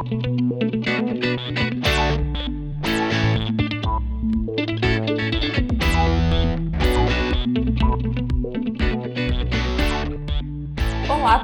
Olá, 0.00 0.08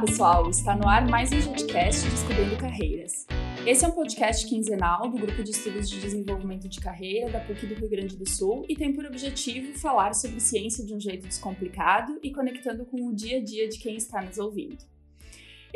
pessoal! 0.00 0.48
Está 0.48 0.74
no 0.74 0.88
ar 0.88 1.06
mais 1.06 1.30
um 1.32 1.42
podcast 1.42 2.08
Descobrindo 2.08 2.56
Carreiras. 2.56 3.26
Esse 3.66 3.84
é 3.84 3.88
um 3.88 3.92
podcast 3.92 4.46
quinzenal 4.46 5.10
do 5.10 5.18
Grupo 5.18 5.44
de 5.44 5.50
Estudos 5.50 5.90
de 5.90 6.00
Desenvolvimento 6.00 6.66
de 6.66 6.80
Carreira 6.80 7.28
da 7.28 7.40
PUC 7.40 7.66
do 7.66 7.74
Rio 7.74 7.90
Grande 7.90 8.16
do 8.16 8.26
Sul 8.26 8.64
e 8.70 8.74
tem 8.74 8.94
por 8.94 9.04
objetivo 9.04 9.78
falar 9.78 10.14
sobre 10.14 10.40
ciência 10.40 10.82
de 10.82 10.94
um 10.94 11.00
jeito 11.00 11.28
descomplicado 11.28 12.18
e 12.22 12.32
conectando 12.32 12.86
com 12.86 13.06
o 13.06 13.14
dia 13.14 13.36
a 13.36 13.44
dia 13.44 13.68
de 13.68 13.78
quem 13.78 13.96
está 13.96 14.22
nos 14.22 14.38
ouvindo. 14.38 14.95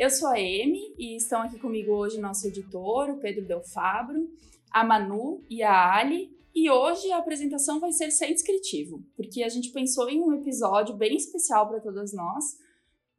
Eu 0.01 0.09
sou 0.09 0.29
a 0.29 0.31
Amy 0.31 0.95
e 0.97 1.15
estão 1.15 1.43
aqui 1.43 1.59
comigo 1.59 1.91
hoje 1.91 2.19
nosso 2.19 2.47
editor, 2.47 3.11
o 3.11 3.19
Pedro 3.19 3.45
Del 3.45 3.61
Fabro, 3.61 4.27
a 4.71 4.83
Manu 4.83 5.45
e 5.47 5.61
a 5.61 5.93
Ali. 5.93 6.35
E 6.55 6.71
hoje 6.71 7.11
a 7.11 7.19
apresentação 7.19 7.79
vai 7.79 7.91
ser 7.91 8.09
sem 8.09 8.33
descritivo, 8.33 9.05
porque 9.15 9.43
a 9.43 9.47
gente 9.47 9.69
pensou 9.69 10.09
em 10.09 10.19
um 10.19 10.33
episódio 10.33 10.95
bem 10.95 11.15
especial 11.15 11.69
para 11.69 11.79
todas 11.79 12.13
nós 12.13 12.43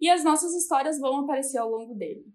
e 0.01 0.11
as 0.11 0.25
nossas 0.25 0.55
histórias 0.55 0.99
vão 0.99 1.19
aparecer 1.19 1.59
ao 1.59 1.71
longo 1.71 1.95
dele. 1.95 2.27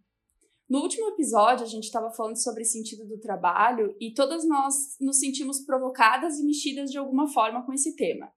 No 0.70 0.80
último 0.80 1.10
episódio, 1.10 1.66
a 1.66 1.70
gente 1.70 1.84
estava 1.84 2.10
falando 2.10 2.42
sobre 2.42 2.64
o 2.64 2.66
sentido 2.66 3.06
do 3.06 3.20
trabalho 3.20 3.98
e 4.00 4.14
todas 4.14 4.48
nós 4.48 4.96
nos 5.02 5.20
sentimos 5.20 5.60
provocadas 5.60 6.40
e 6.40 6.46
mexidas 6.46 6.90
de 6.90 6.98
alguma 6.98 7.28
forma 7.28 7.66
com 7.66 7.74
esse 7.74 7.98
tema. 7.98 8.32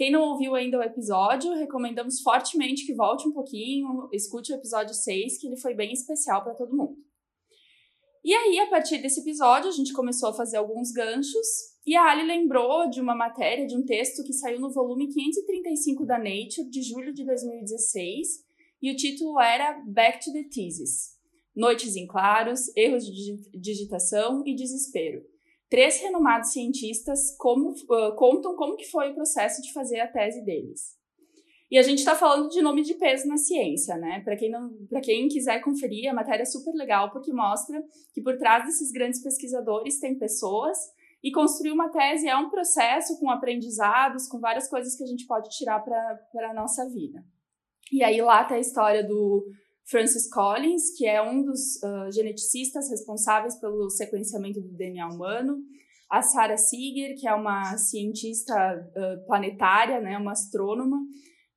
Quem 0.00 0.10
não 0.10 0.30
ouviu 0.30 0.54
ainda 0.54 0.78
o 0.78 0.82
episódio, 0.82 1.52
recomendamos 1.52 2.22
fortemente 2.22 2.86
que 2.86 2.94
volte 2.94 3.28
um 3.28 3.32
pouquinho, 3.32 4.08
escute 4.14 4.50
o 4.50 4.56
episódio 4.56 4.94
6, 4.94 5.38
que 5.38 5.46
ele 5.46 5.58
foi 5.58 5.74
bem 5.74 5.92
especial 5.92 6.42
para 6.42 6.54
todo 6.54 6.74
mundo. 6.74 6.96
E 8.24 8.32
aí, 8.32 8.60
a 8.60 8.70
partir 8.70 8.96
desse 9.02 9.20
episódio, 9.20 9.68
a 9.68 9.72
gente 9.72 9.92
começou 9.92 10.30
a 10.30 10.32
fazer 10.32 10.56
alguns 10.56 10.90
ganchos 10.90 11.46
e 11.86 11.94
a 11.94 12.04
Ali 12.04 12.26
lembrou 12.26 12.88
de 12.88 12.98
uma 12.98 13.14
matéria, 13.14 13.66
de 13.66 13.76
um 13.76 13.84
texto 13.84 14.24
que 14.24 14.32
saiu 14.32 14.58
no 14.58 14.72
volume 14.72 15.06
535 15.06 16.06
da 16.06 16.16
Nature, 16.16 16.70
de 16.70 16.80
julho 16.80 17.12
de 17.12 17.22
2016, 17.22 18.26
e 18.80 18.90
o 18.90 18.96
título 18.96 19.38
era 19.38 19.84
Back 19.86 20.24
to 20.24 20.32
the 20.32 20.44
Thesis. 20.44 21.10
Noites 21.54 21.94
em 21.94 22.06
claros, 22.06 22.74
erros 22.74 23.04
de 23.04 23.36
digitação 23.52 24.42
e 24.46 24.54
desespero. 24.54 25.22
Três 25.70 26.00
renomados 26.00 26.52
cientistas 26.52 27.36
como, 27.38 27.70
uh, 27.70 28.14
contam 28.16 28.56
como 28.56 28.76
que 28.76 28.90
foi 28.90 29.10
o 29.10 29.14
processo 29.14 29.62
de 29.62 29.72
fazer 29.72 30.00
a 30.00 30.08
tese 30.08 30.44
deles. 30.44 30.98
E 31.70 31.78
a 31.78 31.82
gente 31.82 32.00
está 32.00 32.16
falando 32.16 32.48
de 32.48 32.60
nome 32.60 32.82
de 32.82 32.94
peso 32.94 33.28
na 33.28 33.36
ciência, 33.36 33.96
né? 33.96 34.20
Para 34.24 34.36
quem, 34.36 34.50
não, 34.50 34.72
quem 35.04 35.28
quiser 35.28 35.60
conferir, 35.60 36.10
a 36.10 36.14
matéria 36.14 36.42
é 36.42 36.46
super 36.46 36.74
legal 36.74 37.12
porque 37.12 37.32
mostra 37.32 37.80
que 38.12 38.20
por 38.20 38.36
trás 38.36 38.64
desses 38.64 38.90
grandes 38.90 39.22
pesquisadores 39.22 40.00
tem 40.00 40.18
pessoas 40.18 40.76
e 41.22 41.30
construir 41.30 41.70
uma 41.70 41.88
tese 41.88 42.26
é 42.26 42.36
um 42.36 42.50
processo 42.50 43.20
com 43.20 43.30
aprendizados, 43.30 44.26
com 44.26 44.40
várias 44.40 44.68
coisas 44.68 44.96
que 44.96 45.04
a 45.04 45.06
gente 45.06 45.26
pode 45.26 45.48
tirar 45.50 45.78
para 45.78 46.50
a 46.50 46.54
nossa 46.54 46.88
vida. 46.88 47.24
E 47.92 48.02
aí 48.02 48.20
lá 48.20 48.42
tá 48.42 48.54
a 48.54 48.60
história 48.60 49.06
do 49.06 49.46
Francis 49.90 50.30
Collins, 50.30 50.96
que 50.96 51.04
é 51.04 51.20
um 51.20 51.42
dos 51.42 51.82
uh, 51.82 52.12
geneticistas 52.12 52.88
responsáveis 52.88 53.56
pelo 53.56 53.90
sequenciamento 53.90 54.60
do 54.60 54.68
DNA 54.68 55.08
humano, 55.08 55.58
a 56.08 56.22
Sarah 56.22 56.56
Seeger, 56.56 57.16
que 57.18 57.26
é 57.26 57.34
uma 57.34 57.76
cientista 57.76 58.54
uh, 58.54 59.26
planetária, 59.26 60.00
né, 60.00 60.16
uma 60.16 60.30
astrônoma, 60.30 60.96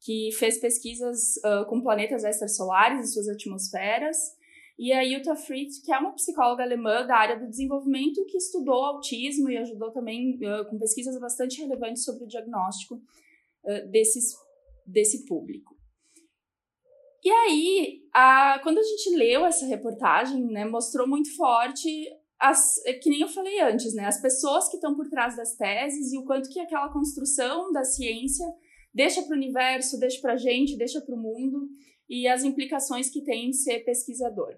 que 0.02 0.32
fez 0.34 0.60
pesquisas 0.60 1.38
uh, 1.38 1.70
com 1.70 1.82
planetas 1.82 2.24
extrasolares 2.24 3.08
e 3.08 3.14
suas 3.14 3.28
atmosferas, 3.28 4.18
e 4.80 4.92
a 4.92 5.08
Jutta 5.08 5.36
Fritz, 5.36 5.80
que 5.80 5.94
é 5.94 6.00
uma 6.00 6.16
psicóloga 6.16 6.64
alemã 6.64 7.06
da 7.06 7.16
área 7.16 7.40
do 7.40 7.48
desenvolvimento 7.48 8.26
que 8.26 8.38
estudou 8.38 8.84
autismo 8.84 9.48
e 9.52 9.58
ajudou 9.58 9.92
também 9.92 10.40
com 10.68 10.80
pesquisas 10.80 11.20
bastante 11.20 11.62
relevantes 11.62 12.04
sobre 12.04 12.24
o 12.24 12.28
diagnóstico 12.28 13.00
desses, 13.92 14.34
desse 14.88 15.28
público. 15.28 15.76
E 17.24 17.32
aí, 17.32 18.02
a, 18.14 18.60
quando 18.62 18.80
a 18.80 18.84
gente 18.84 19.16
leu 19.16 19.46
essa 19.46 19.66
reportagem, 19.66 20.46
né, 20.46 20.66
mostrou 20.66 21.08
muito 21.08 21.34
forte 21.36 21.90
as, 22.40 22.86
é 22.86 22.94
que 22.94 23.10
nem 23.10 23.22
eu 23.22 23.30
falei 23.30 23.62
antes, 23.62 23.94
né, 23.94 24.06
as 24.06 24.22
pessoas 24.22 24.68
que 24.68 24.76
estão 24.76 24.94
por 24.96 25.08
trás 25.10 25.38
das 25.38 25.56
teses 25.56 26.12
e 26.12 26.18
o 26.18 26.26
quanto 26.26 26.50
que 26.50 26.60
aquela 26.60 26.92
construção 26.92 27.72
da 27.72 27.86
ciência 27.86 28.46
deixa 28.94 29.22
para 29.22 29.34
o 29.34 29.38
universo, 29.38 29.98
deixa 29.98 30.20
para 30.22 30.34
a 30.34 30.38
gente, 30.38 30.78
deixa 30.78 31.00
para 31.00 31.16
o 31.16 31.18
mundo 31.18 31.70
e 32.10 32.28
as 32.28 32.44
implicações 32.44 33.10
que 33.10 33.24
tem 33.24 33.48
em 33.48 33.54
ser 33.54 33.80
pesquisador. 33.86 34.58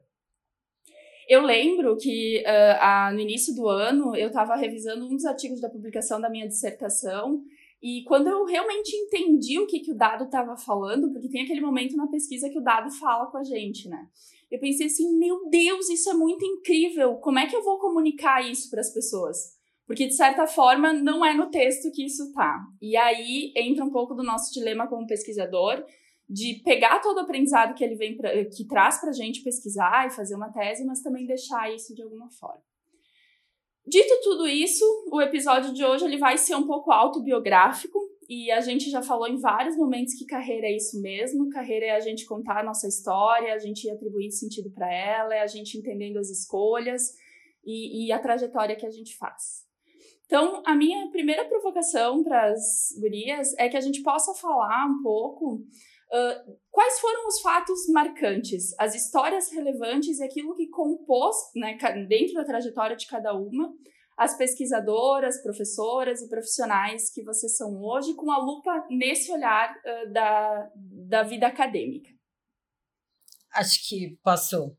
Eu 1.28 1.42
lembro 1.42 1.98
que 1.98 2.44
uh, 2.46 2.78
a, 2.80 3.12
no 3.14 3.20
início 3.20 3.56
do 3.56 3.68
ano 3.68 4.16
eu 4.16 4.28
estava 4.28 4.56
revisando 4.56 5.06
um 5.06 5.16
dos 5.16 5.26
artigos 5.26 5.62
da 5.62 5.70
publicação 5.70 6.20
da 6.20 6.30
minha 6.30 6.48
dissertação 6.48 7.44
e 7.88 8.04
quando 8.04 8.26
eu 8.26 8.44
realmente 8.46 8.96
entendi 8.96 9.60
o 9.60 9.68
que, 9.68 9.80
que 9.80 9.92
o 9.92 9.96
dado 9.96 10.24
estava 10.24 10.58
falando, 10.58 11.12
porque 11.12 11.30
tem 11.30 11.44
aquele 11.44 11.62
momento 11.62 11.96
na 11.96 12.08
pesquisa 12.08 12.50
que 12.50 12.58
o 12.58 12.64
dado 12.64 12.90
fala 12.90 13.28
com 13.28 13.38
a 13.38 13.44
gente, 13.44 13.88
né? 13.88 14.08
Eu 14.50 14.60
pensei 14.60 14.88
assim, 14.88 15.16
meu 15.16 15.48
Deus, 15.52 15.88
isso 15.88 16.10
é 16.10 16.16
muito 16.16 16.44
incrível. 16.44 17.18
Como 17.18 17.38
é 17.38 17.46
que 17.46 17.56
eu 17.56 17.64
vou 17.64 17.78
comunicar 17.78 18.44
isso 18.44 18.72
para 18.72 18.82
as 18.82 18.92
pessoas? 18.92 19.38
Porque, 19.86 20.08
de 20.08 20.16
certa 20.16 20.48
forma, 20.48 20.94
não 20.94 21.24
é 21.24 21.36
no 21.36 21.52
texto 21.52 21.92
que 21.92 22.04
isso 22.04 22.34
tá. 22.34 22.60
E 22.82 22.98
aí 22.98 23.54
entra 23.56 23.86
um 23.86 23.92
pouco 23.92 24.16
do 24.16 24.24
nosso 24.24 24.52
dilema 24.52 24.88
como 24.88 25.06
pesquisador, 25.06 25.86
de 26.28 26.64
pegar 26.66 26.98
todo 27.02 27.18
o 27.18 27.22
aprendizado 27.22 27.76
que 27.76 27.84
ele 27.84 27.94
vem 27.94 28.18
pra, 28.18 28.46
que 28.46 28.66
traz 28.66 29.00
para 29.00 29.12
a 29.12 29.14
gente 29.14 29.44
pesquisar 29.44 30.08
e 30.08 30.10
fazer 30.10 30.34
uma 30.34 30.52
tese, 30.52 30.84
mas 30.84 31.04
também 31.04 31.28
deixar 31.28 31.72
isso 31.72 31.94
de 31.94 32.02
alguma 32.02 32.32
forma. 32.32 32.64
Dito 33.88 34.20
tudo 34.24 34.48
isso, 34.48 34.84
o 35.12 35.22
episódio 35.22 35.72
de 35.72 35.86
hoje 35.86 36.06
ele 36.06 36.18
vai 36.18 36.38
ser 36.38 36.56
um 36.56 36.66
pouco 36.66 36.92
autobiográfico 36.92 38.00
e 38.28 38.50
a 38.50 38.60
gente 38.60 38.90
já 38.90 39.04
falou 39.04 39.28
em 39.28 39.40
vários 39.40 39.78
momentos 39.78 40.16
que 40.16 40.26
carreira 40.26 40.66
é 40.66 40.76
isso 40.76 41.00
mesmo. 41.00 41.50
Carreira 41.52 41.86
é 41.86 41.92
a 41.92 42.00
gente 42.00 42.26
contar 42.26 42.62
a 42.62 42.64
nossa 42.64 42.88
história, 42.88 43.54
a 43.54 43.60
gente 43.60 43.86
ir 43.86 43.92
atribuindo 43.92 44.34
sentido 44.34 44.72
para 44.72 44.92
ela, 44.92 45.36
é 45.36 45.42
a 45.42 45.48
gente 45.48 45.78
entendendo 45.78 46.18
as 46.18 46.30
escolhas 46.30 47.14
e, 47.64 48.08
e 48.08 48.12
a 48.12 48.18
trajetória 48.18 48.76
que 48.76 48.88
a 48.88 48.92
gente 48.92 49.16
faz. 49.16 49.64
Então, 50.26 50.64
a 50.66 50.74
minha 50.74 51.08
primeira 51.12 51.46
provocação 51.46 52.24
para 52.24 52.48
as 52.52 52.96
gurias 53.00 53.54
é 53.60 53.70
que 53.70 53.78
a 53.78 53.82
gente 53.82 54.02
possa 54.02 54.34
falar 54.34 54.88
um 54.88 55.04
pouco 55.04 55.64
Quais 56.72 57.00
foram 57.00 57.28
os 57.28 57.42
fatos 57.42 57.88
marcantes, 57.90 58.74
as 58.80 58.96
histórias 58.96 59.52
relevantes 59.52 60.20
e 60.20 60.24
aquilo 60.24 60.56
que 60.56 60.70
compôs, 60.70 61.36
né, 61.56 61.78
dentro 62.08 62.36
da 62.36 62.46
trajetória 62.46 62.96
de 62.96 63.08
cada 63.08 63.34
uma, 63.34 63.74
as 64.18 64.38
pesquisadoras, 64.38 65.42
professoras 65.42 66.22
e 66.22 66.30
profissionais 66.30 67.10
que 67.10 67.24
vocês 67.24 67.58
são 67.58 67.82
hoje, 67.82 68.14
com 68.14 68.32
a 68.32 68.38
lupa 68.38 68.86
nesse 68.90 69.32
olhar 69.32 69.76
uh, 69.76 70.14
da, 70.14 70.72
da 70.76 71.24
vida 71.24 71.48
acadêmica? 71.48 72.10
Acho 73.54 73.88
que 73.88 74.18
posso 74.24 74.76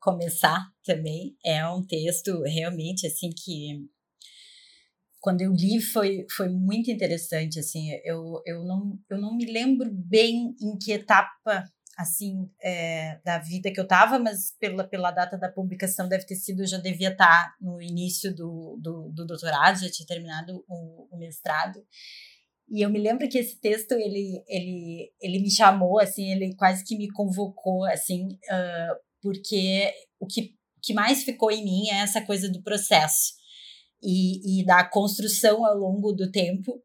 começar 0.00 0.72
também. 0.84 1.36
É 1.44 1.66
um 1.68 1.84
texto 1.86 2.42
realmente 2.42 3.06
assim 3.06 3.30
que 3.30 3.88
quando 5.20 5.42
eu 5.42 5.52
li 5.52 5.80
foi, 5.80 6.26
foi 6.34 6.48
muito 6.48 6.90
interessante, 6.90 7.60
assim, 7.60 7.90
eu, 8.04 8.42
eu, 8.46 8.64
não, 8.64 8.98
eu 9.08 9.20
não 9.20 9.36
me 9.36 9.44
lembro 9.44 9.90
bem 9.92 10.54
em 10.60 10.78
que 10.78 10.92
etapa, 10.92 11.70
assim, 11.96 12.50
é, 12.62 13.20
da 13.22 13.38
vida 13.38 13.70
que 13.70 13.78
eu 13.78 13.84
estava, 13.84 14.18
mas 14.18 14.56
pela, 14.58 14.82
pela 14.82 15.10
data 15.10 15.36
da 15.36 15.50
publicação 15.50 16.08
deve 16.08 16.24
ter 16.24 16.36
sido, 16.36 16.62
eu 16.62 16.66
já 16.66 16.78
devia 16.78 17.10
estar 17.10 17.26
tá 17.26 17.54
no 17.60 17.82
início 17.82 18.34
do, 18.34 18.78
do, 18.80 19.10
do 19.10 19.26
doutorado, 19.26 19.80
já 19.80 19.90
tinha 19.90 20.06
terminado 20.06 20.64
o, 20.66 21.08
o, 21.14 21.18
mestrado, 21.18 21.84
e 22.70 22.80
eu 22.80 22.88
me 22.88 22.98
lembro 22.98 23.28
que 23.28 23.36
esse 23.36 23.60
texto, 23.60 23.92
ele, 23.92 24.42
ele, 24.48 25.12
ele 25.20 25.38
me 25.40 25.50
chamou, 25.50 26.00
assim, 26.00 26.30
ele 26.30 26.54
quase 26.56 26.82
que 26.82 26.96
me 26.96 27.10
convocou, 27.10 27.84
assim, 27.84 28.26
uh, 28.28 28.96
porque 29.20 29.92
o 30.18 30.26
que, 30.26 30.54
que 30.82 30.94
mais 30.94 31.24
ficou 31.24 31.50
em 31.50 31.62
mim 31.62 31.90
é 31.90 31.96
essa 31.96 32.24
coisa 32.24 32.48
do 32.50 32.62
processo, 32.62 33.39
e, 34.02 34.60
e 34.60 34.64
da 34.64 34.84
construção 34.84 35.64
ao 35.64 35.76
longo 35.76 36.12
do 36.12 36.30
tempo 36.30 36.82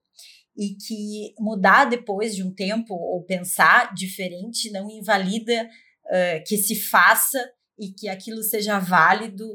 e 0.57 0.75
que 0.75 1.33
mudar 1.39 1.85
depois 1.85 2.35
de 2.35 2.43
um 2.43 2.53
tempo 2.53 2.93
ou 2.93 3.23
pensar 3.23 3.93
diferente 3.93 4.71
não 4.71 4.89
invalida 4.89 5.69
uh, 6.05 6.43
que 6.45 6.57
se 6.57 6.75
faça 6.75 7.51
e 7.77 7.91
que 7.91 8.07
aquilo 8.07 8.41
seja 8.41 8.79
válido 8.79 9.45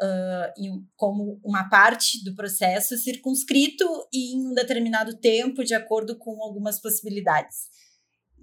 uh, 0.00 0.84
como 0.96 1.40
uma 1.44 1.68
parte 1.68 2.22
do 2.24 2.34
processo 2.34 2.96
circunscrito 2.98 3.84
e 4.12 4.34
em 4.34 4.48
um 4.48 4.54
determinado 4.54 5.16
tempo, 5.18 5.64
de 5.64 5.74
acordo 5.74 6.18
com 6.18 6.42
algumas 6.42 6.80
possibilidades. 6.80 7.68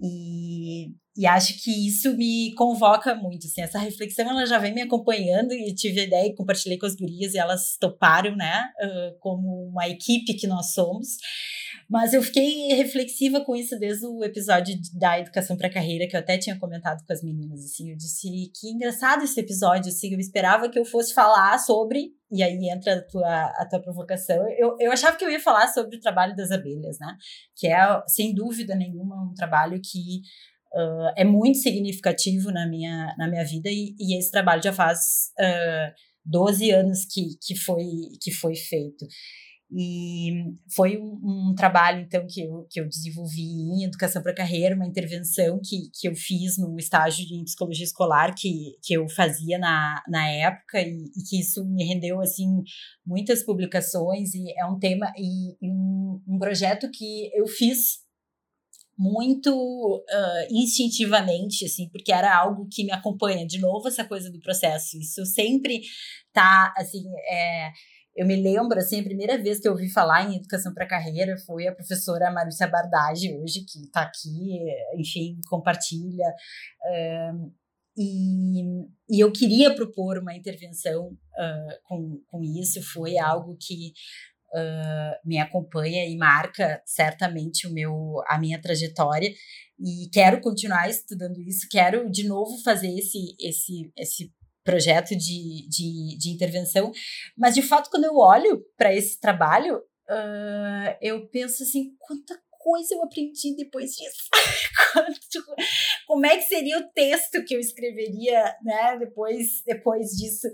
E, 0.00 0.92
e 1.18 1.26
acho 1.26 1.60
que 1.60 1.88
isso 1.88 2.16
me 2.16 2.54
convoca 2.54 3.12
muito, 3.12 3.48
assim, 3.48 3.60
essa 3.60 3.76
reflexão 3.76 4.30
ela 4.30 4.46
já 4.46 4.56
vem 4.56 4.72
me 4.72 4.82
acompanhando 4.82 5.52
e 5.52 5.74
tive 5.74 5.98
a 5.98 6.04
ideia 6.04 6.28
e 6.28 6.34
compartilhei 6.36 6.78
com 6.78 6.86
as 6.86 6.94
gurias 6.94 7.34
e 7.34 7.38
elas 7.38 7.76
toparam, 7.76 8.36
né, 8.36 8.70
uh, 8.80 9.18
como 9.18 9.68
uma 9.68 9.88
equipe 9.88 10.34
que 10.34 10.46
nós 10.46 10.72
somos. 10.72 11.16
Mas 11.90 12.12
eu 12.12 12.22
fiquei 12.22 12.68
reflexiva 12.74 13.40
com 13.44 13.56
isso 13.56 13.76
desde 13.80 14.06
o 14.06 14.22
episódio 14.22 14.78
da 14.94 15.18
educação 15.18 15.56
para 15.56 15.68
carreira 15.68 16.06
que 16.06 16.14
eu 16.14 16.20
até 16.20 16.38
tinha 16.38 16.56
comentado 16.56 17.04
com 17.04 17.12
as 17.12 17.20
meninas, 17.20 17.64
assim, 17.64 17.90
eu 17.90 17.96
disse 17.96 18.28
que 18.54 18.68
engraçado 18.68 19.24
esse 19.24 19.40
episódio, 19.40 19.88
assim, 19.88 20.12
eu 20.12 20.20
esperava 20.20 20.68
que 20.68 20.78
eu 20.78 20.84
fosse 20.84 21.12
falar 21.12 21.58
sobre 21.58 22.12
e 22.30 22.44
aí 22.44 22.70
entra 22.70 22.94
a 22.94 23.02
tua, 23.02 23.44
a 23.56 23.66
tua 23.68 23.80
provocação. 23.80 24.46
Eu, 24.50 24.76
eu 24.78 24.92
achava 24.92 25.16
que 25.16 25.24
eu 25.24 25.30
ia 25.30 25.40
falar 25.40 25.66
sobre 25.68 25.96
o 25.96 26.00
trabalho 26.00 26.36
das 26.36 26.52
abelhas, 26.52 26.98
né? 27.00 27.16
Que 27.56 27.66
é, 27.66 28.02
sem 28.06 28.34
dúvida 28.34 28.76
nenhuma, 28.76 29.16
um 29.24 29.34
trabalho 29.34 29.80
que 29.82 30.20
uh, 30.74 31.12
é 31.16 31.24
muito 31.24 31.58
significativo 31.58 32.50
na 32.50 32.66
minha, 32.68 33.14
na 33.18 33.28
minha 33.28 33.44
vida 33.44 33.68
e, 33.70 33.94
e 33.98 34.18
esse 34.18 34.30
trabalho 34.30 34.62
já 34.62 34.72
faz 34.72 35.32
uh, 35.38 35.92
12 36.24 36.70
anos 36.70 37.04
que, 37.04 37.36
que, 37.42 37.56
foi, 37.56 37.84
que 38.20 38.30
foi 38.30 38.54
feito. 38.54 39.06
E 39.70 40.30
foi 40.74 40.96
um, 40.96 41.50
um, 41.50 41.54
trabalho, 41.54 42.00
então, 42.00 42.26
que 42.26 42.40
eu, 42.40 42.66
que 42.70 42.80
eu 42.80 42.88
desenvolvi 42.88 43.42
em 43.42 43.84
Educação 43.84 44.22
para 44.22 44.34
Carreira, 44.34 44.74
uma 44.74 44.86
intervenção 44.86 45.60
que, 45.62 45.90
que 45.92 46.08
eu 46.08 46.14
fiz 46.14 46.56
no 46.56 46.74
estágio 46.78 47.26
de 47.26 47.44
Psicologia 47.44 47.84
Escolar 47.84 48.34
que, 48.34 48.78
que 48.82 48.94
eu 48.94 49.06
fazia 49.10 49.58
na, 49.58 50.02
na 50.08 50.26
época 50.30 50.80
e, 50.80 51.10
e 51.14 51.22
que 51.28 51.38
isso 51.38 51.62
me 51.66 51.84
rendeu, 51.84 52.18
assim, 52.20 52.62
muitas 53.06 53.44
publicações 53.44 54.32
e 54.34 54.50
é 54.58 54.64
um 54.64 54.78
tema 54.78 55.12
e, 55.18 55.50
e 55.60 55.70
um, 55.70 56.22
um 56.26 56.38
projeto 56.38 56.90
que 56.90 57.30
eu 57.34 57.46
fiz 57.46 58.07
muito 58.98 59.52
uh, 59.54 60.46
instintivamente, 60.50 61.64
assim, 61.64 61.88
porque 61.90 62.12
era 62.12 62.36
algo 62.36 62.68
que 62.68 62.84
me 62.84 62.90
acompanha. 62.90 63.46
De 63.46 63.58
novo, 63.60 63.86
essa 63.86 64.04
coisa 64.04 64.30
do 64.30 64.40
processo. 64.40 64.98
Isso 64.98 65.24
sempre 65.24 65.82
tá, 66.32 66.74
assim, 66.76 67.04
é, 67.30 67.70
eu 68.16 68.26
me 68.26 68.34
lembro, 68.34 68.76
assim, 68.76 69.00
a 69.00 69.04
primeira 69.04 69.40
vez 69.40 69.60
que 69.60 69.68
eu 69.68 69.72
ouvi 69.72 69.88
falar 69.88 70.24
em 70.24 70.36
educação 70.36 70.74
para 70.74 70.88
carreira 70.88 71.36
foi 71.46 71.68
a 71.68 71.74
professora 71.74 72.32
Marúcia 72.32 72.66
Bardage, 72.66 73.32
hoje, 73.36 73.60
que 73.60 73.84
está 73.84 74.02
aqui, 74.02 74.58
enfim, 74.96 75.38
compartilha. 75.48 76.26
Uh, 76.82 77.52
e, 77.96 78.62
e, 79.10 79.20
eu 79.20 79.30
queria 79.32 79.74
propor 79.74 80.18
uma 80.18 80.34
intervenção 80.34 81.06
uh, 81.08 81.78
com, 81.84 82.20
com 82.26 82.42
isso, 82.42 82.82
foi 82.82 83.18
algo 83.18 83.56
que 83.60 83.92
uh, 84.54 85.28
me 85.28 85.38
acompanha 85.38 86.06
e 86.06 86.16
marca 86.16 86.82
certamente 86.84 87.66
o 87.66 87.72
meu, 87.72 88.22
a 88.26 88.38
minha 88.38 88.60
trajetória. 88.60 89.32
E 89.80 90.08
quero 90.12 90.40
continuar 90.40 90.88
estudando 90.88 91.40
isso, 91.40 91.68
quero 91.70 92.10
de 92.10 92.26
novo 92.26 92.60
fazer 92.62 92.88
esse, 92.98 93.36
esse, 93.40 93.92
esse 93.96 94.32
projeto 94.64 95.16
de, 95.16 95.68
de, 95.68 96.18
de 96.18 96.30
intervenção, 96.30 96.92
mas 97.36 97.54
de 97.54 97.62
fato 97.62 97.88
quando 97.90 98.04
eu 98.04 98.16
olho 98.16 98.62
para 98.76 98.92
esse 98.92 99.18
trabalho, 99.18 99.78
uh, 99.78 100.96
eu 101.00 101.26
penso 101.28 101.62
assim, 101.62 101.94
quanta 101.98 102.38
coisa 102.68 102.94
eu 102.94 103.02
aprendi 103.02 103.56
depois 103.56 103.92
disso? 103.92 104.28
Como 106.06 106.26
é 106.26 106.36
que 106.36 106.42
seria 106.42 106.78
o 106.78 106.88
texto 106.92 107.42
que 107.46 107.54
eu 107.54 107.60
escreveria, 107.60 108.54
né, 108.62 108.98
depois, 108.98 109.62
depois 109.66 110.08
disso? 110.08 110.48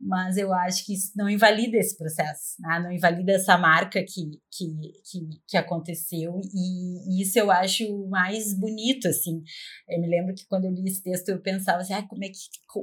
mas 0.00 0.36
eu 0.36 0.52
acho 0.52 0.84
que 0.84 0.92
isso 0.92 1.12
não 1.16 1.30
invalida 1.30 1.78
esse 1.78 1.96
processo, 1.96 2.60
né? 2.60 2.80
não 2.80 2.92
invalida 2.92 3.32
essa 3.32 3.56
marca 3.56 4.04
que, 4.04 4.40
que, 4.52 4.66
que, 5.02 5.20
que 5.48 5.56
aconteceu, 5.56 6.40
e, 6.52 7.18
e, 7.18 7.22
isso 7.22 7.38
eu 7.38 7.50
acho 7.50 8.06
mais 8.08 8.52
bonito, 8.58 9.08
assim. 9.08 9.42
Eu 9.88 10.00
me 10.00 10.08
lembro 10.08 10.34
que 10.34 10.46
quando 10.46 10.66
eu 10.66 10.72
li 10.72 10.84
esse 10.86 11.02
texto 11.02 11.28
eu 11.30 11.40
pensava 11.40 11.78
assim, 11.78 11.94
ah, 11.94 12.06
como 12.06 12.24
é 12.24 12.28
que... 12.28 12.34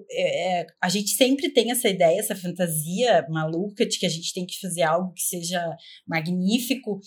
É, 0.10 0.62
é, 0.62 0.68
a 0.82 0.90
gente 0.90 1.12
sempre 1.12 1.50
tem 1.50 1.70
essa 1.70 1.90
ideia, 1.90 2.20
essa 2.20 2.36
fantasia 2.36 3.28
maluca 3.30 3.86
de 3.86 4.00
que 4.00 4.06
a 4.06 4.10
gente 4.10 4.34
tem 4.34 4.46
que 4.46 4.60
fazer 4.60 4.84
algo 4.84 5.14
que 5.14 5.22
seja 5.22 5.64
magnífico, 6.08 7.00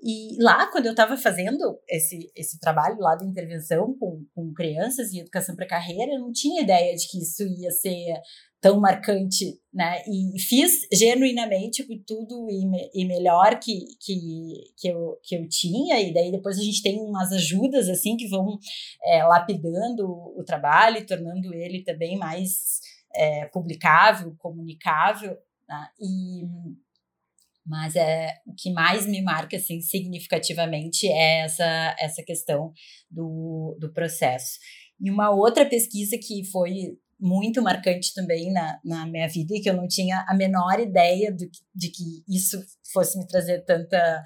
e 0.00 0.40
lá, 0.40 0.70
quando 0.70 0.86
eu 0.86 0.92
estava 0.92 1.16
fazendo 1.16 1.80
esse, 1.88 2.30
esse 2.36 2.60
trabalho 2.60 2.98
lá 3.00 3.16
de 3.16 3.26
intervenção 3.26 3.96
com, 3.98 4.24
com 4.34 4.52
crianças 4.52 5.12
e 5.12 5.20
educação 5.20 5.56
para 5.56 5.66
carreira, 5.66 6.12
eu 6.12 6.20
não 6.20 6.32
tinha 6.32 6.62
ideia 6.62 6.94
de 6.94 7.08
que 7.08 7.18
isso 7.18 7.42
ia 7.42 7.70
ser 7.70 8.14
tão 8.60 8.80
marcante, 8.80 9.60
né? 9.72 10.02
E 10.06 10.40
fiz 10.40 10.86
genuinamente 10.92 11.84
tudo 12.04 12.48
e, 12.50 12.66
me, 12.66 12.90
e 12.94 13.04
melhor 13.04 13.58
que, 13.58 13.86
que, 14.00 14.72
que, 14.76 14.88
eu, 14.88 15.18
que 15.22 15.36
eu 15.36 15.48
tinha, 15.48 16.00
e 16.00 16.12
daí 16.12 16.30
depois 16.30 16.58
a 16.58 16.62
gente 16.62 16.82
tem 16.82 17.00
umas 17.00 17.32
ajudas, 17.32 17.88
assim, 17.88 18.16
que 18.16 18.28
vão 18.28 18.58
é, 19.04 19.22
lapidando 19.24 20.06
o 20.06 20.42
trabalho, 20.44 21.06
tornando 21.06 21.54
ele 21.54 21.82
também 21.82 22.16
mais 22.16 22.80
é, 23.14 23.46
publicável, 23.46 24.34
comunicável, 24.38 25.36
né? 25.68 25.88
E 26.00 26.44
mas 27.68 27.94
é 27.94 28.34
o 28.46 28.54
que 28.56 28.72
mais 28.72 29.06
me 29.06 29.22
marca 29.22 29.56
assim 29.56 29.80
significativamente 29.80 31.06
é 31.06 31.40
essa 31.40 31.96
essa 31.98 32.22
questão 32.22 32.72
do, 33.10 33.76
do 33.80 33.92
processo. 33.92 34.58
E 35.00 35.10
uma 35.10 35.30
outra 35.30 35.64
pesquisa 35.66 36.16
que 36.18 36.44
foi 36.50 36.98
muito 37.20 37.60
marcante 37.60 38.14
também 38.14 38.52
na, 38.52 38.80
na 38.84 39.06
minha 39.06 39.28
vida 39.28 39.54
e 39.54 39.60
que 39.60 39.68
eu 39.68 39.74
não 39.74 39.88
tinha 39.88 40.24
a 40.28 40.34
menor 40.34 40.78
ideia 40.78 41.32
do, 41.32 41.48
de 41.74 41.90
que 41.90 42.22
isso 42.28 42.60
fosse 42.92 43.18
me 43.18 43.26
trazer 43.26 43.64
tanta 43.64 44.22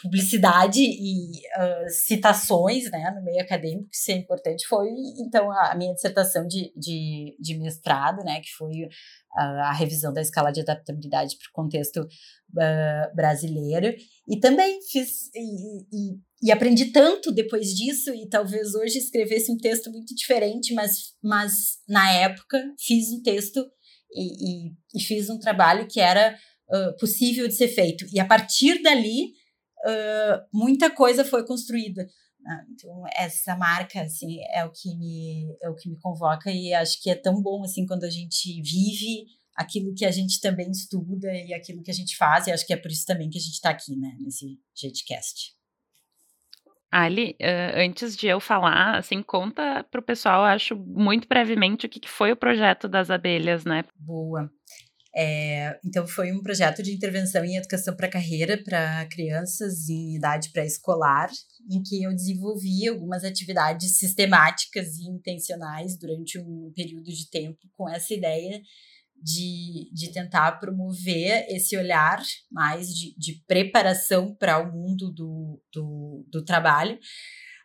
publicidade 0.00 0.80
e 0.80 1.30
uh, 1.30 1.90
citações 1.90 2.90
né, 2.90 3.12
no 3.14 3.24
meio 3.24 3.42
acadêmico, 3.42 3.88
que 3.90 3.96
isso 3.96 4.10
é 4.12 4.14
importante, 4.14 4.66
foi 4.68 4.88
então 5.18 5.50
a 5.50 5.74
minha 5.74 5.92
dissertação 5.94 6.46
de, 6.46 6.72
de, 6.76 7.36
de 7.40 7.58
mestrado, 7.58 8.22
né, 8.24 8.40
que 8.40 8.50
foi 8.56 8.88
a, 9.34 9.70
a 9.70 9.72
revisão 9.72 10.12
da 10.12 10.20
escala 10.20 10.52
de 10.52 10.60
adaptabilidade 10.60 11.36
para 11.36 11.48
o 11.48 11.52
contexto 11.52 12.02
uh, 12.02 13.16
brasileiro. 13.16 13.94
E 14.28 14.38
também 14.38 14.80
fiz 14.82 15.28
e, 15.34 15.82
e, 15.92 16.18
e, 16.42 16.52
aprendi 16.52 16.86
tanto 16.92 17.32
depois 17.32 17.74
disso, 17.74 18.14
e 18.14 18.28
talvez 18.28 18.74
hoje 18.74 18.98
escrevesse 18.98 19.50
um 19.50 19.56
texto 19.56 19.90
muito 19.90 20.14
diferente, 20.14 20.72
mas, 20.72 21.14
mas 21.22 21.78
na 21.88 22.12
época 22.12 22.62
fiz 22.78 23.10
um 23.12 23.22
texto 23.22 23.66
e, 24.14 24.68
e 24.94 25.00
fiz 25.00 25.28
um 25.28 25.38
trabalho 25.38 25.88
que 25.88 26.00
era 26.00 26.36
uh, 26.70 26.96
possível 26.98 27.48
de 27.48 27.54
ser 27.54 27.68
feito. 27.68 28.06
E 28.12 28.20
a 28.20 28.24
partir 28.24 28.82
dali, 28.82 29.32
uh, 29.86 30.46
muita 30.52 30.90
coisa 30.90 31.24
foi 31.24 31.46
construída. 31.46 32.06
Né? 32.40 32.66
Então 32.70 33.04
essa 33.14 33.56
marca 33.56 34.02
assim 34.02 34.38
é 34.52 34.64
o 34.64 34.70
que 34.70 34.96
me 34.96 35.56
é 35.60 35.68
o 35.68 35.74
que 35.74 35.88
me 35.88 35.98
convoca 35.98 36.50
e 36.50 36.72
acho 36.72 37.02
que 37.02 37.10
é 37.10 37.14
tão 37.14 37.42
bom 37.42 37.64
assim 37.64 37.84
quando 37.84 38.04
a 38.04 38.10
gente 38.10 38.62
vive 38.62 39.26
aquilo 39.56 39.92
que 39.92 40.04
a 40.04 40.10
gente 40.10 40.40
também 40.40 40.70
estuda 40.70 41.32
e 41.32 41.52
aquilo 41.52 41.82
que 41.82 41.90
a 41.90 41.94
gente 41.94 42.16
faz 42.16 42.46
e 42.46 42.52
acho 42.52 42.64
que 42.64 42.72
é 42.72 42.76
por 42.76 42.90
isso 42.90 43.04
também 43.04 43.28
que 43.28 43.38
a 43.38 43.40
gente 43.40 43.54
está 43.54 43.70
aqui 43.70 43.96
né 43.96 44.16
nesse 44.20 44.58
JetCast. 44.74 45.58
Ali, 46.90 47.36
uh, 47.38 47.76
antes 47.76 48.16
de 48.16 48.28
eu 48.28 48.40
falar, 48.40 48.96
assim, 48.96 49.22
conta 49.22 49.84
para 49.84 50.00
o 50.00 50.02
pessoal, 50.02 50.42
acho 50.44 50.74
muito 50.74 51.28
brevemente 51.28 51.84
o 51.84 51.88
que, 51.88 52.00
que 52.00 52.08
foi 52.08 52.32
o 52.32 52.36
projeto 52.36 52.88
das 52.88 53.10
abelhas, 53.10 53.66
né? 53.66 53.84
Boa. 53.94 54.50
É, 55.14 55.78
então, 55.84 56.06
foi 56.06 56.32
um 56.32 56.42
projeto 56.42 56.82
de 56.82 56.92
intervenção 56.92 57.44
em 57.44 57.56
educação 57.56 57.96
para 57.96 58.10
carreira 58.10 58.62
para 58.62 59.06
crianças 59.06 59.88
em 59.88 60.16
idade 60.16 60.50
pré-escolar, 60.50 61.30
em 61.70 61.82
que 61.82 62.02
eu 62.02 62.14
desenvolvi 62.14 62.86
algumas 62.86 63.24
atividades 63.24 63.98
sistemáticas 63.98 64.96
e 64.98 65.08
intencionais 65.08 65.98
durante 65.98 66.38
um 66.38 66.72
período 66.74 67.10
de 67.10 67.28
tempo 67.30 67.58
com 67.76 67.88
essa 67.88 68.12
ideia 68.12 68.60
de, 69.20 69.90
de 69.92 70.12
tentar 70.12 70.52
promover 70.60 71.46
esse 71.48 71.76
olhar 71.76 72.22
mais 72.50 72.94
de, 72.94 73.14
de 73.18 73.42
preparação 73.46 74.34
para 74.34 74.58
o 74.58 74.72
mundo 74.72 75.10
do, 75.12 75.60
do, 75.72 76.24
do 76.30 76.44
trabalho 76.44 76.98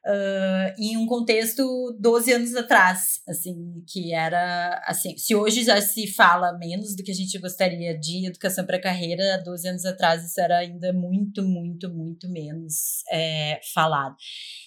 uh, 0.05 0.73
em 0.77 0.97
um 0.97 1.05
contexto 1.05 1.95
12 1.99 2.33
anos 2.33 2.55
atrás, 2.55 3.21
assim, 3.27 3.83
que 3.87 4.13
era, 4.13 4.81
assim, 4.85 5.17
se 5.17 5.35
hoje 5.35 5.63
já 5.63 5.81
se 5.81 6.07
fala 6.07 6.57
menos 6.57 6.95
do 6.95 7.03
que 7.03 7.11
a 7.11 7.15
gente 7.15 7.37
gostaria 7.39 7.97
de 7.97 8.27
educação 8.27 8.65
para 8.65 8.81
carreira, 8.81 9.41
12 9.43 9.67
anos 9.67 9.85
atrás 9.85 10.23
isso 10.23 10.39
era 10.39 10.57
ainda 10.59 10.91
muito, 10.93 11.43
muito, 11.43 11.89
muito 11.93 12.29
menos 12.29 13.03
é, 13.11 13.59
falado. 13.73 14.15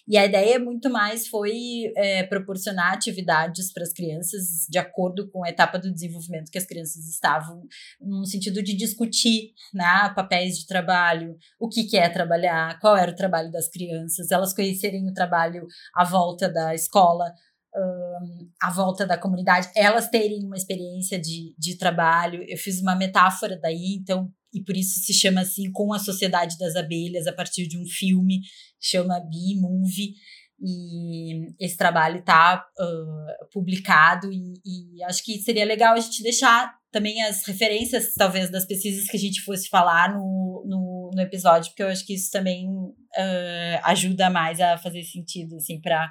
E 0.08 0.16
a 0.16 0.24
ideia 0.24 0.58
muito 0.58 0.88
mais 0.88 1.26
foi 1.26 1.92
é, 1.96 2.22
proporcionar 2.22 2.92
atividades 2.92 3.72
para 3.72 3.82
as 3.82 3.92
crianças 3.92 4.66
de 4.68 4.78
acordo 4.78 5.28
com 5.30 5.44
a 5.44 5.48
etapa 5.48 5.78
do 5.78 5.92
desenvolvimento 5.92 6.50
que 6.50 6.58
as 6.58 6.66
crianças 6.66 7.08
estavam, 7.08 7.62
no 8.00 8.24
sentido 8.24 8.62
de 8.62 8.76
discutir 8.76 9.52
né, 9.74 10.12
papéis 10.14 10.58
de 10.58 10.66
trabalho, 10.66 11.36
o 11.58 11.68
que, 11.68 11.84
que 11.84 11.96
é 11.96 12.08
trabalhar, 12.08 12.78
qual 12.78 12.96
era 12.96 13.10
o 13.10 13.16
trabalho 13.16 13.50
das 13.50 13.68
crianças, 13.68 14.30
elas 14.30 14.54
conhecerem 14.54 15.08
o 15.08 15.12
trabalho 15.12 15.25
trabalho 15.26 15.66
à 15.94 16.04
volta 16.04 16.48
da 16.48 16.74
escola, 16.74 17.32
um, 17.74 18.50
à 18.62 18.70
volta 18.70 19.06
da 19.06 19.18
comunidade, 19.18 19.68
elas 19.76 20.08
terem 20.08 20.44
uma 20.44 20.56
experiência 20.56 21.20
de, 21.20 21.54
de 21.58 21.76
trabalho. 21.76 22.42
Eu 22.48 22.56
fiz 22.56 22.80
uma 22.80 22.94
metáfora 22.94 23.58
daí, 23.60 23.98
então, 24.00 24.30
e 24.52 24.62
por 24.62 24.76
isso 24.76 25.00
se 25.00 25.12
chama 25.12 25.42
assim, 25.42 25.70
com 25.70 25.92
a 25.92 25.98
Sociedade 25.98 26.56
das 26.58 26.74
Abelhas, 26.76 27.26
a 27.26 27.32
partir 27.32 27.66
de 27.66 27.78
um 27.78 27.84
filme, 27.84 28.40
chama 28.80 29.20
Bee 29.20 29.60
Movie, 29.60 30.14
e 30.58 31.54
esse 31.60 31.76
trabalho 31.76 32.20
está 32.20 32.66
uh, 32.80 33.48
publicado 33.52 34.32
e, 34.32 34.54
e, 34.64 35.02
acho 35.04 35.22
que 35.22 35.38
seria 35.42 35.66
legal 35.66 35.94
a 35.94 36.00
gente 36.00 36.22
deixar 36.22 36.74
também 36.96 37.22
as 37.22 37.46
referências, 37.46 38.14
talvez, 38.14 38.50
das 38.50 38.64
pesquisas 38.64 39.06
que 39.06 39.18
a 39.18 39.20
gente 39.20 39.42
fosse 39.42 39.68
falar 39.68 40.14
no, 40.14 40.64
no, 40.66 41.10
no 41.14 41.20
episódio, 41.20 41.70
porque 41.70 41.82
eu 41.82 41.88
acho 41.88 42.06
que 42.06 42.14
isso 42.14 42.30
também 42.30 42.66
uh, 42.66 43.80
ajuda 43.84 44.30
mais 44.30 44.58
a 44.60 44.78
fazer 44.78 45.02
sentido, 45.02 45.56
assim, 45.56 45.78
para 45.78 46.10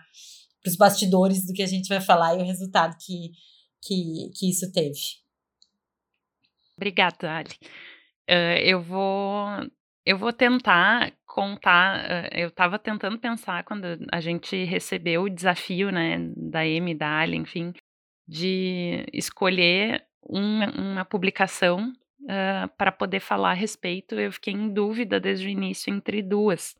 os 0.63 0.75
bastidores 0.75 1.43
do 1.43 1.53
que 1.53 1.63
a 1.63 1.67
gente 1.67 1.87
vai 1.87 1.99
falar 1.99 2.35
e 2.35 2.37
o 2.37 2.45
resultado 2.45 2.95
que, 3.03 3.31
que, 3.81 4.29
que 4.35 4.47
isso 4.51 4.71
teve. 4.71 4.99
Obrigada, 6.77 7.31
Ali. 7.31 7.55
Uh, 8.29 8.59
eu 8.63 8.79
vou 8.79 9.47
eu 10.05 10.19
vou 10.19 10.31
tentar 10.31 11.13
contar. 11.25 12.31
Eu 12.31 12.49
estava 12.49 12.77
tentando 12.77 13.17
pensar 13.17 13.63
quando 13.63 13.85
a 14.11 14.21
gente 14.21 14.63
recebeu 14.65 15.23
o 15.23 15.29
desafio, 15.29 15.91
né, 15.91 16.19
da 16.37 16.63
M, 16.63 16.93
da 16.93 17.21
Ali, 17.21 17.37
enfim, 17.37 17.73
de 18.27 19.03
escolher 19.11 20.05
uma, 20.25 20.71
uma 20.71 21.05
publicação 21.05 21.93
uh, 22.21 22.67
para 22.77 22.91
poder 22.91 23.19
falar 23.19 23.51
a 23.51 23.53
respeito. 23.53 24.15
Eu 24.15 24.31
fiquei 24.31 24.53
em 24.53 24.69
dúvida 24.69 25.19
desde 25.19 25.47
o 25.47 25.49
início 25.49 25.93
entre 25.93 26.21
duas. 26.21 26.75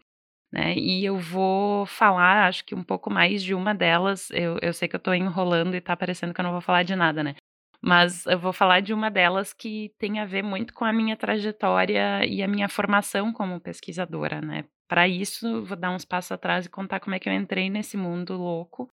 Né? 0.52 0.76
E 0.78 1.04
eu 1.04 1.18
vou 1.18 1.86
falar, 1.86 2.48
acho 2.48 2.64
que 2.64 2.74
um 2.74 2.84
pouco 2.84 3.10
mais 3.10 3.44
de 3.44 3.54
uma 3.54 3.74
delas. 3.74 4.30
Eu, 4.32 4.58
eu 4.62 4.74
sei 4.74 4.88
que 4.88 4.96
eu 4.96 5.00
estou 5.00 5.14
enrolando 5.14 5.74
e 5.74 5.78
está 5.78 5.96
parecendo 5.96 6.34
que 6.34 6.40
eu 6.40 6.46
não 6.46 6.52
vou 6.52 6.62
falar 6.62 6.84
de 6.84 6.96
nada, 6.96 7.24
né? 7.24 7.36
Mas 7.82 8.26
eu 8.26 8.40
vou 8.40 8.54
falar 8.54 8.80
de 8.80 8.94
uma 8.94 9.12
delas 9.12 9.54
que 9.54 9.94
tem 10.00 10.20
a 10.20 10.26
ver 10.26 10.42
muito 10.42 10.74
com 10.74 10.86
a 10.86 10.94
minha 10.94 11.16
trajetória 11.16 12.26
e 12.26 12.42
a 12.42 12.48
minha 12.48 12.68
formação 12.68 13.32
como 13.32 13.60
pesquisadora, 13.60 14.42
né? 14.42 14.64
Para 14.88 15.08
isso, 15.08 15.64
vou 15.66 15.78
dar 15.78 15.92
uns 15.92 16.06
passos 16.06 16.32
atrás 16.32 16.66
e 16.66 16.70
contar 16.70 17.00
como 17.00 17.16
é 17.16 17.20
que 17.20 17.28
eu 17.28 17.34
entrei 17.34 17.70
nesse 17.70 17.98
mundo 17.98 18.38
louco, 18.38 18.90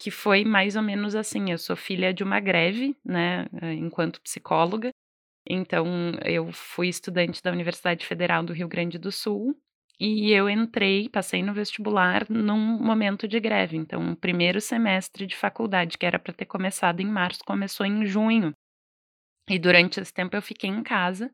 que 0.00 0.10
foi 0.10 0.44
mais 0.44 0.76
ou 0.76 0.82
menos 0.82 1.14
assim. 1.14 1.50
Eu 1.50 1.58
sou 1.58 1.76
filha 1.76 2.12
de 2.14 2.24
uma 2.24 2.40
greve, 2.40 2.96
né, 3.04 3.46
eh, 3.62 3.74
enquanto 3.74 4.20
psicóloga. 4.22 4.90
Então, 5.48 5.86
eu 6.24 6.50
fui 6.52 6.88
estudante 6.88 7.42
da 7.42 7.52
Universidade 7.52 8.06
Federal 8.06 8.42
do 8.42 8.52
Rio 8.52 8.68
Grande 8.68 8.98
do 8.98 9.12
Sul 9.12 9.54
e 10.00 10.32
eu 10.32 10.48
entrei, 10.48 11.08
passei 11.08 11.42
no 11.42 11.52
vestibular 11.54 12.26
num 12.30 12.58
momento 12.58 13.28
de 13.28 13.38
greve. 13.40 13.76
Então, 13.76 14.12
o 14.12 14.16
primeiro 14.16 14.60
semestre 14.60 15.26
de 15.26 15.36
faculdade, 15.36 15.98
que 15.98 16.06
era 16.06 16.18
para 16.18 16.32
ter 16.32 16.46
começado 16.46 17.00
em 17.00 17.06
março, 17.06 17.40
começou 17.44 17.84
em 17.84 18.06
junho. 18.06 18.54
E 19.50 19.58
durante 19.58 20.00
esse 20.00 20.12
tempo 20.14 20.36
eu 20.36 20.42
fiquei 20.42 20.70
em 20.70 20.82
casa 20.82 21.30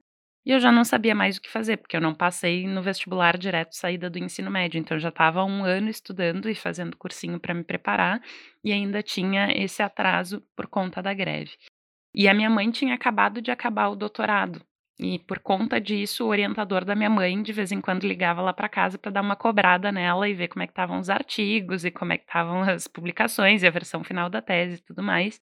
e 0.46 0.52
eu 0.52 0.60
já 0.60 0.70
não 0.70 0.84
sabia 0.84 1.14
mais 1.14 1.36
o 1.36 1.42
que 1.42 1.50
fazer, 1.50 1.76
porque 1.76 1.96
eu 1.96 2.00
não 2.00 2.14
passei 2.14 2.68
no 2.68 2.80
vestibular 2.80 3.36
direto 3.36 3.74
saída 3.74 4.08
do 4.08 4.18
ensino 4.18 4.50
médio. 4.50 4.78
Então, 4.78 4.96
eu 4.96 5.00
já 5.00 5.08
estava 5.08 5.44
um 5.44 5.64
ano 5.64 5.90
estudando 5.90 6.48
e 6.48 6.54
fazendo 6.54 6.96
cursinho 6.96 7.40
para 7.40 7.52
me 7.52 7.64
preparar 7.64 8.22
e 8.62 8.72
ainda 8.72 9.02
tinha 9.02 9.48
esse 9.52 9.82
atraso 9.82 10.40
por 10.54 10.68
conta 10.68 11.02
da 11.02 11.12
greve. 11.12 11.52
E 12.14 12.28
a 12.28 12.34
minha 12.34 12.48
mãe 12.50 12.70
tinha 12.70 12.94
acabado 12.94 13.42
de 13.42 13.50
acabar 13.50 13.88
o 13.88 13.96
doutorado. 13.96 14.62
E 14.98 15.18
por 15.18 15.40
conta 15.40 15.80
disso, 15.80 16.24
o 16.24 16.28
orientador 16.28 16.84
da 16.84 16.94
minha 16.94 17.10
mãe 17.10 17.42
de 17.42 17.52
vez 17.52 17.70
em 17.72 17.80
quando 17.80 18.04
ligava 18.06 18.40
lá 18.40 18.52
para 18.52 18.68
casa 18.68 18.98
para 18.98 19.10
dar 19.10 19.20
uma 19.20 19.36
cobrada 19.36 19.92
nela 19.92 20.28
e 20.28 20.34
ver 20.34 20.48
como 20.48 20.62
é 20.62 20.66
que 20.66 20.72
estavam 20.72 20.98
os 20.98 21.10
artigos 21.10 21.84
e 21.84 21.90
como 21.90 22.12
é 22.14 22.18
que 22.18 22.24
estavam 22.24 22.62
as 22.62 22.86
publicações 22.88 23.62
e 23.62 23.66
a 23.66 23.70
versão 23.70 24.02
final 24.02 24.30
da 24.30 24.40
tese 24.40 24.76
e 24.76 24.82
tudo 24.82 25.02
mais. 25.02 25.40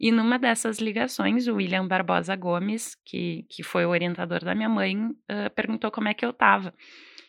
E 0.00 0.12
numa 0.12 0.38
dessas 0.38 0.78
ligações, 0.78 1.46
o 1.48 1.56
William 1.56 1.86
Barbosa 1.86 2.36
Gomes, 2.36 2.94
que, 3.04 3.44
que 3.48 3.62
foi 3.62 3.84
o 3.84 3.90
orientador 3.90 4.44
da 4.44 4.54
minha 4.54 4.68
mãe, 4.68 4.96
uh, 4.96 5.50
perguntou 5.54 5.90
como 5.90 6.08
é 6.08 6.14
que 6.14 6.24
eu 6.24 6.30
estava. 6.30 6.72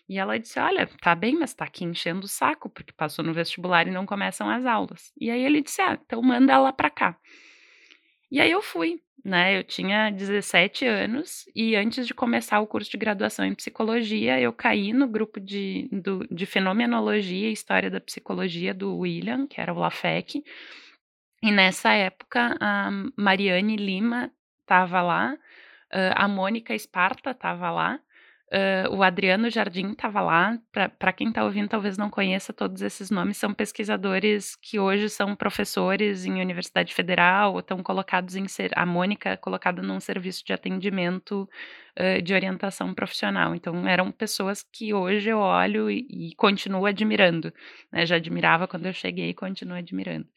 E 0.07 0.17
ela 0.17 0.37
disse: 0.37 0.59
Olha, 0.59 0.87
tá 1.01 1.15
bem, 1.15 1.35
mas 1.37 1.53
tá 1.53 1.65
aqui 1.65 1.83
enchendo 1.83 2.25
o 2.25 2.29
saco, 2.29 2.69
porque 2.69 2.93
passou 2.93 3.23
no 3.23 3.33
vestibular 3.33 3.87
e 3.87 3.91
não 3.91 4.05
começam 4.05 4.49
as 4.49 4.65
aulas. 4.65 5.11
E 5.19 5.29
aí 5.29 5.43
ele 5.43 5.61
disse: 5.61 5.81
Ah, 5.81 5.99
então 6.03 6.21
manda 6.21 6.53
ela 6.53 6.71
para 6.71 6.89
cá. 6.89 7.17
E 8.31 8.39
aí 8.39 8.51
eu 8.51 8.61
fui 8.61 9.01
né? 9.23 9.57
Eu 9.57 9.63
tinha 9.63 10.09
17 10.09 10.85
anos 10.85 11.45
e 11.55 11.75
antes 11.75 12.07
de 12.07 12.13
começar 12.13 12.59
o 12.59 12.67
curso 12.67 12.89
de 12.89 12.97
graduação 12.97 13.45
em 13.45 13.55
psicologia, 13.55 14.39
eu 14.39 14.53
caí 14.53 14.93
no 14.93 15.07
grupo 15.07 15.39
de, 15.39 15.89
do, 15.91 16.27
de 16.31 16.45
fenomenologia 16.45 17.49
e 17.49 17.53
história 17.53 17.89
da 17.89 17.99
psicologia 17.99 18.73
do 18.73 18.97
William, 18.97 19.47
que 19.47 19.59
era 19.59 19.73
o 19.73 19.79
LAFEC. 19.79 20.43
E 21.41 21.51
nessa 21.51 21.93
época, 21.93 22.57
a 22.59 22.89
Mariane 23.15 23.77
Lima 23.77 24.31
estava 24.61 25.01
lá, 25.01 25.37
a 26.15 26.27
Mônica 26.27 26.75
Esparta 26.75 27.31
estava 27.31 27.71
lá, 27.71 27.99
o 28.91 29.01
Adriano 29.03 29.49
Jardim 29.49 29.91
estava 29.91 30.21
lá. 30.21 30.57
Para 30.97 31.13
quem 31.13 31.29
está 31.29 31.43
ouvindo, 31.43 31.69
talvez 31.69 31.97
não 31.97 32.09
conheça 32.09 32.51
todos 32.51 32.81
esses 32.81 33.09
nomes, 33.09 33.37
são 33.37 33.53
pesquisadores 33.53 34.55
que 34.55 34.79
hoje 34.79 35.09
são 35.09 35.35
professores 35.35 36.25
em 36.25 36.41
Universidade 36.41 36.93
Federal 36.93 37.53
ou 37.53 37.59
estão 37.59 37.81
colocados 37.81 38.35
em 38.35 38.47
ser. 38.47 38.71
A 38.75 38.85
Mônica 38.85 39.37
colocada 39.37 39.81
num 39.81 39.99
serviço 39.99 40.43
de 40.45 40.51
atendimento 40.51 41.49
uh, 41.97 42.21
de 42.21 42.33
orientação 42.33 42.93
profissional. 42.93 43.55
Então, 43.55 43.87
eram 43.87 44.11
pessoas 44.11 44.63
que 44.63 44.93
hoje 44.93 45.29
eu 45.29 45.39
olho 45.39 45.89
e, 45.89 46.07
e 46.09 46.35
continuo 46.35 46.85
admirando. 46.85 47.53
Né? 47.91 48.05
Já 48.05 48.17
admirava 48.17 48.67
quando 48.67 48.85
eu 48.85 48.93
cheguei 48.93 49.29
e 49.29 49.33
continuo 49.33 49.77
admirando. 49.77 50.27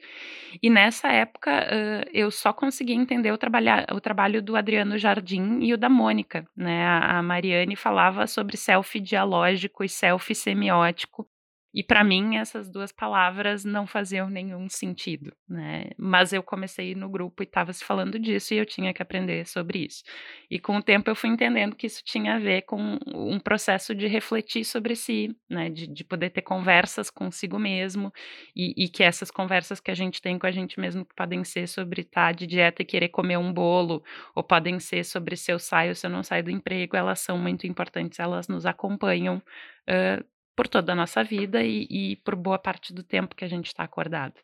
E 0.62 0.70
nessa 0.70 1.08
época, 1.08 1.50
uh, 1.50 2.10
eu 2.12 2.30
só 2.30 2.52
consegui 2.52 2.92
entender 2.92 3.32
o, 3.32 3.38
trabalha, 3.38 3.86
o 3.92 4.00
trabalho 4.00 4.42
do 4.42 4.56
Adriano 4.56 4.96
Jardim 4.98 5.60
e 5.60 5.72
o 5.74 5.78
da 5.78 5.88
Mônica. 5.88 6.46
Né? 6.56 6.84
A, 6.84 7.18
a 7.18 7.22
Mariane 7.22 7.76
falava 7.76 8.26
sobre 8.26 8.56
self 8.56 8.98
dialógico 9.00 9.82
e 9.84 9.88
self 9.88 10.34
semiótico 10.34 11.26
e 11.74 11.82
para 11.82 12.04
mim 12.04 12.36
essas 12.36 12.68
duas 12.68 12.92
palavras 12.92 13.64
não 13.64 13.86
faziam 13.86 14.28
nenhum 14.28 14.68
sentido, 14.68 15.32
né? 15.48 15.90
Mas 15.96 16.32
eu 16.32 16.42
comecei 16.42 16.94
no 16.94 17.08
grupo 17.08 17.42
e 17.42 17.44
estava 17.44 17.72
se 17.72 17.84
falando 17.84 18.18
disso 18.18 18.52
e 18.52 18.58
eu 18.58 18.66
tinha 18.66 18.92
que 18.92 19.02
aprender 19.02 19.46
sobre 19.46 19.86
isso. 19.86 20.02
E 20.50 20.58
com 20.58 20.76
o 20.76 20.82
tempo 20.82 21.08
eu 21.10 21.16
fui 21.16 21.30
entendendo 21.30 21.74
que 21.74 21.86
isso 21.86 22.02
tinha 22.04 22.34
a 22.34 22.38
ver 22.38 22.62
com 22.62 22.98
um 23.06 23.40
processo 23.40 23.94
de 23.94 24.06
refletir 24.06 24.64
sobre 24.64 24.94
si, 24.94 25.34
né? 25.48 25.70
De, 25.70 25.86
de 25.86 26.04
poder 26.04 26.30
ter 26.30 26.42
conversas 26.42 27.10
consigo 27.10 27.58
mesmo 27.58 28.12
e, 28.54 28.84
e, 28.84 28.88
que 28.88 29.02
essas 29.02 29.30
conversas 29.30 29.80
que 29.80 29.90
a 29.90 29.94
gente 29.94 30.20
tem 30.20 30.38
com 30.38 30.46
a 30.46 30.50
gente 30.50 30.78
mesmo 30.78 31.06
podem 31.16 31.42
ser 31.44 31.66
sobre 31.66 32.02
estar 32.02 32.26
tá 32.26 32.32
de 32.32 32.46
dieta 32.46 32.82
e 32.82 32.84
querer 32.84 33.08
comer 33.08 33.38
um 33.38 33.52
bolo, 33.52 34.02
ou 34.34 34.42
podem 34.42 34.78
ser 34.78 35.04
sobre 35.04 35.36
se 35.36 35.50
eu 35.52 35.58
saio, 35.58 35.94
se 35.94 36.06
eu 36.06 36.10
não 36.10 36.22
saio 36.22 36.44
do 36.44 36.50
emprego, 36.50 36.96
elas 36.96 37.20
são 37.20 37.38
muito 37.38 37.66
importantes, 37.66 38.18
elas 38.18 38.48
nos 38.48 38.66
acompanham 38.66 39.42
uh, 39.88 40.31
por 40.56 40.68
toda 40.68 40.92
a 40.92 40.96
nossa 40.96 41.22
vida 41.24 41.62
e, 41.62 41.86
e 41.90 42.16
por 42.16 42.36
boa 42.36 42.58
parte 42.58 42.92
do 42.92 43.02
tempo 43.02 43.34
que 43.34 43.44
a 43.44 43.48
gente 43.48 43.66
está 43.66 43.82
acordado. 43.82 44.34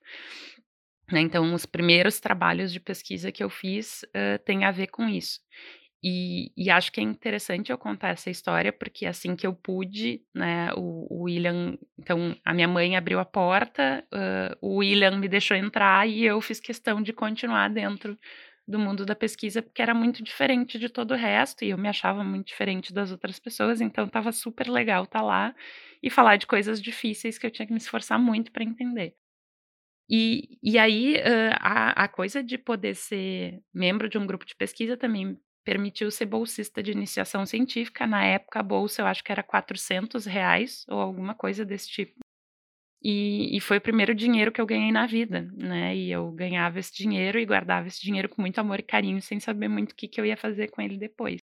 Né? 1.10 1.20
Então, 1.20 1.54
os 1.54 1.66
primeiros 1.66 2.20
trabalhos 2.20 2.72
de 2.72 2.80
pesquisa 2.80 3.32
que 3.32 3.42
eu 3.42 3.50
fiz 3.50 4.02
uh, 4.04 4.38
têm 4.44 4.64
a 4.64 4.70
ver 4.70 4.88
com 4.88 5.08
isso. 5.08 5.40
E, 6.02 6.52
e, 6.56 6.70
acho 6.70 6.92
que 6.92 7.00
é 7.00 7.02
interessante 7.02 7.72
eu 7.72 7.78
contar 7.78 8.10
essa 8.10 8.30
história, 8.30 8.72
porque 8.72 9.04
assim 9.04 9.34
que 9.34 9.44
eu 9.44 9.52
pude, 9.52 10.22
né, 10.32 10.72
o, 10.76 11.06
o 11.10 11.22
William, 11.24 11.76
então 11.98 12.36
a 12.44 12.54
minha 12.54 12.68
mãe 12.68 12.96
abriu 12.96 13.18
a 13.18 13.24
porta, 13.24 14.04
uh, 14.14 14.56
o 14.60 14.76
William 14.76 15.18
me 15.18 15.28
deixou 15.28 15.56
entrar 15.56 16.08
e 16.08 16.24
eu 16.24 16.40
fiz 16.40 16.60
questão 16.60 17.02
de 17.02 17.12
continuar 17.12 17.68
dentro 17.68 18.16
do 18.68 18.78
mundo 18.78 19.06
da 19.06 19.16
pesquisa, 19.16 19.62
porque 19.62 19.80
era 19.80 19.94
muito 19.94 20.22
diferente 20.22 20.78
de 20.78 20.90
todo 20.90 21.12
o 21.12 21.16
resto, 21.16 21.64
e 21.64 21.70
eu 21.70 21.78
me 21.78 21.88
achava 21.88 22.22
muito 22.22 22.48
diferente 22.48 22.92
das 22.92 23.10
outras 23.10 23.38
pessoas, 23.38 23.80
então 23.80 24.04
estava 24.04 24.30
super 24.30 24.68
legal 24.68 25.04
estar 25.04 25.20
tá 25.20 25.24
lá 25.24 25.54
e 26.02 26.10
falar 26.10 26.36
de 26.36 26.46
coisas 26.46 26.80
difíceis 26.80 27.38
que 27.38 27.46
eu 27.46 27.50
tinha 27.50 27.66
que 27.66 27.72
me 27.72 27.78
esforçar 27.78 28.18
muito 28.18 28.52
para 28.52 28.62
entender. 28.62 29.16
E, 30.10 30.58
e 30.62 30.78
aí, 30.78 31.16
uh, 31.16 31.56
a, 31.60 32.04
a 32.04 32.08
coisa 32.08 32.42
de 32.42 32.58
poder 32.58 32.94
ser 32.94 33.60
membro 33.74 34.08
de 34.08 34.18
um 34.18 34.26
grupo 34.26 34.44
de 34.44 34.54
pesquisa 34.54 34.96
também 34.96 35.38
permitiu 35.64 36.10
ser 36.10 36.26
bolsista 36.26 36.82
de 36.82 36.92
iniciação 36.92 37.44
científica. 37.44 38.06
Na 38.06 38.24
época, 38.24 38.60
a 38.60 38.62
bolsa 38.62 39.02
eu 39.02 39.06
acho 39.06 39.22
que 39.22 39.32
era 39.32 39.42
400 39.42 40.24
reais 40.24 40.84
ou 40.88 40.98
alguma 40.98 41.34
coisa 41.34 41.64
desse 41.64 41.88
tipo. 41.88 42.18
E, 43.02 43.56
e, 43.56 43.60
foi 43.60 43.78
o 43.78 43.80
primeiro 43.80 44.12
dinheiro 44.14 44.50
que 44.50 44.60
eu 44.60 44.66
ganhei 44.66 44.90
na 44.90 45.06
vida, 45.06 45.48
né? 45.56 45.96
E 45.96 46.10
eu 46.10 46.32
ganhava 46.32 46.80
esse 46.80 46.92
dinheiro 46.92 47.38
e 47.38 47.46
guardava 47.46 47.86
esse 47.86 48.00
dinheiro 48.00 48.28
com 48.28 48.42
muito 48.42 48.58
amor 48.58 48.80
e 48.80 48.82
carinho, 48.82 49.22
sem 49.22 49.38
saber 49.38 49.68
muito 49.68 49.92
o 49.92 49.94
que, 49.94 50.08
que 50.08 50.20
eu 50.20 50.26
ia 50.26 50.36
fazer 50.36 50.68
com 50.68 50.82
ele 50.82 50.98
depois. 50.98 51.40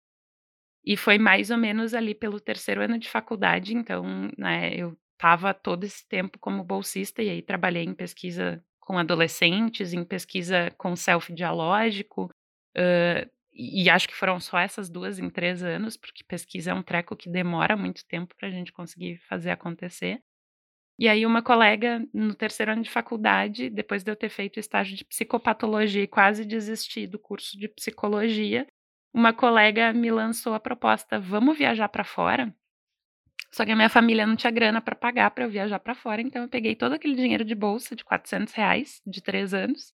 E 0.84 0.96
foi 0.96 1.18
mais 1.18 1.50
ou 1.50 1.58
menos 1.58 1.94
ali 1.94 2.14
pelo 2.14 2.40
terceiro 2.40 2.82
ano 2.82 2.98
de 2.98 3.08
faculdade, 3.08 3.74
então, 3.74 4.30
né, 4.38 4.74
eu 4.74 4.96
estava 5.14 5.52
todo 5.52 5.84
esse 5.84 6.06
tempo 6.08 6.38
como 6.38 6.64
bolsista 6.64 7.22
e 7.22 7.28
aí 7.28 7.42
trabalhei 7.42 7.84
em 7.84 7.94
pesquisa 7.94 8.64
com 8.80 8.98
adolescentes, 8.98 9.92
em 9.92 10.04
pesquisa 10.04 10.70
com 10.78 10.96
self-dialógico, 10.96 12.30
uh, 12.76 13.30
e 13.52 13.90
acho 13.90 14.08
que 14.08 14.14
foram 14.16 14.40
só 14.40 14.58
essas 14.58 14.88
duas 14.88 15.18
em 15.18 15.28
três 15.28 15.62
anos, 15.62 15.96
porque 15.96 16.24
pesquisa 16.24 16.70
é 16.70 16.74
um 16.74 16.82
treco 16.82 17.14
que 17.14 17.28
demora 17.28 17.76
muito 17.76 18.06
tempo 18.06 18.34
para 18.36 18.48
a 18.48 18.50
gente 18.50 18.72
conseguir 18.72 19.18
fazer 19.28 19.50
acontecer. 19.50 20.22
E 21.00 21.08
aí 21.08 21.24
uma 21.24 21.40
colega 21.40 22.06
no 22.12 22.34
terceiro 22.34 22.72
ano 22.72 22.82
de 22.82 22.90
faculdade, 22.90 23.70
depois 23.70 24.04
de 24.04 24.12
eu 24.12 24.16
ter 24.16 24.28
feito 24.28 24.60
estágio 24.60 24.94
de 24.94 25.02
psicopatologia 25.02 26.02
e 26.02 26.06
quase 26.06 26.44
desistir 26.44 27.06
do 27.06 27.18
curso 27.18 27.58
de 27.58 27.68
psicologia, 27.68 28.66
uma 29.10 29.32
colega 29.32 29.94
me 29.94 30.10
lançou 30.10 30.52
a 30.52 30.60
proposta: 30.60 31.18
vamos 31.18 31.56
viajar 31.56 31.88
para 31.88 32.04
fora? 32.04 32.54
Só 33.50 33.64
que 33.64 33.72
a 33.72 33.76
minha 33.76 33.88
família 33.88 34.26
não 34.26 34.36
tinha 34.36 34.50
grana 34.50 34.82
para 34.82 34.94
pagar 34.94 35.30
para 35.30 35.44
eu 35.44 35.50
viajar 35.50 35.78
para 35.80 35.94
fora, 35.94 36.20
então 36.20 36.42
eu 36.42 36.48
peguei 36.50 36.76
todo 36.76 36.92
aquele 36.92 37.16
dinheiro 37.16 37.46
de 37.46 37.54
bolsa 37.54 37.96
de 37.96 38.04
400 38.04 38.52
reais, 38.52 39.00
de 39.06 39.22
três 39.22 39.54
anos, 39.54 39.94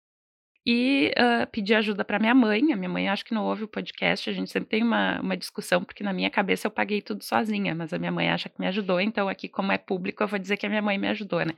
e 0.66 1.12
uh, 1.18 1.48
pedi 1.52 1.74
ajuda 1.74 2.06
para 2.06 2.20
minha 2.20 2.34
mãe. 2.34 2.72
A 2.72 2.76
minha 2.76 2.90
mãe 2.90 3.10
acho 3.10 3.26
que 3.26 3.34
não 3.34 3.46
ouve 3.46 3.64
o 3.64 3.68
podcast, 3.68 4.30
a 4.30 4.34
gente 4.34 4.52
sempre 4.52 4.70
tem 4.70 4.84
uma, 4.84 5.20
uma 5.22 5.38
discussão, 5.38 5.84
porque 5.84 6.04
na 6.04 6.14
minha 6.14 6.30
cabeça 6.30 6.68
eu 6.68 6.72
paguei 6.72 7.02
tudo 7.02 7.24
sozinha, 7.24 7.76
mas 7.76 7.94
a 7.94 8.00
minha 8.00 8.12
mãe 8.12 8.30
acha 8.30 8.50
que 8.50 8.60
me 8.60 8.68
ajudou, 8.68 9.00
então 9.02 9.28
aqui, 9.28 9.50
como 9.50 9.72
é 9.72 9.78
público, 9.78 10.24
eu 10.24 10.28
vou 10.28 10.40
dizer 10.40 10.58
que 10.58 10.66
a 10.66 10.70
minha 10.70 10.82
mãe 10.82 10.98
me 10.98 11.08
ajudou, 11.10 11.46
né? 11.46 11.54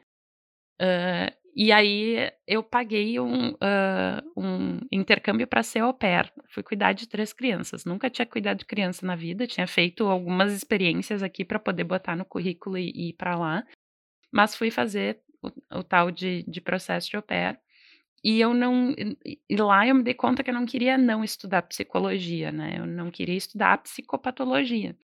Uh, 0.82 1.46
e 1.56 1.72
aí 1.72 2.30
eu 2.46 2.62
paguei 2.62 3.18
um, 3.18 3.52
uh, 3.52 4.22
um 4.36 4.82
intercâmbio 4.92 5.48
para 5.48 5.64
ser 5.64 5.80
au 5.80 5.94
pair. 5.94 6.30
Fui 6.50 6.62
cuidar 6.62 6.92
de 6.92 7.08
três 7.08 7.32
crianças. 7.32 7.86
Nunca 7.86 8.10
tinha 8.10 8.26
cuidado 8.26 8.60
de 8.60 8.66
criança 8.66 9.06
na 9.06 9.16
vida. 9.16 9.48
Tinha 9.48 9.66
feito 9.66 10.06
algumas 10.06 10.52
experiências 10.52 11.24
aqui 11.24 11.46
para 11.46 11.58
poder 11.58 11.86
botar 11.86 12.14
no 12.14 12.26
currículo 12.26 12.78
e, 12.78 12.92
e 12.94 13.10
ir 13.10 13.14
para 13.14 13.38
lá. 13.38 13.66
Mas 14.34 14.54
fui 14.54 14.70
fazer 14.70 15.22
o, 15.42 15.80
o 15.80 15.84
tal 15.84 16.12
de, 16.12 16.44
de 16.46 16.60
processo 16.60 17.10
de 17.10 17.16
au 17.16 17.24
pair. 17.24 17.58
E 18.25 18.41
eu 18.41 18.55
não. 18.55 18.91
E 19.48 19.55
lá 19.55 19.88
eu 19.88 19.94
me 19.94 20.01
dei 20.01 20.15
conta 20.15 20.44
que 20.44 20.50
eu 20.50 20.53
não 20.53 20.65
queria 20.65 20.98
não 20.98 21.24
estudar 21.24 21.62
psicologia, 21.62 22.51
né? 22.51 22.79
Eu 22.79 22.88
não 22.88 23.12
queria 23.12 23.38
estudar 23.38 23.77
psicopatologia. 23.84 24.98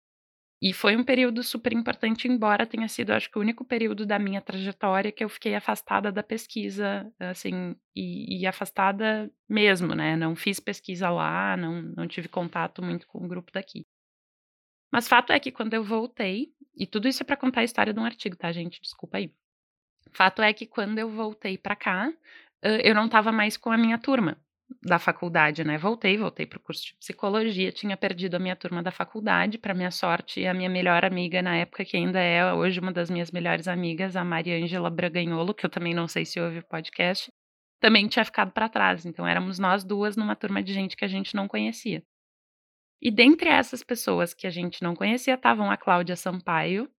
E 0.61 0.73
foi 0.73 0.95
um 0.95 1.03
período 1.03 1.43
super 1.43 1.73
importante, 1.73 2.27
embora 2.29 2.65
tenha 2.65 2.87
sido, 2.87 3.11
acho 3.11 3.29
que, 3.29 3.37
o 3.37 3.41
único 3.41 3.65
período 3.65 4.05
da 4.05 4.17
minha 4.19 4.41
trajetória 4.41 5.11
que 5.11 5.23
eu 5.23 5.29
fiquei 5.29 5.53
afastada 5.55 6.11
da 6.13 6.23
pesquisa, 6.23 7.11
assim, 7.19 7.75
e, 7.95 8.41
e, 8.41 8.47
afastada 8.47 9.29
mesmo, 9.49 9.95
né? 9.95 10.15
Não 10.15 10.35
fiz 10.35 10.59
pesquisa 10.59 11.09
lá, 11.09 11.57
não, 11.57 11.81
não 11.81 12.07
tive 12.07 12.29
contato 12.29 12.81
muito 12.81 13.07
com 13.07 13.19
o 13.25 13.27
grupo 13.27 13.51
daqui. 13.53 13.85
Mas 14.91 15.07
fato 15.09 15.33
é 15.33 15.39
que 15.39 15.51
quando 15.51 15.73
eu 15.73 15.83
voltei, 15.83 16.53
e 16.75 16.87
tudo 16.87 17.07
isso 17.07 17.23
é 17.23 17.25
para 17.25 17.37
contar 17.37 17.61
a 17.61 17.65
história 17.65 17.93
de 17.93 17.99
um 17.99 18.05
artigo, 18.05 18.35
tá, 18.37 18.51
gente? 18.51 18.81
Desculpa 18.81 19.17
aí. 19.17 19.33
Fato 20.11 20.41
é 20.41 20.53
que 20.53 20.65
quando 20.65 20.99
eu 20.99 21.09
voltei 21.09 21.57
para 21.57 21.75
cá, 21.75 22.11
eu 22.61 22.93
não 22.95 23.05
estava 23.05 23.31
mais 23.31 23.57
com 23.57 23.71
a 23.71 23.77
minha 23.77 23.97
turma 23.97 24.37
da 24.83 24.99
faculdade, 24.99 25.63
né? 25.63 25.77
Voltei, 25.77 26.17
voltei 26.17 26.45
para 26.45 26.57
o 26.57 26.61
curso 26.61 26.85
de 26.85 26.95
psicologia, 26.95 27.71
tinha 27.71 27.97
perdido 27.97 28.35
a 28.35 28.39
minha 28.39 28.55
turma 28.55 28.83
da 28.83 28.91
faculdade, 28.91 29.57
para 29.57 29.73
minha 29.73 29.91
sorte, 29.91 30.45
a 30.45 30.53
minha 30.53 30.69
melhor 30.69 31.03
amiga 31.03 31.41
na 31.41 31.55
época, 31.57 31.83
que 31.83 31.97
ainda 31.97 32.19
é 32.19 32.53
hoje 32.53 32.79
uma 32.79 32.91
das 32.91 33.09
minhas 33.09 33.31
melhores 33.31 33.67
amigas, 33.67 34.15
a 34.15 34.23
Maria 34.23 34.57
Ângela 34.57 34.89
Braganholo, 34.89 35.53
que 35.53 35.65
eu 35.65 35.69
também 35.69 35.93
não 35.93 36.07
sei 36.07 36.25
se 36.25 36.39
ouve 36.39 36.59
o 36.59 36.67
podcast, 36.67 37.31
também 37.79 38.07
tinha 38.07 38.23
ficado 38.23 38.51
para 38.51 38.69
trás. 38.69 39.05
Então 39.05 39.25
éramos 39.25 39.57
nós 39.57 39.83
duas 39.83 40.15
numa 40.15 40.35
turma 40.35 40.61
de 40.61 40.73
gente 40.73 40.95
que 40.95 41.05
a 41.05 41.09
gente 41.09 41.35
não 41.35 41.47
conhecia. 41.47 42.03
E 43.01 43.09
dentre 43.09 43.49
essas 43.49 43.81
pessoas 43.81 44.33
que 44.33 44.45
a 44.45 44.49
gente 44.49 44.83
não 44.83 44.95
conhecia, 44.95 45.33
estavam 45.33 45.71
a 45.71 45.77
Cláudia 45.77 46.15
Sampaio, 46.15 46.89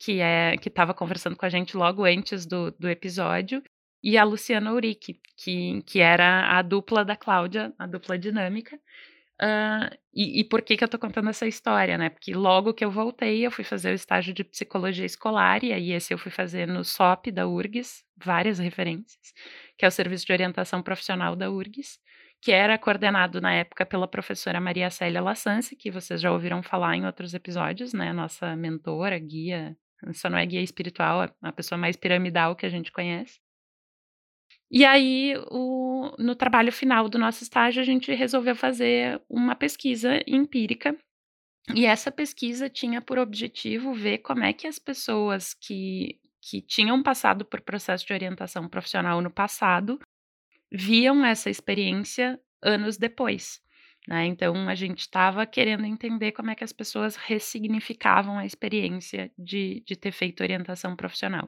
que 0.00 0.20
é 0.20 0.56
que 0.56 0.68
estava 0.68 0.94
conversando 0.94 1.36
com 1.36 1.46
a 1.46 1.48
gente 1.48 1.76
logo 1.76 2.04
antes 2.04 2.46
do, 2.46 2.70
do 2.72 2.88
episódio, 2.88 3.62
e 4.02 4.18
a 4.18 4.24
Luciana 4.24 4.72
Uric, 4.72 5.20
que, 5.36 5.82
que 5.82 6.00
era 6.00 6.58
a 6.58 6.62
dupla 6.62 7.04
da 7.04 7.16
Cláudia, 7.16 7.72
a 7.78 7.86
dupla 7.86 8.18
dinâmica. 8.18 8.76
Uh, 9.40 9.90
e, 10.14 10.40
e, 10.40 10.44
por 10.44 10.62
que, 10.62 10.76
que 10.76 10.84
eu 10.84 10.88
tô 10.88 10.98
contando 10.98 11.30
essa 11.30 11.46
história, 11.46 11.98
né? 11.98 12.10
Porque 12.10 12.32
logo 12.34 12.74
que 12.74 12.84
eu 12.84 12.90
voltei, 12.90 13.44
eu 13.44 13.50
fui 13.50 13.64
fazer 13.64 13.90
o 13.90 13.94
estágio 13.94 14.32
de 14.32 14.44
psicologia 14.44 15.04
escolar, 15.04 15.64
e 15.64 15.72
aí 15.72 15.92
esse 15.92 16.14
eu 16.14 16.18
fui 16.18 16.30
fazer 16.30 16.66
no 16.68 16.84
SOP 16.84 17.32
da 17.32 17.46
URGS, 17.48 18.04
várias 18.16 18.58
referências, 18.58 19.32
que 19.76 19.84
é 19.84 19.88
o 19.88 19.90
Serviço 19.90 20.26
de 20.26 20.32
Orientação 20.32 20.80
Profissional 20.80 21.34
da 21.34 21.50
URGS, 21.50 21.98
que 22.40 22.52
era 22.52 22.78
coordenado 22.78 23.40
na 23.40 23.52
época 23.52 23.86
pela 23.86 24.06
professora 24.06 24.60
Maria 24.60 24.90
Célia 24.90 25.20
Lassance, 25.20 25.74
que 25.74 25.90
vocês 25.90 26.20
já 26.20 26.30
ouviram 26.30 26.62
falar 26.62 26.96
em 26.96 27.06
outros 27.06 27.34
episódios, 27.34 27.92
né? 27.92 28.12
Nossa 28.12 28.54
mentora, 28.54 29.18
guia, 29.18 29.76
só 30.12 30.28
não 30.28 30.38
é 30.38 30.46
guia 30.46 30.60
espiritual, 30.60 31.24
é 31.24 31.30
a 31.42 31.52
pessoa 31.52 31.78
mais 31.78 31.96
piramidal 31.96 32.54
que 32.54 32.66
a 32.66 32.68
gente 32.68 32.92
conhece. 32.92 33.40
E 34.72 34.86
aí, 34.86 35.34
o, 35.50 36.16
no 36.18 36.34
trabalho 36.34 36.72
final 36.72 37.06
do 37.06 37.18
nosso 37.18 37.42
estágio, 37.42 37.82
a 37.82 37.84
gente 37.84 38.10
resolveu 38.14 38.56
fazer 38.56 39.20
uma 39.28 39.54
pesquisa 39.54 40.22
empírica. 40.26 40.96
E 41.74 41.84
essa 41.84 42.10
pesquisa 42.10 42.70
tinha 42.70 43.02
por 43.02 43.18
objetivo 43.18 43.92
ver 43.92 44.18
como 44.18 44.42
é 44.42 44.52
que 44.54 44.66
as 44.66 44.78
pessoas 44.78 45.52
que, 45.52 46.18
que 46.40 46.62
tinham 46.62 47.02
passado 47.02 47.44
por 47.44 47.60
processo 47.60 48.06
de 48.06 48.14
orientação 48.14 48.66
profissional 48.66 49.20
no 49.20 49.30
passado 49.30 50.00
viam 50.72 51.22
essa 51.22 51.50
experiência 51.50 52.40
anos 52.62 52.96
depois. 52.96 53.60
Né? 54.08 54.24
Então, 54.24 54.70
a 54.70 54.74
gente 54.74 55.00
estava 55.00 55.44
querendo 55.44 55.84
entender 55.84 56.32
como 56.32 56.50
é 56.50 56.54
que 56.54 56.64
as 56.64 56.72
pessoas 56.72 57.14
ressignificavam 57.14 58.38
a 58.38 58.46
experiência 58.46 59.30
de, 59.38 59.82
de 59.86 59.96
ter 59.96 60.12
feito 60.12 60.42
orientação 60.42 60.96
profissional. 60.96 61.46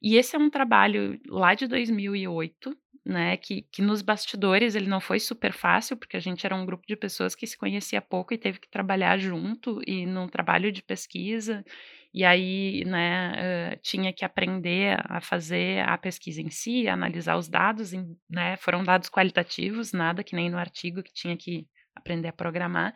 E 0.00 0.16
esse 0.16 0.36
é 0.36 0.38
um 0.38 0.50
trabalho 0.50 1.20
lá 1.28 1.54
de 1.54 1.66
2008, 1.66 2.76
né, 3.04 3.36
que, 3.36 3.62
que 3.62 3.80
nos 3.80 4.02
bastidores 4.02 4.74
ele 4.74 4.86
não 4.86 5.00
foi 5.00 5.18
super 5.18 5.52
fácil, 5.52 5.96
porque 5.96 6.16
a 6.16 6.20
gente 6.20 6.44
era 6.44 6.54
um 6.54 6.66
grupo 6.66 6.86
de 6.86 6.94
pessoas 6.94 7.34
que 7.34 7.46
se 7.46 7.56
conhecia 7.56 8.02
pouco 8.02 8.34
e 8.34 8.38
teve 8.38 8.58
que 8.60 8.68
trabalhar 8.68 9.18
junto 9.18 9.80
e 9.86 10.04
num 10.06 10.28
trabalho 10.28 10.70
de 10.70 10.82
pesquisa, 10.82 11.64
e 12.12 12.24
aí, 12.24 12.84
né, 12.86 13.74
uh, 13.74 13.80
tinha 13.82 14.12
que 14.12 14.24
aprender 14.24 14.98
a 15.08 15.20
fazer 15.20 15.80
a 15.86 15.96
pesquisa 15.98 16.40
em 16.40 16.50
si, 16.50 16.88
analisar 16.88 17.36
os 17.36 17.48
dados, 17.48 17.92
em, 17.92 18.16
né, 18.28 18.56
foram 18.56 18.82
dados 18.82 19.08
qualitativos, 19.10 19.92
nada 19.92 20.24
que 20.24 20.34
nem 20.34 20.50
no 20.50 20.58
artigo 20.58 21.02
que 21.02 21.12
tinha 21.12 21.36
que 21.36 21.66
aprender 21.94 22.28
a 22.28 22.32
programar, 22.32 22.94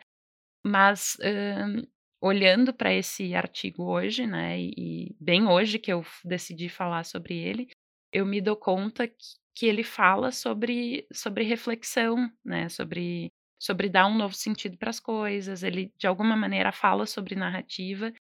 mas 0.63 1.15
uh, 1.19 1.87
olhando 2.23 2.73
para 2.73 2.93
esse 2.93 3.35
artigo 3.35 3.83
hoje, 3.83 4.25
né, 4.25 4.57
e, 4.57 5.13
bem 5.19 5.45
hoje 5.45 5.77
que 5.77 5.91
eu 5.91 6.05
decidi 6.23 6.69
falar 6.69 7.03
sobre 7.03 7.37
ele, 7.37 7.67
eu 8.13 8.25
me 8.25 8.39
dou 8.39 8.55
conta 8.55 9.05
que, 9.05 9.15
que 9.53 9.65
ele 9.65 9.83
fala 9.83 10.31
sobre, 10.31 11.05
sobre 11.11 11.43
reflexão, 11.43 12.31
né, 12.43 12.69
sobre, 12.69 13.29
sobre 13.61 13.89
dar 13.89 14.07
um 14.07 14.15
novo 14.17 14.33
sentido 14.33 14.77
para 14.77 14.89
as 14.89 15.01
coisas, 15.01 15.63
ele 15.63 15.91
de 15.97 16.07
alguma 16.07 16.37
maneira 16.37 16.71
fala 16.71 17.05
sobre 17.05 17.35
narrativa, 17.35 18.13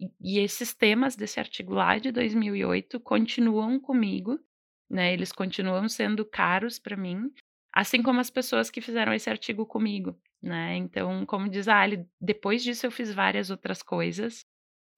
e, 0.00 0.38
e 0.38 0.38
esses 0.38 0.72
temas 0.72 1.14
desse 1.14 1.38
artigo 1.38 1.74
lá 1.74 1.98
de 1.98 2.10
2008 2.10 2.98
continuam 3.00 3.78
comigo, 3.78 4.40
né, 4.88 5.12
eles 5.12 5.32
continuam 5.32 5.86
sendo 5.86 6.24
caros 6.24 6.78
para 6.78 6.96
mim, 6.96 7.30
assim 7.74 8.02
como 8.02 8.20
as 8.20 8.30
pessoas 8.30 8.70
que 8.70 8.80
fizeram 8.80 9.12
esse 9.12 9.28
artigo 9.28 9.66
comigo, 9.66 10.18
né? 10.42 10.76
Então, 10.76 11.24
como 11.26 11.48
diz 11.48 11.68
a 11.68 11.78
Ali, 11.80 12.06
depois 12.20 12.62
disso 12.62 12.86
eu 12.86 12.90
fiz 12.90 13.12
várias 13.12 13.50
outras 13.50 13.82
coisas 13.82 14.44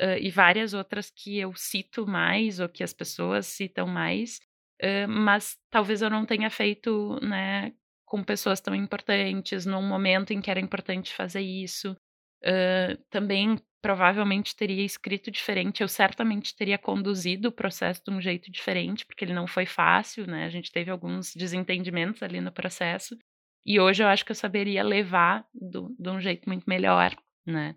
uh, 0.01 0.19
e 0.21 0.31
várias 0.31 0.75
outras 0.75 1.11
que 1.11 1.39
eu 1.39 1.53
cito 1.55 2.07
mais 2.07 2.61
ou 2.61 2.69
que 2.69 2.83
as 2.85 2.93
pessoas 2.93 3.47
citam 3.47 3.87
mais, 3.87 4.41
uh, 4.83 5.09
mas 5.09 5.59
talvez 5.71 6.03
eu 6.03 6.11
não 6.11 6.27
tenha 6.27 6.51
feito, 6.51 7.19
né, 7.23 7.73
com 8.07 8.23
pessoas 8.23 8.61
tão 8.61 8.75
importantes 8.75 9.67
num 9.67 9.83
momento 9.83 10.33
em 10.33 10.41
que 10.41 10.51
era 10.51 10.61
importante 10.61 11.15
fazer 11.15 11.41
isso. 11.41 11.97
Uh, 12.45 12.97
também 13.11 13.57
provavelmente 13.83 14.55
teria 14.55 14.85
escrito 14.85 15.31
diferente, 15.31 15.83
eu 15.83 15.89
certamente 15.89 16.55
teria 16.55 16.79
conduzido 16.79 17.49
o 17.49 17.53
processo 17.53 18.01
de 18.05 18.13
um 18.13 18.21
jeito 18.21 18.51
diferente, 18.51 19.05
porque 19.05 19.25
ele 19.25 19.35
não 19.35 19.47
foi 19.47 19.67
fácil, 19.67 20.25
né? 20.27 20.45
A 20.45 20.49
gente 20.49 20.71
teve 20.71 20.91
alguns 20.91 21.35
desentendimentos 21.35 22.23
ali 22.23 22.41
no 22.41 22.53
processo. 22.53 23.19
E 23.65 23.79
hoje 23.81 24.03
eu 24.03 24.09
acho 24.09 24.25
que 24.25 24.33
eu 24.33 24.37
saberia 24.37 24.83
levar 24.83 25.47
do, 25.55 25.95
de 25.99 26.11
um 26.11 26.21
jeito 26.21 26.49
muito 26.49 26.65
melhor, 26.69 27.15
né? 27.47 27.77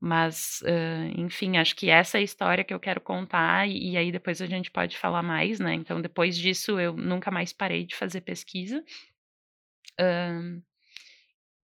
Mas, 0.00 0.60
uh, 0.62 1.20
enfim, 1.20 1.56
acho 1.58 1.76
que 1.76 1.88
essa 1.88 2.18
é 2.18 2.20
a 2.20 2.24
história 2.24 2.64
que 2.64 2.74
eu 2.74 2.80
quero 2.80 3.00
contar, 3.00 3.68
e, 3.68 3.92
e, 3.92 3.96
aí 3.96 4.10
depois 4.10 4.42
a 4.42 4.46
gente 4.46 4.70
pode 4.70 4.98
falar 4.98 5.22
mais, 5.22 5.60
né? 5.60 5.74
Então, 5.74 6.00
depois 6.00 6.36
disso, 6.36 6.80
eu 6.80 6.92
nunca 6.94 7.30
mais 7.30 7.52
parei 7.52 7.86
de 7.86 7.94
fazer 7.94 8.20
pesquisa. 8.22 8.84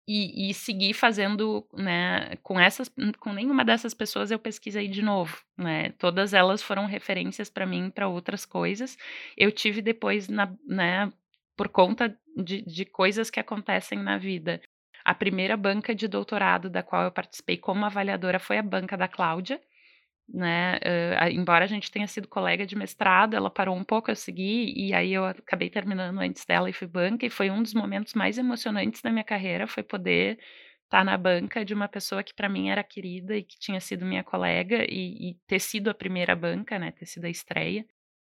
E, 0.09 0.49
e 0.49 0.53
seguir 0.53 0.93
fazendo, 0.93 1.67
né, 1.73 2.37
com 2.41 2.57
essas, 2.57 2.89
com 3.19 3.33
nenhuma 3.33 3.65
dessas 3.65 3.93
pessoas 3.93 4.31
eu 4.31 4.39
pesquisei 4.39 4.87
de 4.87 5.01
novo, 5.01 5.37
né, 5.57 5.89
todas 5.99 6.33
elas 6.33 6.61
foram 6.61 6.85
referências 6.85 7.49
para 7.49 7.65
mim 7.65 7.89
para 7.89 8.07
outras 8.07 8.45
coisas. 8.45 8.97
Eu 9.35 9.51
tive 9.51 9.81
depois, 9.81 10.29
na, 10.29 10.49
né, 10.65 11.11
por 11.57 11.67
conta 11.69 12.15
de, 12.35 12.61
de 12.61 12.85
coisas 12.85 13.29
que 13.31 13.39
acontecem 13.39 13.97
na 13.99 14.17
vida. 14.17 14.61
A 15.03 15.15
primeira 15.15 15.57
banca 15.57 15.95
de 15.95 16.07
doutorado 16.07 16.69
da 16.69 16.83
qual 16.83 17.03
eu 17.03 17.11
participei 17.11 17.57
como 17.57 17.83
avaliadora 17.85 18.39
foi 18.39 18.57
a 18.59 18.63
banca 18.63 18.95
da 18.95 19.07
Cláudia, 19.07 19.59
né? 20.29 20.77
Uh, 20.77 21.29
embora 21.31 21.65
a 21.65 21.67
gente 21.67 21.89
tenha 21.89 22.07
sido 22.07 22.27
colega 22.27 22.65
de 22.65 22.75
mestrado, 22.75 23.33
ela 23.33 23.49
parou 23.49 23.75
um 23.75 23.83
pouco, 23.83 24.11
eu 24.11 24.15
segui, 24.15 24.73
e 24.75 24.93
aí 24.93 25.13
eu 25.13 25.25
acabei 25.25 25.69
terminando 25.69 26.19
antes 26.19 26.45
dela 26.45 26.69
e 26.69 26.73
fui 26.73 26.87
banca, 26.87 27.25
e 27.25 27.29
foi 27.29 27.49
um 27.49 27.63
dos 27.63 27.73
momentos 27.73 28.13
mais 28.13 28.37
emocionantes 28.37 29.01
da 29.01 29.09
minha 29.09 29.23
carreira, 29.23 29.65
foi 29.67 29.83
poder 29.83 30.37
estar 30.83 30.99
tá 30.99 31.03
na 31.03 31.17
banca 31.17 31.63
de 31.63 31.73
uma 31.73 31.87
pessoa 31.87 32.23
que 32.23 32.33
para 32.33 32.49
mim 32.49 32.69
era 32.69 32.83
querida 32.83 33.35
e 33.37 33.43
que 33.43 33.57
tinha 33.57 33.79
sido 33.79 34.05
minha 34.05 34.23
colega, 34.23 34.85
e, 34.89 35.31
e, 35.31 35.37
ter 35.47 35.59
sido 35.59 35.89
a 35.89 35.93
primeira 35.93 36.35
banca, 36.35 36.77
né? 36.77 36.91
Ter 36.91 37.05
sido 37.05 37.25
a 37.25 37.29
estreia. 37.29 37.85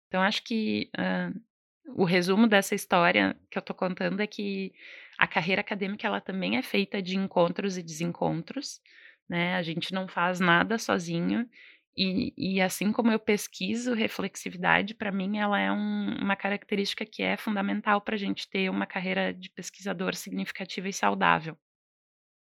Então, 0.08 0.22
acho 0.22 0.44
que 0.44 0.90
uh, 0.98 1.47
o 1.96 2.04
resumo 2.06 2.48
dessa 2.48 2.76
história 2.76 3.36
que 3.50 3.58
eu 3.58 3.62
estou 3.62 3.76
contando 3.76 4.22
é 4.22 4.28
que 4.28 4.74
a 5.18 5.28
carreira 5.28 5.62
acadêmica 5.62 6.08
ela 6.08 6.22
também 6.22 6.58
é 6.58 6.62
feita 6.62 7.02
de 7.02 7.18
encontros 7.18 7.78
e 7.78 7.84
desencontros, 7.84 8.82
né? 9.30 9.56
A 9.56 9.62
gente 9.64 9.94
não 9.94 10.08
faz 10.08 10.40
nada 10.40 10.78
sozinho 10.78 11.50
E, 11.98 12.34
e 12.38 12.62
assim 12.62 12.92
como 12.94 13.12
eu 13.12 13.20
pesquiso 13.20 13.94
reflexividade, 13.94 14.94
para 14.96 15.12
mim 15.12 15.40
ela 15.40 15.60
é 15.60 15.72
um, 15.72 16.16
uma 16.22 16.36
característica 16.36 17.06
que 17.06 17.24
é 17.24 17.36
fundamental 17.38 18.02
para 18.02 18.16
a 18.16 18.18
gente 18.20 18.48
ter 18.50 18.70
uma 18.70 18.86
carreira 18.86 19.34
de 19.34 19.50
pesquisador 19.50 20.16
significativa 20.16 20.88
e 20.88 20.94
saudável, 20.94 21.58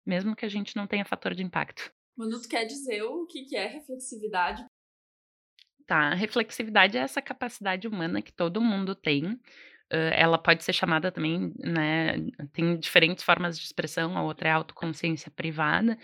mesmo 0.06 0.34
que 0.34 0.46
a 0.46 0.48
gente 0.48 0.74
não 0.76 0.86
tenha 0.86 1.04
fator 1.04 1.34
de 1.34 1.42
impacto. 1.42 1.92
Manu, 2.16 2.40
tu 2.40 2.48
quer 2.48 2.64
dizer 2.64 3.02
o 3.02 3.26
que 3.26 3.54
é 3.56 3.66
reflexividade? 3.66 4.64
Tá, 5.86 6.14
reflexividade 6.14 6.96
é 6.96 7.00
essa 7.00 7.20
capacidade 7.20 7.86
humana 7.86 8.22
que 8.22 8.32
todo 8.32 8.60
mundo 8.60 8.94
tem 8.94 9.38
ela 9.90 10.38
pode 10.38 10.64
ser 10.64 10.72
chamada 10.72 11.12
também, 11.12 11.52
né, 11.58 12.16
tem 12.52 12.78
diferentes 12.78 13.22
formas 13.22 13.58
de 13.58 13.64
expressão, 13.64 14.16
a 14.16 14.22
outra 14.22 14.48
é 14.48 14.52
autoconsciência 14.52 15.30
privada, 15.30 15.98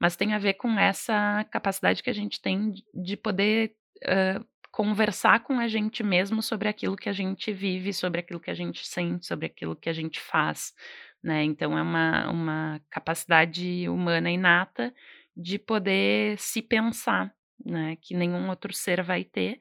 mas 0.00 0.16
tem 0.16 0.34
a 0.34 0.38
ver 0.38 0.54
com 0.54 0.78
essa 0.78 1.44
capacidade 1.50 2.02
que 2.02 2.10
a 2.10 2.14
gente 2.14 2.40
tem 2.40 2.72
de 2.94 3.16
poder 3.16 3.74
uh, 4.04 4.44
conversar 4.70 5.40
com 5.40 5.58
a 5.58 5.68
gente 5.68 6.02
mesmo 6.02 6.42
sobre 6.42 6.68
aquilo 6.68 6.96
que 6.96 7.08
a 7.08 7.12
gente 7.12 7.52
vive, 7.52 7.92
sobre 7.92 8.20
aquilo 8.20 8.40
que 8.40 8.50
a 8.50 8.54
gente 8.54 8.86
sente, 8.86 9.26
sobre 9.26 9.46
aquilo 9.46 9.76
que 9.76 9.88
a 9.88 9.92
gente 9.92 10.20
faz, 10.20 10.74
né? 11.22 11.44
Então 11.44 11.78
é 11.78 11.82
uma, 11.82 12.30
uma 12.30 12.80
capacidade 12.90 13.88
humana 13.88 14.30
inata 14.30 14.92
de 15.36 15.58
poder 15.58 16.38
se 16.38 16.60
pensar, 16.62 17.32
né? 17.64 17.96
Que 18.00 18.14
nenhum 18.14 18.48
outro 18.48 18.72
ser 18.72 19.02
vai 19.02 19.24
ter 19.24 19.58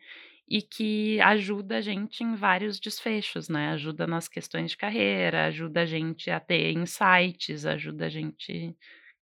e 0.47 0.61
que 0.61 1.19
ajuda 1.21 1.77
a 1.77 1.81
gente 1.81 2.23
em 2.23 2.35
vários 2.35 2.79
desfechos, 2.79 3.49
né? 3.49 3.69
Ajuda 3.69 4.05
nas 4.05 4.27
questões 4.27 4.71
de 4.71 4.77
carreira, 4.77 5.45
ajuda 5.45 5.81
a 5.81 5.85
gente 5.85 6.29
a 6.29 6.39
ter 6.39 6.71
insights, 6.71 7.65
ajuda 7.65 8.05
a 8.05 8.09
gente 8.09 8.75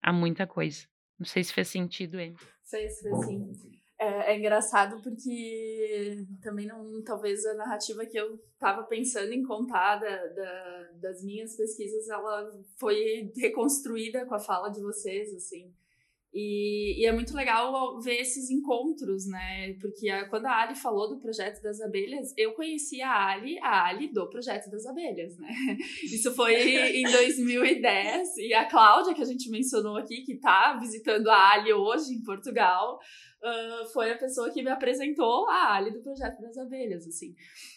a 0.02 0.14
muita 0.14 0.48
coisa. 0.48 0.88
Não 1.18 1.26
sei 1.26 1.44
se 1.44 1.54
fez 1.54 1.68
sentido, 1.68 2.20
hein? 2.20 2.34
Fez, 2.64 3.02
fez 3.02 3.26
sim. 3.26 3.52
É, 4.00 4.32
é, 4.32 4.38
engraçado 4.38 5.02
porque 5.02 6.26
também 6.42 6.66
não, 6.66 7.04
talvez 7.04 7.46
a 7.46 7.56
narrativa 7.56 8.06
que 8.06 8.18
eu 8.18 8.40
estava 8.54 8.84
pensando 8.84 9.34
em 9.34 9.44
contar 9.44 9.98
da, 9.98 10.26
da, 10.28 10.90
das 11.02 11.22
minhas 11.22 11.58
pesquisas, 11.58 12.08
ela 12.08 12.50
foi 12.78 13.30
reconstruída 13.36 14.26
com 14.26 14.36
a 14.36 14.40
fala 14.40 14.70
de 14.70 14.80
vocês, 14.80 15.34
assim. 15.34 15.74
E, 16.32 17.02
e, 17.02 17.06
é 17.06 17.12
muito 17.12 17.34
legal 17.36 18.00
ver 18.00 18.22
esses 18.22 18.52
encontros, 18.52 19.26
né? 19.26 19.74
Porque 19.82 20.10
a, 20.10 20.30
quando 20.30 20.46
a 20.46 20.62
Ali 20.62 20.76
falou 20.76 21.10
do 21.10 21.20
projeto 21.20 21.60
das 21.62 21.82
abelhas, 21.82 22.34
eu 22.38 22.54
conheci 22.54 23.02
a 23.02 23.28
Ali, 23.30 23.58
a 23.60 23.86
Ali 23.86 24.12
do 24.13 24.30
projeto 24.30 24.70
das 24.70 24.86
abelhas, 24.86 25.36
né? 25.38 25.50
Isso 26.04 26.32
foi 26.36 26.54
em 26.54 27.04
2010. 27.04 28.38
E 28.38 28.54
a 28.54 28.65
Cláudia, 28.65 29.15
que 29.15 29.24
a 29.24 29.26
gente 29.26 29.50
mencionou 29.50 29.98
aqui, 29.98 30.22
que 30.22 30.34
está 30.34 30.78
visitando 30.80 31.30
a 31.30 31.54
Ali 31.54 31.74
hoje 31.74 32.13
em 32.13 32.24
Portugal, 32.24 33.00
uh, 33.43 33.86
foi 33.91 34.12
a 34.12 34.17
pessoa 34.17 34.52
que 34.52 34.62
me 34.62 34.69
apresentou 34.69 35.49
a 35.49 35.75
Ali 35.75 35.91
do 35.91 36.02
Projeto 36.02 36.41
das 36.41 36.58
Abelhas, 36.58 37.08
assim. 37.08 37.36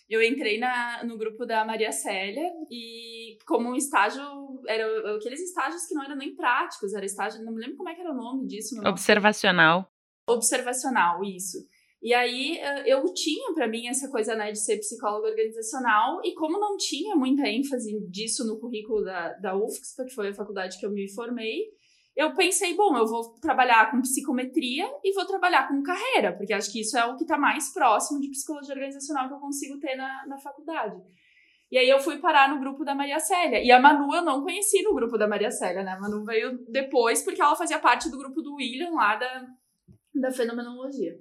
Eu 0.08 0.22
entrei 0.22 0.58
na, 0.58 1.04
no 1.04 1.16
grupo 1.16 1.46
da 1.46 1.64
Maria 1.64 1.92
Célia 1.92 2.50
e 2.70 3.38
como 3.46 3.70
um 3.70 3.74
estágio, 3.74 4.22
eram 4.66 5.16
aqueles 5.16 5.40
estágios 5.40 5.86
que 5.86 5.94
não 5.94 6.04
eram 6.04 6.16
nem 6.16 6.34
práticos, 6.34 6.94
era 6.94 7.04
estágio, 7.04 7.44
não 7.44 7.52
me 7.52 7.60
lembro 7.60 7.76
como 7.76 7.88
é 7.88 7.94
que 7.94 8.00
era 8.00 8.12
o 8.12 8.16
nome 8.16 8.46
disso. 8.46 8.74
Observacional. 8.86 9.90
Observacional, 10.28 11.24
isso. 11.24 11.58
E 12.02 12.12
aí 12.12 12.58
eu 12.84 13.04
tinha 13.14 13.54
para 13.54 13.68
mim 13.68 13.86
essa 13.86 14.10
coisa 14.10 14.34
né, 14.34 14.50
de 14.50 14.58
ser 14.58 14.78
psicóloga 14.78 15.28
organizacional, 15.28 16.20
e 16.24 16.34
como 16.34 16.58
não 16.58 16.76
tinha 16.76 17.14
muita 17.14 17.48
ênfase 17.48 17.96
disso 18.08 18.44
no 18.44 18.58
currículo 18.58 19.04
da, 19.04 19.34
da 19.34 19.56
UFSC, 19.56 20.04
que 20.04 20.14
foi 20.14 20.30
a 20.30 20.34
faculdade 20.34 20.80
que 20.80 20.84
eu 20.84 20.90
me 20.90 21.08
formei, 21.12 21.60
eu 22.14 22.34
pensei, 22.34 22.74
bom, 22.74 22.96
eu 22.96 23.06
vou 23.06 23.34
trabalhar 23.40 23.90
com 23.90 24.02
psicometria 24.02 24.86
e 25.02 25.14
vou 25.14 25.24
trabalhar 25.24 25.66
com 25.68 25.82
carreira, 25.82 26.36
porque 26.36 26.52
acho 26.52 26.70
que 26.70 26.80
isso 26.80 26.96
é 26.96 27.04
o 27.06 27.16
que 27.16 27.24
está 27.24 27.38
mais 27.38 27.72
próximo 27.72 28.20
de 28.20 28.28
psicologia 28.30 28.74
organizacional 28.74 29.28
que 29.28 29.34
eu 29.34 29.38
consigo 29.38 29.78
ter 29.78 29.96
na, 29.96 30.26
na 30.26 30.38
faculdade. 30.38 30.96
E 31.70 31.78
aí 31.78 31.88
eu 31.88 31.98
fui 31.98 32.18
parar 32.18 32.50
no 32.50 32.60
grupo 32.60 32.84
da 32.84 32.94
Maria 32.94 33.18
Célia. 33.18 33.64
E 33.64 33.72
a 33.72 33.80
Manu 33.80 34.14
eu 34.14 34.22
não 34.22 34.42
conheci 34.42 34.82
no 34.82 34.94
grupo 34.94 35.16
da 35.16 35.26
Maria 35.26 35.50
Célia, 35.50 35.82
né? 35.82 35.92
A 35.92 35.98
Manu 35.98 36.22
veio 36.22 36.58
depois 36.68 37.22
porque 37.22 37.40
ela 37.40 37.56
fazia 37.56 37.78
parte 37.78 38.10
do 38.10 38.18
grupo 38.18 38.42
do 38.42 38.56
William 38.56 38.90
lá 38.90 39.16
da, 39.16 39.46
da 40.14 40.30
fenomenologia. 40.30 41.16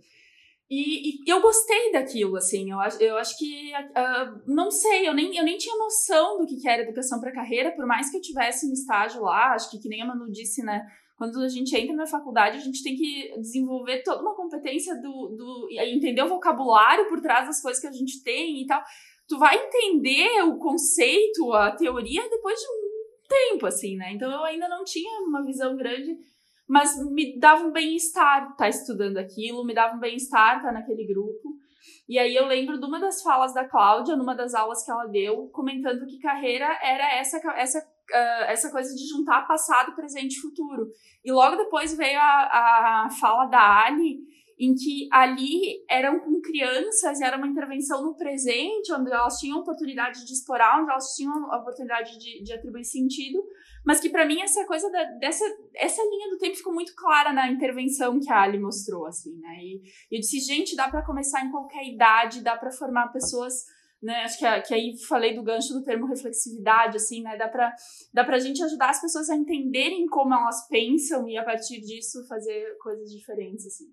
E, 0.71 1.09
e, 1.09 1.29
eu 1.29 1.41
gostei 1.41 1.91
daquilo, 1.91 2.37
assim, 2.37 2.71
eu 2.71 2.77
eu 3.01 3.17
acho 3.17 3.37
que, 3.37 3.73
uh, 3.75 4.41
não 4.47 4.71
sei, 4.71 5.05
eu 5.05 5.13
nem, 5.13 5.35
eu 5.35 5.43
nem 5.43 5.57
tinha 5.57 5.75
noção 5.75 6.37
do 6.37 6.45
que, 6.45 6.55
que 6.55 6.69
era 6.69 6.83
educação 6.83 7.19
para 7.19 7.33
carreira, 7.33 7.75
por 7.75 7.85
mais 7.85 8.09
que 8.09 8.15
eu 8.15 8.21
tivesse 8.21 8.65
no 8.65 8.71
estágio 8.71 9.21
lá, 9.21 9.53
acho 9.53 9.69
que, 9.69 9.79
que 9.79 9.89
nem 9.89 10.01
a 10.01 10.05
Manu 10.05 10.31
disse, 10.31 10.63
né, 10.63 10.87
quando 11.17 11.41
a 11.41 11.49
gente 11.49 11.75
entra 11.75 11.93
na 11.93 12.07
faculdade, 12.07 12.55
a 12.55 12.61
gente 12.61 12.81
tem 12.81 12.95
que 12.95 13.33
desenvolver 13.37 14.01
toda 14.01 14.21
uma 14.21 14.33
competência 14.33 14.95
do, 14.95 15.35
do 15.35 15.67
entender 15.71 16.23
o 16.23 16.29
vocabulário 16.29 17.09
por 17.09 17.19
trás 17.19 17.47
das 17.47 17.61
coisas 17.61 17.81
que 17.81 17.87
a 17.87 17.91
gente 17.91 18.23
tem 18.23 18.61
e 18.61 18.65
tal. 18.65 18.81
Tu 19.27 19.37
vai 19.37 19.57
entender 19.57 20.41
o 20.43 20.57
conceito, 20.57 21.51
a 21.51 21.71
teoria, 21.71 22.29
depois 22.29 22.57
de 22.57 22.65
um 22.65 23.27
tempo, 23.27 23.65
assim, 23.65 23.97
né, 23.97 24.13
então 24.13 24.31
eu 24.31 24.45
ainda 24.45 24.69
não 24.69 24.85
tinha 24.85 25.19
uma 25.19 25.43
visão 25.43 25.75
grande 25.75 26.17
mas 26.67 26.95
me 27.11 27.37
dava 27.39 27.65
um 27.65 27.71
bem-estar 27.71 28.43
estar 28.43 28.55
tá 28.55 28.69
estudando 28.69 29.17
aquilo, 29.17 29.65
me 29.65 29.73
dava 29.73 29.95
um 29.95 29.99
bem-estar 29.99 30.57
estar 30.57 30.67
tá 30.69 30.73
naquele 30.73 31.05
grupo. 31.05 31.61
E 32.07 32.19
aí 32.19 32.35
eu 32.35 32.45
lembro 32.45 32.79
de 32.79 32.85
uma 32.85 32.99
das 32.99 33.21
falas 33.21 33.53
da 33.53 33.67
Cláudia, 33.67 34.15
numa 34.15 34.35
das 34.35 34.53
aulas 34.53 34.83
que 34.83 34.91
ela 34.91 35.05
deu, 35.05 35.47
comentando 35.49 36.05
que 36.05 36.19
carreira 36.19 36.67
era 36.81 37.15
essa, 37.15 37.37
essa, 37.55 37.79
uh, 37.79 38.43
essa 38.47 38.69
coisa 38.69 38.93
de 38.93 39.07
juntar 39.07 39.47
passado, 39.47 39.95
presente 39.95 40.37
e 40.37 40.41
futuro. 40.41 40.87
E 41.23 41.31
logo 41.31 41.55
depois 41.55 41.95
veio 41.95 42.19
a, 42.19 43.05
a 43.05 43.09
fala 43.19 43.45
da 43.45 43.85
Ali, 43.85 44.19
em 44.59 44.75
que 44.75 45.09
ali 45.11 45.83
eram 45.89 46.19
com 46.19 46.39
crianças 46.39 47.19
e 47.19 47.23
era 47.23 47.37
uma 47.37 47.47
intervenção 47.47 48.03
no 48.03 48.15
presente, 48.15 48.93
onde 48.93 49.11
elas 49.11 49.39
tinham 49.39 49.59
oportunidade 49.59 50.23
de 50.23 50.33
explorar, 50.33 50.81
onde 50.81 50.91
elas 50.91 51.15
tinham 51.15 51.51
a 51.51 51.57
oportunidade 51.57 52.19
de, 52.19 52.43
de 52.43 52.53
atribuir 52.53 52.83
sentido, 52.83 53.43
mas 53.85 53.99
que 53.99 54.09
para 54.09 54.25
mim 54.25 54.41
essa 54.41 54.65
coisa 54.65 54.89
da, 54.91 55.03
dessa 55.19 55.45
essa 55.75 56.01
linha 56.03 56.29
do 56.29 56.37
tempo 56.37 56.55
ficou 56.55 56.73
muito 56.73 56.93
clara 56.95 57.33
na 57.33 57.49
intervenção 57.49 58.19
que 58.19 58.31
a 58.31 58.41
Ali 58.41 58.59
mostrou, 58.59 59.05
assim, 59.05 59.35
né? 59.39 59.57
E, 59.59 59.81
e 60.11 60.15
eu 60.15 60.19
disse, 60.19 60.39
gente, 60.39 60.75
dá 60.75 60.89
para 60.89 61.05
começar 61.05 61.43
em 61.43 61.51
qualquer 61.51 61.83
idade, 61.85 62.43
dá 62.43 62.55
para 62.55 62.71
formar 62.71 63.11
pessoas 63.11 63.65
né? 64.01 64.23
Acho 64.23 64.39
que, 64.39 64.61
que 64.61 64.73
aí 64.73 64.97
falei 65.07 65.35
do 65.35 65.43
gancho 65.43 65.73
do 65.73 65.83
termo 65.83 66.07
reflexividade, 66.07 66.97
assim, 66.97 67.21
né? 67.21 67.37
Dá 67.37 67.47
pra, 67.47 67.73
dá 68.11 68.23
pra 68.23 68.39
gente 68.39 68.63
ajudar 68.63 68.89
as 68.89 68.99
pessoas 68.99 69.29
a 69.29 69.35
entenderem 69.35 70.07
como 70.07 70.33
elas 70.33 70.67
pensam 70.67 71.29
e 71.29 71.37
a 71.37 71.43
partir 71.43 71.79
disso 71.81 72.25
fazer 72.27 72.77
coisas 72.79 73.11
diferentes, 73.11 73.67
assim. 73.67 73.85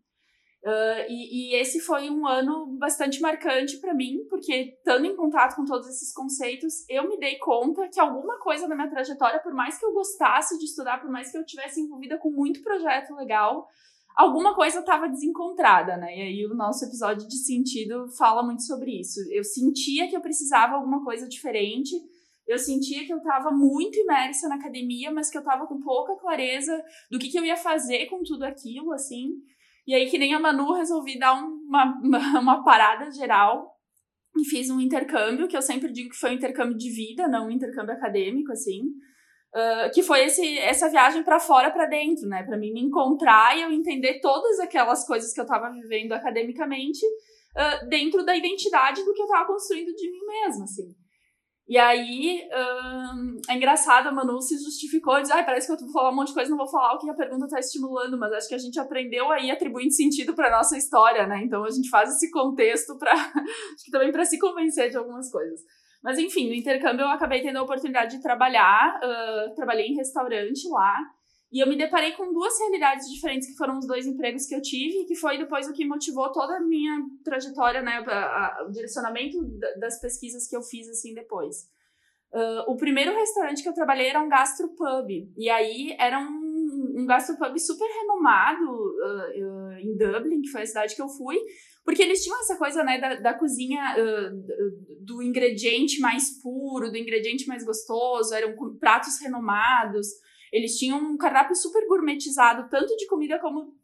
Uh, 0.68 1.08
e, 1.08 1.54
e, 1.54 1.54
esse 1.54 1.80
foi 1.80 2.10
um 2.10 2.26
ano 2.26 2.66
bastante 2.78 3.22
marcante 3.22 3.78
para 3.78 3.94
mim, 3.94 4.26
porque 4.28 4.76
estando 4.76 5.06
em 5.06 5.16
contato 5.16 5.56
com 5.56 5.64
todos 5.64 5.88
esses 5.88 6.12
conceitos, 6.12 6.84
eu 6.90 7.08
me 7.08 7.18
dei 7.18 7.38
conta 7.38 7.88
que 7.88 7.98
alguma 7.98 8.38
coisa 8.38 8.68
na 8.68 8.74
minha 8.74 8.90
trajetória, 8.90 9.40
por 9.40 9.54
mais 9.54 9.78
que 9.78 9.86
eu 9.86 9.94
gostasse 9.94 10.58
de 10.58 10.66
estudar, 10.66 11.00
por 11.00 11.10
mais 11.10 11.30
que 11.30 11.38
eu 11.38 11.46
tivesse 11.46 11.80
envolvida 11.80 12.18
com 12.18 12.30
muito 12.30 12.60
projeto 12.62 13.14
legal, 13.14 13.66
alguma 14.14 14.54
coisa 14.54 14.80
estava 14.80 15.08
desencontrada, 15.08 15.96
né? 15.96 16.14
E 16.14 16.20
aí 16.20 16.46
o 16.46 16.54
nosso 16.54 16.84
episódio 16.84 17.26
de 17.26 17.38
sentido 17.38 18.06
fala 18.18 18.42
muito 18.42 18.62
sobre 18.64 19.00
isso. 19.00 19.20
Eu 19.30 19.44
sentia 19.44 20.06
que 20.06 20.16
eu 20.16 20.20
precisava 20.20 20.74
alguma 20.74 21.02
coisa 21.02 21.26
diferente. 21.26 21.94
Eu 22.46 22.58
sentia 22.58 23.06
que 23.06 23.12
eu 23.12 23.18
estava 23.18 23.50
muito 23.50 23.98
imersa 23.98 24.48
na 24.48 24.56
academia, 24.56 25.10
mas 25.10 25.30
que 25.30 25.38
eu 25.38 25.42
estava 25.42 25.66
com 25.66 25.80
pouca 25.80 26.14
clareza 26.16 26.84
do 27.10 27.18
que, 27.18 27.30
que 27.30 27.38
eu 27.38 27.44
ia 27.44 27.56
fazer 27.56 28.04
com 28.06 28.22
tudo 28.22 28.42
aquilo, 28.42 28.92
assim. 28.92 29.34
E 29.88 29.94
aí, 29.94 30.06
que 30.10 30.18
nem 30.18 30.34
a 30.34 30.38
Manu, 30.38 30.74
resolvi 30.74 31.18
dar 31.18 31.32
uma, 31.32 31.98
uma, 32.38 32.62
parada 32.62 33.10
geral 33.10 33.74
e 34.38 34.44
fiz 34.44 34.68
um 34.68 34.78
intercâmbio, 34.78 35.48
que 35.48 35.56
eu 35.56 35.62
sempre 35.62 35.90
digo 35.90 36.10
que 36.10 36.18
foi 36.18 36.30
um 36.30 36.34
intercâmbio 36.34 36.76
de 36.76 36.90
vida, 36.90 37.26
não 37.26 37.46
um 37.46 37.50
intercâmbio 37.50 37.94
acadêmico, 37.94 38.52
assim. 38.52 38.82
Uh, 39.54 39.90
que 39.94 40.02
foi 40.02 40.26
esse, 40.26 40.58
essa 40.58 40.90
viagem 40.90 41.22
para 41.22 41.40
fora, 41.40 41.70
para 41.70 41.86
dentro, 41.86 42.28
né? 42.28 42.42
Para 42.42 42.58
mim 42.58 42.70
me 42.70 42.82
encontrar 42.82 43.56
e 43.56 43.62
eu 43.62 43.72
entender 43.72 44.20
todas 44.20 44.60
aquelas 44.60 45.06
coisas 45.06 45.32
que 45.32 45.40
eu 45.40 45.44
estava 45.44 45.72
vivendo 45.72 46.12
academicamente 46.12 47.02
uh, 47.56 47.88
dentro 47.88 48.26
da 48.26 48.36
identidade 48.36 49.02
do 49.02 49.14
que 49.14 49.22
eu 49.22 49.24
estava 49.24 49.46
construindo 49.46 49.94
de 49.94 50.10
mim 50.10 50.20
mesma, 50.26 50.64
assim. 50.64 50.94
E 51.68 51.76
aí, 51.76 52.48
hum, 52.50 53.36
é 53.46 53.54
engraçado, 53.54 54.08
a 54.08 54.12
Manu 54.12 54.40
se 54.40 54.56
justificou, 54.56 55.20
diz, 55.20 55.30
ah, 55.30 55.42
parece 55.42 55.66
que 55.66 55.72
eu 55.74 55.86
vou 55.86 55.92
falar 55.92 56.10
um 56.10 56.14
monte 56.14 56.28
de 56.28 56.34
coisa, 56.34 56.48
não 56.50 56.56
vou 56.56 56.66
falar 56.66 56.94
o 56.94 56.98
que 56.98 57.10
a 57.10 57.14
pergunta 57.14 57.44
está 57.44 57.58
estimulando, 57.58 58.16
mas 58.16 58.32
acho 58.32 58.48
que 58.48 58.54
a 58.54 58.58
gente 58.58 58.80
aprendeu 58.80 59.30
aí 59.30 59.50
atribuindo 59.50 59.92
sentido 59.92 60.34
para 60.34 60.50
nossa 60.50 60.78
história, 60.78 61.26
né? 61.26 61.42
Então 61.44 61.62
a 61.64 61.70
gente 61.70 61.90
faz 61.90 62.08
esse 62.16 62.30
contexto 62.30 62.96
para, 62.98 63.12
acho 63.12 63.84
que 63.84 63.90
também 63.90 64.10
para 64.10 64.24
se 64.24 64.38
convencer 64.38 64.88
de 64.88 64.96
algumas 64.96 65.30
coisas. 65.30 65.60
Mas 66.02 66.18
enfim, 66.18 66.48
no 66.48 66.54
intercâmbio 66.54 67.02
eu 67.02 67.10
acabei 67.10 67.42
tendo 67.42 67.58
a 67.58 67.62
oportunidade 67.62 68.16
de 68.16 68.22
trabalhar, 68.22 68.98
uh, 69.02 69.54
trabalhei 69.54 69.88
em 69.88 69.96
restaurante 69.96 70.66
lá, 70.70 70.96
e 71.50 71.60
eu 71.60 71.66
me 71.66 71.76
deparei 71.76 72.12
com 72.12 72.32
duas 72.32 72.58
realidades 72.58 73.08
diferentes, 73.10 73.48
que 73.48 73.56
foram 73.56 73.78
os 73.78 73.86
dois 73.86 74.06
empregos 74.06 74.46
que 74.46 74.54
eu 74.54 74.60
tive, 74.60 75.02
e 75.02 75.04
que 75.06 75.14
foi 75.14 75.38
depois 75.38 75.66
o 75.66 75.72
que 75.72 75.86
motivou 75.86 76.30
toda 76.30 76.56
a 76.56 76.60
minha 76.60 77.00
trajetória, 77.24 77.80
né, 77.80 78.04
a, 78.06 78.10
a, 78.10 78.66
o 78.68 78.70
direcionamento 78.70 79.38
das 79.78 79.98
pesquisas 79.98 80.46
que 80.46 80.54
eu 80.54 80.62
fiz, 80.62 80.86
assim, 80.88 81.14
depois. 81.14 81.66
Uh, 82.30 82.70
o 82.70 82.76
primeiro 82.76 83.14
restaurante 83.14 83.62
que 83.62 83.68
eu 83.68 83.72
trabalhei 83.72 84.08
era 84.08 84.20
um 84.20 84.28
gastropub, 84.28 85.08
e 85.38 85.48
aí 85.48 85.96
era 85.98 86.20
um, 86.20 86.96
um 86.98 87.06
gastropub 87.06 87.58
super 87.58 87.88
renomado 87.88 88.70
uh, 88.70 89.70
uh, 89.70 89.78
em 89.78 89.96
Dublin, 89.96 90.42
que 90.42 90.50
foi 90.50 90.62
a 90.62 90.66
cidade 90.66 90.94
que 90.94 91.00
eu 91.00 91.08
fui, 91.08 91.38
porque 91.82 92.02
eles 92.02 92.22
tinham 92.22 92.38
essa 92.40 92.58
coisa, 92.58 92.84
né, 92.84 93.00
da, 93.00 93.14
da 93.14 93.32
cozinha, 93.32 93.96
do 95.00 95.22
ingrediente 95.22 95.98
mais 96.00 96.38
puro, 96.42 96.90
do 96.90 96.98
ingrediente 96.98 97.46
mais 97.46 97.64
gostoso, 97.64 98.34
eram 98.34 98.54
pratos 98.78 99.18
renomados, 99.22 100.08
eles 100.52 100.76
tinham 100.76 100.98
um 100.98 101.16
cardápio 101.16 101.54
super 101.54 101.86
gourmetizado, 101.86 102.68
tanto 102.68 102.96
de 102.96 103.06
comida 103.06 103.38
como 103.38 103.74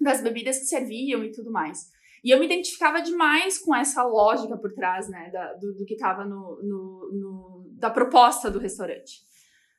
das 0.00 0.22
bebidas 0.22 0.58
que 0.58 0.66
serviam 0.66 1.24
e 1.24 1.32
tudo 1.32 1.50
mais. 1.50 1.92
E 2.24 2.30
eu 2.30 2.38
me 2.38 2.46
identificava 2.46 3.02
demais 3.02 3.58
com 3.58 3.74
essa 3.74 4.02
lógica 4.02 4.56
por 4.56 4.72
trás, 4.72 5.08
né, 5.08 5.30
da, 5.30 5.52
do, 5.54 5.74
do, 5.74 5.84
que 5.84 5.92
estava 5.92 6.24
no, 6.24 6.58
no, 6.62 7.10
no, 7.12 7.70
da 7.78 7.90
proposta 7.90 8.50
do 8.50 8.58
restaurante. 8.58 9.22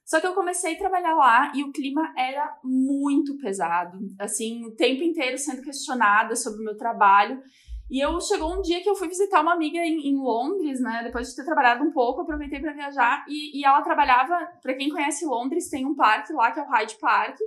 Só 0.06 0.22
que 0.22 0.28
eu 0.28 0.36
comecei 0.36 0.76
a 0.76 0.78
trabalhar 0.78 1.16
lá 1.16 1.52
e 1.56 1.64
o 1.64 1.72
clima 1.72 2.14
era 2.16 2.60
muito 2.64 3.36
pesado, 3.40 3.98
assim, 4.20 4.64
o 4.64 4.76
tempo 4.76 5.02
inteiro 5.02 5.36
sendo 5.40 5.64
questionada 5.64 6.36
sobre 6.36 6.62
o 6.62 6.64
meu 6.64 6.78
trabalho. 6.78 7.42
E 7.90 8.04
eu 8.04 8.20
chegou 8.20 8.52
um 8.52 8.62
dia 8.62 8.82
que 8.82 8.90
eu 8.90 8.96
fui 8.96 9.08
visitar 9.08 9.42
uma 9.42 9.54
amiga 9.54 9.78
em, 9.78 10.08
em 10.08 10.18
Londres, 10.18 10.82
né? 10.82 11.02
Depois 11.04 11.30
de 11.30 11.36
ter 11.36 11.46
trabalhado 11.46 11.84
um 11.84 11.92
pouco, 11.92 12.22
aproveitei 12.22 12.60
para 12.60 12.74
viajar 12.74 13.26
e, 13.28 13.60
e 13.60 13.66
ela 13.66 13.82
trabalhava. 13.82 14.36
Para 14.62 14.74
quem 14.74 14.90
conhece 14.90 15.26
Londres, 15.26 15.70
tem 15.70 15.86
um 15.86 15.96
parque 15.96 16.34
lá 16.34 16.52
que 16.52 16.60
é 16.60 16.64
o 16.64 16.68
Hyde 16.68 16.98
Park. 16.98 17.38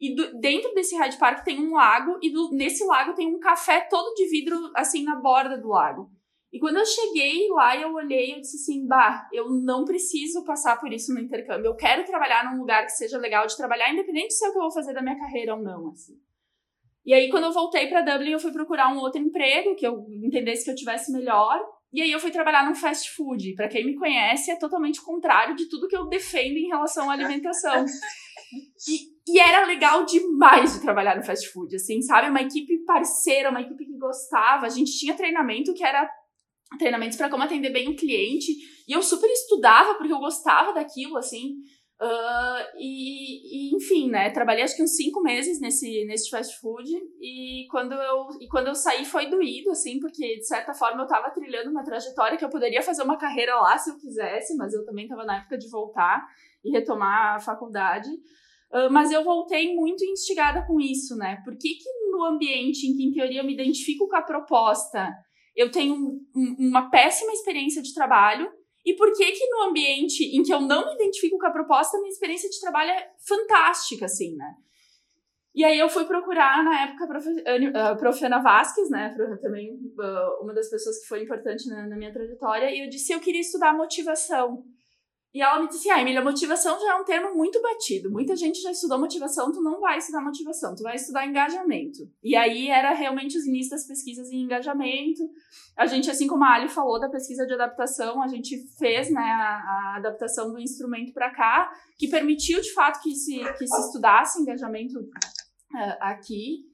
E 0.00 0.14
do, 0.14 0.38
dentro 0.40 0.72
desse 0.74 0.96
Hyde 0.96 1.16
Park 1.16 1.44
tem 1.44 1.60
um 1.60 1.74
lago, 1.74 2.18
e 2.20 2.30
do, 2.30 2.50
nesse 2.50 2.84
lago 2.84 3.14
tem 3.14 3.28
um 3.28 3.38
café 3.38 3.80
todo 3.82 4.14
de 4.14 4.26
vidro, 4.28 4.56
assim, 4.74 5.04
na 5.04 5.16
borda 5.16 5.56
do 5.56 5.68
lago. 5.68 6.10
E 6.52 6.58
quando 6.58 6.76
eu 6.76 6.84
cheguei 6.84 7.48
lá, 7.48 7.76
eu 7.76 7.94
olhei 7.94 8.32
e 8.32 8.40
disse 8.40 8.56
assim, 8.56 8.86
bah, 8.86 9.26
eu 9.32 9.48
não 9.48 9.84
preciso 9.84 10.44
passar 10.44 10.78
por 10.78 10.92
isso 10.92 11.14
no 11.14 11.20
intercâmbio. 11.20 11.66
Eu 11.66 11.76
quero 11.76 12.04
trabalhar 12.04 12.50
num 12.50 12.58
lugar 12.58 12.84
que 12.84 12.92
seja 12.92 13.16
legal 13.16 13.46
de 13.46 13.56
trabalhar, 13.56 13.92
independente 13.92 14.34
se 14.34 14.44
é 14.44 14.48
o 14.48 14.52
que 14.52 14.58
eu 14.58 14.62
vou 14.62 14.72
fazer 14.72 14.92
da 14.92 15.00
minha 15.00 15.18
carreira 15.18 15.54
ou 15.54 15.62
não, 15.62 15.90
assim. 15.90 16.14
E 17.04 17.12
aí, 17.12 17.28
quando 17.30 17.44
eu 17.44 17.52
voltei 17.52 17.88
para 17.88 18.02
Dublin, 18.02 18.30
eu 18.30 18.38
fui 18.38 18.52
procurar 18.52 18.92
um 18.92 18.98
outro 18.98 19.20
emprego 19.20 19.74
que 19.74 19.86
eu 19.86 20.06
entendesse 20.24 20.64
que 20.64 20.70
eu 20.70 20.74
tivesse 20.74 21.10
melhor. 21.10 21.60
E 21.92 22.00
aí, 22.00 22.10
eu 22.10 22.20
fui 22.20 22.30
trabalhar 22.30 22.64
num 22.64 22.74
fast 22.74 23.10
food. 23.14 23.54
Para 23.54 23.68
quem 23.68 23.84
me 23.84 23.96
conhece, 23.96 24.50
é 24.50 24.56
totalmente 24.56 25.02
contrário 25.02 25.56
de 25.56 25.68
tudo 25.68 25.88
que 25.88 25.96
eu 25.96 26.08
defendo 26.08 26.56
em 26.56 26.68
relação 26.68 27.10
à 27.10 27.14
alimentação. 27.14 27.84
E, 28.86 29.32
e, 29.32 29.38
era 29.38 29.64
legal 29.64 30.04
demais 30.04 30.74
de 30.74 30.80
trabalhar 30.82 31.16
no 31.16 31.22
fast 31.22 31.48
food, 31.48 31.74
assim, 31.74 32.02
sabe? 32.02 32.28
Uma 32.28 32.42
equipe 32.42 32.84
parceira, 32.84 33.48
uma 33.48 33.62
equipe 33.62 33.86
que 33.86 33.96
gostava. 33.96 34.66
A 34.66 34.68
gente 34.68 34.92
tinha 34.98 35.14
treinamento 35.14 35.72
que 35.72 35.82
era 35.82 36.06
treinamentos 36.78 37.16
para 37.16 37.30
como 37.30 37.42
atender 37.42 37.70
bem 37.70 37.88
o 37.88 37.96
cliente. 37.96 38.52
E 38.86 38.92
eu 38.92 39.02
super 39.02 39.30
estudava 39.30 39.94
porque 39.94 40.12
eu 40.12 40.18
gostava 40.18 40.74
daquilo, 40.74 41.16
assim. 41.16 41.54
Uh, 42.02 42.66
e, 42.80 43.70
e, 43.70 43.76
enfim, 43.76 44.10
né? 44.10 44.28
Trabalhei 44.30 44.64
acho 44.64 44.74
que 44.74 44.82
uns 44.82 44.96
cinco 44.96 45.22
meses 45.22 45.60
nesse, 45.60 46.04
nesse 46.04 46.28
fast 46.28 46.58
food. 46.58 46.90
E 47.20 47.68
quando, 47.70 47.92
eu, 47.92 48.26
e 48.40 48.48
quando 48.48 48.66
eu 48.66 48.74
saí 48.74 49.04
foi 49.04 49.30
doído, 49.30 49.70
assim, 49.70 50.00
porque 50.00 50.38
de 50.38 50.44
certa 50.44 50.74
forma 50.74 51.02
eu 51.02 51.06
tava 51.06 51.30
trilhando 51.30 51.70
uma 51.70 51.84
trajetória 51.84 52.36
que 52.36 52.44
eu 52.44 52.50
poderia 52.50 52.82
fazer 52.82 53.04
uma 53.04 53.16
carreira 53.16 53.54
lá 53.54 53.78
se 53.78 53.88
eu 53.88 53.96
quisesse, 53.96 54.56
mas 54.56 54.74
eu 54.74 54.84
também 54.84 55.06
tava 55.06 55.24
na 55.24 55.38
época 55.38 55.56
de 55.56 55.70
voltar 55.70 56.26
e 56.64 56.72
retomar 56.72 57.36
a 57.36 57.40
faculdade. 57.40 58.10
Uh, 58.72 58.90
mas 58.90 59.12
eu 59.12 59.22
voltei 59.22 59.72
muito 59.72 60.04
instigada 60.04 60.66
com 60.66 60.80
isso, 60.80 61.14
né? 61.14 61.40
Por 61.44 61.56
que, 61.56 61.74
que 61.74 62.10
no 62.10 62.24
ambiente 62.24 62.84
em 62.84 62.96
que, 62.96 63.04
em 63.04 63.12
teoria, 63.12 63.42
eu 63.42 63.46
me 63.46 63.54
identifico 63.54 64.08
com 64.08 64.16
a 64.16 64.22
proposta, 64.22 65.08
eu 65.54 65.70
tenho 65.70 65.94
um, 65.94 66.26
um, 66.34 66.56
uma 66.68 66.90
péssima 66.90 67.32
experiência 67.32 67.80
de 67.80 67.94
trabalho? 67.94 68.50
E 68.84 68.94
por 68.94 69.12
que 69.12 69.32
que 69.32 69.46
no 69.48 69.62
ambiente 69.62 70.24
em 70.36 70.42
que 70.42 70.52
eu 70.52 70.60
não 70.60 70.86
me 70.86 70.94
identifico 70.94 71.38
com 71.38 71.46
a 71.46 71.52
proposta, 71.52 71.98
minha 71.98 72.10
experiência 72.10 72.50
de 72.50 72.60
trabalho 72.60 72.90
é 72.90 73.10
fantástica, 73.26 74.06
assim, 74.06 74.34
né? 74.36 74.54
E 75.54 75.64
aí 75.64 75.78
eu 75.78 75.88
fui 75.88 76.04
procurar, 76.06 76.64
na 76.64 76.84
época, 76.84 77.04
a 77.04 77.94
prof. 77.94 78.24
Ana 78.24 78.42
Vasquez, 78.42 78.88
né? 78.88 79.14
Também 79.42 79.74
uh, 79.74 80.42
uma 80.42 80.54
das 80.54 80.70
pessoas 80.70 80.98
que 81.00 81.06
foi 81.06 81.22
importante 81.22 81.68
na, 81.68 81.86
na 81.86 81.96
minha 81.96 82.12
trajetória. 82.12 82.70
E 82.74 82.82
eu 82.82 82.88
disse, 82.88 83.12
eu 83.12 83.20
queria 83.20 83.40
estudar 83.40 83.76
motivação. 83.76 84.64
E 85.34 85.40
ela 85.40 85.62
me 85.62 85.68
disse, 85.68 85.88
ah, 85.90 85.98
Emília, 85.98 86.22
motivação 86.22 86.78
já 86.78 86.92
é 86.92 86.94
um 86.94 87.04
termo 87.04 87.34
muito 87.34 87.60
batido. 87.62 88.10
Muita 88.10 88.36
gente 88.36 88.60
já 88.60 88.70
estudou 88.70 88.98
motivação, 88.98 89.50
tu 89.50 89.62
não 89.62 89.80
vai 89.80 89.96
estudar 89.96 90.20
motivação, 90.20 90.74
tu 90.74 90.82
vai 90.82 90.96
estudar 90.96 91.26
engajamento. 91.26 92.06
E 92.22 92.36
aí 92.36 92.68
era 92.68 92.92
realmente 92.92 93.38
os 93.38 93.46
inícios 93.46 93.70
das 93.70 93.86
pesquisas 93.86 94.30
em 94.30 94.42
engajamento. 94.42 95.22
A 95.74 95.86
gente, 95.86 96.10
assim 96.10 96.26
como 96.26 96.44
a 96.44 96.52
Ali 96.52 96.68
falou 96.68 97.00
da 97.00 97.08
pesquisa 97.08 97.46
de 97.46 97.54
adaptação, 97.54 98.22
a 98.22 98.28
gente 98.28 98.58
fez 98.78 99.10
né, 99.10 99.22
a, 99.22 99.94
a 99.94 99.94
adaptação 99.96 100.52
do 100.52 100.60
instrumento 100.60 101.14
para 101.14 101.30
cá, 101.30 101.72
que 101.96 102.08
permitiu 102.08 102.60
de 102.60 102.72
fato 102.74 103.00
que 103.02 103.14
se, 103.14 103.38
que 103.54 103.66
se 103.66 103.80
estudasse 103.86 104.38
engajamento 104.38 105.00
uh, 105.00 105.96
aqui. 106.00 106.70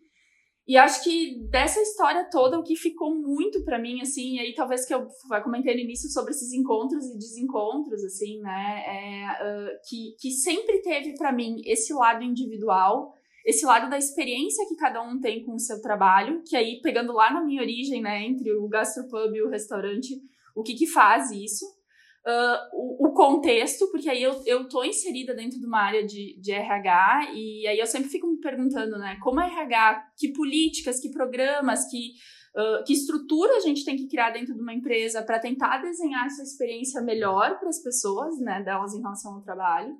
E 0.68 0.76
acho 0.76 1.02
que 1.02 1.40
dessa 1.48 1.81
história 1.81 2.28
toda, 2.31 2.59
o 2.59 2.62
que 2.62 2.76
ficou 2.76 3.14
muito 3.14 3.64
para 3.64 3.78
mim, 3.78 4.02
assim, 4.02 4.35
e 4.35 4.40
aí 4.40 4.54
talvez 4.54 4.85
que 4.85 4.92
eu 4.92 5.09
comentei 5.42 5.74
no 5.74 5.81
início 5.81 6.11
sobre 6.11 6.33
esses 6.33 6.52
encontros 6.52 7.07
e 7.07 7.16
desencontros, 7.16 8.04
assim, 8.04 8.38
né, 8.40 8.85
é, 8.87 9.26
uh, 9.33 9.78
que, 9.88 10.14
que 10.20 10.31
sempre 10.31 10.83
teve 10.83 11.14
para 11.14 11.33
mim 11.33 11.57
esse 11.64 11.94
lado 11.94 12.22
individual, 12.22 13.14
esse 13.46 13.64
lado 13.64 13.88
da 13.88 13.96
experiência 13.96 14.68
que 14.68 14.76
cada 14.76 15.02
um 15.02 15.18
tem 15.18 15.42
com 15.42 15.54
o 15.54 15.59
seu 15.59 15.81
trabalho, 15.81 16.42
que 16.46 16.54
aí, 16.54 16.83
pegando 16.83 17.14
lá 17.14 17.33
na 17.33 17.42
minha 17.42 17.62
origem, 17.62 18.02
né, 18.02 18.22
entre 18.26 18.52
o 18.52 18.68
gastropub 18.68 19.35
e 19.35 19.42
o 19.42 19.48
restaurante, 19.48 20.20
o 20.54 20.62
que 20.62 20.74
que 20.74 20.87
faz 20.87 21.31
isso, 21.31 21.64
uh, 22.28 22.68
o, 22.72 23.08
o, 23.08 23.12
contexto, 23.12 23.90
porque 23.90 24.08
aí 24.08 24.22
eu, 24.22 24.42
eu 24.44 24.68
tô 24.68 24.84
inserida 24.84 25.34
dentro 25.34 25.58
de 25.58 25.66
uma 25.66 25.80
área 25.80 26.06
de, 26.06 26.38
de 26.38 26.52
RH 26.52 27.32
e 27.34 27.66
aí 27.66 27.78
eu 27.78 27.86
sempre 27.86 28.10
fico 28.10 28.26
me 28.26 28.38
perguntando, 28.38 28.98
né, 28.98 29.18
como 29.22 29.40
RH, 29.40 30.12
que 30.18 30.32
políticas, 30.32 31.00
que 31.00 31.10
programas, 31.10 31.90
que, 31.90 32.12
uh, 32.54 32.84
que 32.84 32.92
estrutura 32.92 33.56
a 33.56 33.60
gente 33.60 33.84
tem 33.84 33.96
que 33.96 34.08
criar 34.08 34.30
dentro 34.30 34.54
de 34.54 34.60
uma 34.60 34.74
empresa 34.74 35.22
para 35.22 35.38
tentar 35.38 35.78
desenhar 35.78 36.26
essa 36.26 36.42
experiência 36.42 37.00
melhor 37.00 37.58
para 37.58 37.70
as 37.70 37.82
pessoas, 37.82 38.38
né, 38.40 38.62
delas 38.62 38.94
em 38.94 39.00
relação 39.00 39.34
ao 39.34 39.42
trabalho. 39.42 39.96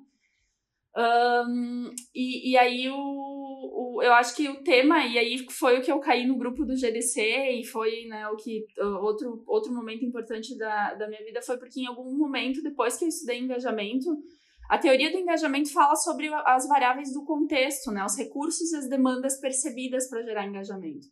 Um, 0.95 1.91
e, 2.13 2.51
e 2.51 2.57
aí 2.57 2.89
o, 2.89 3.48
o, 3.61 4.01
eu 4.01 4.13
acho 4.13 4.35
que 4.35 4.47
o 4.47 4.63
tema, 4.63 5.05
e 5.05 5.17
aí 5.17 5.45
foi 5.49 5.77
o 5.77 5.81
que 5.81 5.91
eu 5.91 5.99
caí 5.99 6.25
no 6.25 6.37
grupo 6.37 6.65
do 6.65 6.75
GDC, 6.75 7.21
e 7.59 7.65
foi 7.65 8.05
né, 8.05 8.27
o 8.29 8.35
que 8.35 8.65
outro, 9.01 9.43
outro 9.47 9.73
momento 9.73 10.05
importante 10.05 10.57
da, 10.57 10.93
da 10.93 11.07
minha 11.07 11.23
vida 11.23 11.41
foi 11.41 11.57
porque 11.57 11.81
em 11.81 11.87
algum 11.87 12.17
momento, 12.17 12.61
depois 12.61 12.97
que 12.97 13.05
eu 13.05 13.09
estudei 13.09 13.39
engajamento, 13.39 14.09
a 14.69 14.77
teoria 14.77 15.11
do 15.11 15.17
engajamento 15.17 15.73
fala 15.73 15.95
sobre 15.95 16.29
as 16.45 16.67
variáveis 16.67 17.11
do 17.11 17.25
contexto, 17.25 17.91
né, 17.91 18.05
os 18.05 18.15
recursos 18.17 18.71
e 18.71 18.77
as 18.77 18.87
demandas 18.87 19.39
percebidas 19.39 20.07
para 20.07 20.23
gerar 20.23 20.45
engajamento. 20.45 21.07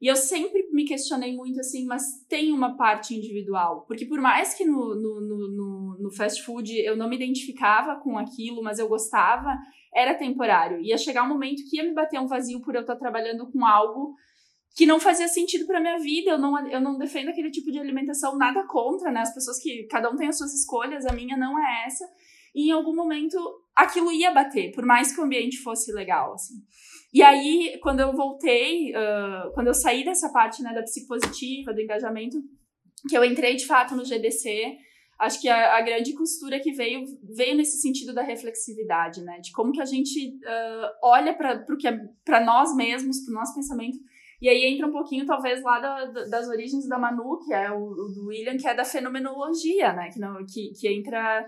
E 0.00 0.08
eu 0.08 0.16
sempre 0.16 0.68
me 0.72 0.84
questionei 0.84 1.34
muito 1.34 1.58
assim, 1.58 1.86
mas 1.86 2.02
tem 2.28 2.52
uma 2.52 2.76
parte 2.76 3.14
individual. 3.14 3.84
Porque 3.86 4.04
por 4.04 4.20
mais 4.20 4.52
que 4.52 4.64
no, 4.64 4.94
no, 4.94 5.20
no, 5.20 5.98
no, 5.98 6.10
fast 6.14 6.42
food 6.42 6.70
eu 6.80 6.96
não 6.96 7.08
me 7.08 7.16
identificava 7.16 7.96
com 7.96 8.18
aquilo, 8.18 8.62
mas 8.62 8.78
eu 8.78 8.88
gostava, 8.88 9.56
era 9.94 10.14
temporário. 10.14 10.80
Ia 10.80 10.98
chegar 10.98 11.22
um 11.22 11.28
momento 11.28 11.62
que 11.68 11.76
ia 11.76 11.84
me 11.84 11.94
bater 11.94 12.20
um 12.20 12.26
vazio 12.26 12.60
por 12.60 12.74
eu 12.74 12.82
estar 12.82 12.96
trabalhando 12.96 13.50
com 13.50 13.64
algo 13.64 14.14
que 14.76 14.84
não 14.84 15.00
fazia 15.00 15.28
sentido 15.28 15.66
para 15.66 15.80
minha 15.80 15.98
vida. 15.98 16.32
Eu 16.32 16.38
não, 16.38 16.68
eu 16.68 16.80
não 16.80 16.98
defendo 16.98 17.30
aquele 17.30 17.50
tipo 17.50 17.72
de 17.72 17.78
alimentação, 17.78 18.36
nada 18.36 18.66
contra, 18.66 19.10
né? 19.10 19.20
As 19.20 19.32
pessoas 19.32 19.58
que 19.58 19.84
cada 19.84 20.10
um 20.10 20.16
tem 20.16 20.28
as 20.28 20.36
suas 20.36 20.52
escolhas, 20.52 21.06
a 21.06 21.12
minha 21.14 21.38
não 21.38 21.58
é 21.58 21.86
essa. 21.86 22.06
E 22.54 22.68
em 22.68 22.72
algum 22.72 22.94
momento 22.94 23.38
aquilo 23.74 24.12
ia 24.12 24.30
bater, 24.30 24.72
por 24.72 24.84
mais 24.84 25.14
que 25.14 25.20
o 25.20 25.24
ambiente 25.24 25.58
fosse 25.58 25.92
legal, 25.92 26.34
assim. 26.34 26.54
E 27.16 27.22
aí, 27.22 27.78
quando 27.82 28.00
eu 28.00 28.12
voltei, 28.12 28.90
uh, 28.90 29.50
quando 29.54 29.68
eu 29.68 29.74
saí 29.74 30.04
dessa 30.04 30.30
parte 30.30 30.62
né, 30.62 30.74
da 30.74 30.82
psicopositiva, 30.82 31.72
do 31.72 31.80
engajamento, 31.80 32.36
que 33.08 33.16
eu 33.16 33.24
entrei 33.24 33.56
de 33.56 33.64
fato 33.64 33.96
no 33.96 34.04
GDC, 34.04 34.76
acho 35.20 35.40
que 35.40 35.48
a, 35.48 35.78
a, 35.78 35.80
grande 35.80 36.12
costura 36.12 36.60
que 36.60 36.72
veio 36.72 37.06
veio 37.34 37.56
nesse 37.56 37.80
sentido 37.80 38.12
da 38.12 38.20
reflexividade, 38.20 39.22
né? 39.22 39.40
De 39.40 39.50
como 39.52 39.72
que 39.72 39.80
a 39.80 39.86
gente 39.86 40.28
uh, 40.28 40.88
olha 41.02 41.32
para 41.32 41.52
é 41.52 42.00
para 42.22 42.44
nós 42.44 42.76
mesmos, 42.76 43.24
para 43.24 43.32
o 43.32 43.34
nosso 43.34 43.54
pensamento. 43.54 43.96
E 44.42 44.50
aí 44.50 44.66
entra 44.66 44.86
um 44.86 44.92
pouquinho, 44.92 45.24
talvez, 45.24 45.62
lá 45.62 45.80
da, 45.80 46.04
das 46.04 46.46
origens 46.48 46.86
da 46.86 46.98
Manu, 46.98 47.38
que 47.46 47.54
é 47.54 47.72
o, 47.72 47.82
o, 47.82 48.12
do 48.12 48.26
William, 48.26 48.58
que 48.58 48.68
é 48.68 48.74
da 48.74 48.84
fenomenologia, 48.84 49.94
né? 49.94 50.10
Que, 50.12 50.20
não, 50.20 50.36
que, 50.44 50.70
que 50.78 50.86
entra 50.86 51.46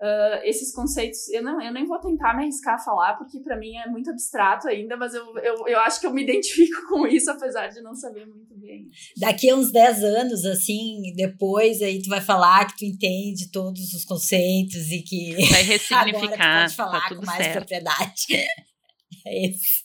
Uh, 0.00 0.40
esses 0.44 0.72
conceitos, 0.72 1.28
eu, 1.28 1.42
não, 1.42 1.60
eu 1.60 1.70
nem 1.70 1.84
vou 1.84 1.98
tentar 1.98 2.34
me 2.34 2.44
arriscar 2.44 2.76
a 2.76 2.78
falar, 2.78 3.18
porque 3.18 3.38
para 3.40 3.58
mim 3.58 3.76
é 3.76 3.86
muito 3.86 4.08
abstrato 4.08 4.66
ainda, 4.66 4.96
mas 4.96 5.12
eu, 5.12 5.26
eu, 5.40 5.68
eu 5.68 5.78
acho 5.80 6.00
que 6.00 6.06
eu 6.06 6.10
me 6.10 6.22
identifico 6.24 6.88
com 6.88 7.06
isso, 7.06 7.30
apesar 7.30 7.68
de 7.68 7.82
não 7.82 7.94
saber 7.94 8.24
muito 8.24 8.56
bem. 8.56 8.88
Daqui 9.18 9.50
a 9.50 9.54
uns 9.54 9.70
10 9.70 10.02
anos, 10.02 10.46
assim, 10.46 11.12
depois, 11.14 11.82
aí 11.82 12.00
tu 12.00 12.08
vai 12.08 12.22
falar 12.22 12.66
que 12.68 12.78
tu 12.78 12.84
entende 12.86 13.50
todos 13.50 13.92
os 13.92 14.06
conceitos 14.06 14.90
e 14.90 15.02
que. 15.02 15.34
Vai 15.50 15.62
ressignificar. 15.64 16.64
agora 16.64 16.68
tu 16.70 16.76
pode 16.76 16.76
falar 16.76 17.08
tá 17.08 17.14
com 17.16 17.26
mais 17.26 17.44
certo. 17.44 17.56
propriedade. 17.58 18.26
é 19.26 19.46
isso. 19.48 19.84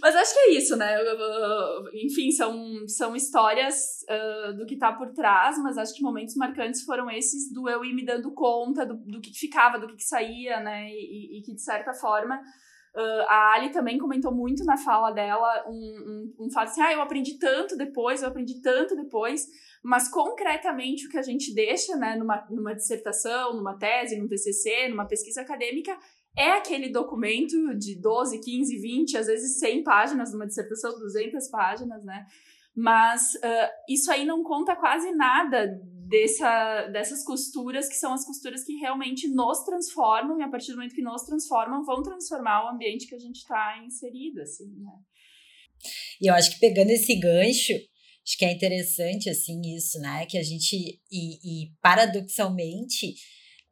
Mas 0.00 0.14
acho 0.14 0.32
que 0.32 0.40
é 0.40 0.50
isso, 0.52 0.76
né? 0.76 0.96
Enfim, 1.94 2.30
são, 2.30 2.86
são 2.86 3.16
histórias 3.16 4.04
uh, 4.08 4.56
do 4.56 4.66
que 4.66 4.76
tá 4.76 4.92
por 4.92 5.12
trás, 5.12 5.58
mas 5.58 5.78
acho 5.78 5.94
que 5.94 6.02
momentos 6.02 6.34
marcantes 6.36 6.82
foram 6.82 7.10
esses 7.10 7.52
do 7.52 7.68
eu 7.68 7.84
ir 7.84 7.94
me 7.94 8.04
dando 8.04 8.32
conta 8.32 8.86
do, 8.86 8.94
do 8.94 9.20
que 9.20 9.32
ficava, 9.32 9.78
do 9.78 9.94
que 9.96 10.04
saía, 10.04 10.60
né? 10.60 10.88
E, 10.90 11.38
e 11.38 11.42
que, 11.42 11.54
de 11.54 11.62
certa 11.62 11.92
forma, 11.92 12.40
Uh, 12.96 13.22
a 13.28 13.52
Ali 13.54 13.70
também 13.70 13.98
comentou 13.98 14.34
muito 14.34 14.64
na 14.64 14.76
fala 14.76 15.12
dela 15.12 15.64
um, 15.68 16.32
um, 16.40 16.46
um 16.46 16.50
fato 16.50 16.70
assim, 16.70 16.80
ah, 16.80 16.92
eu 16.92 17.00
aprendi 17.00 17.38
tanto 17.38 17.76
depois, 17.76 18.22
eu 18.22 18.28
aprendi 18.28 18.60
tanto 18.60 18.96
depois, 18.96 19.46
mas 19.84 20.08
concretamente 20.08 21.06
o 21.06 21.10
que 21.10 21.18
a 21.18 21.22
gente 21.22 21.54
deixa, 21.54 21.96
né, 21.96 22.16
numa, 22.16 22.44
numa 22.50 22.74
dissertação, 22.74 23.54
numa 23.54 23.78
tese, 23.78 24.18
num 24.18 24.26
TCC, 24.26 24.88
numa 24.88 25.06
pesquisa 25.06 25.42
acadêmica, 25.42 25.96
é 26.38 26.52
aquele 26.52 26.88
documento 26.90 27.76
de 27.76 28.00
12, 28.00 28.40
15, 28.40 28.78
20, 28.78 29.16
às 29.16 29.26
vezes 29.26 29.58
100 29.58 29.82
páginas, 29.82 30.32
numa 30.32 30.46
dissertação, 30.46 30.98
200 30.98 31.48
páginas, 31.48 32.04
né? 32.04 32.24
Mas 32.76 33.34
uh, 33.34 33.68
isso 33.88 34.10
aí 34.10 34.24
não 34.24 34.44
conta 34.44 34.76
quase 34.76 35.10
nada 35.10 35.66
dessa, 36.08 36.86
dessas 36.86 37.24
costuras, 37.24 37.88
que 37.88 37.96
são 37.96 38.12
as 38.12 38.24
costuras 38.24 38.62
que 38.62 38.74
realmente 38.74 39.26
nos 39.28 39.64
transformam, 39.64 40.38
e 40.38 40.42
a 40.42 40.48
partir 40.48 40.70
do 40.70 40.76
momento 40.76 40.94
que 40.94 41.02
nos 41.02 41.22
transformam, 41.22 41.84
vão 41.84 42.02
transformar 42.02 42.64
o 42.64 42.68
ambiente 42.68 43.08
que 43.08 43.16
a 43.16 43.18
gente 43.18 43.38
está 43.38 43.82
inserido, 43.84 44.40
assim, 44.40 44.70
né? 44.78 44.92
E 46.20 46.30
eu 46.30 46.34
acho 46.34 46.52
que 46.52 46.60
pegando 46.60 46.90
esse 46.90 47.18
gancho, 47.18 47.72
acho 48.24 48.38
que 48.38 48.44
é 48.44 48.52
interessante, 48.52 49.28
assim, 49.28 49.60
isso, 49.76 49.98
né? 49.98 50.24
Que 50.26 50.38
a 50.38 50.42
gente, 50.42 51.00
e, 51.10 51.64
e 51.64 51.72
paradoxalmente, 51.82 53.14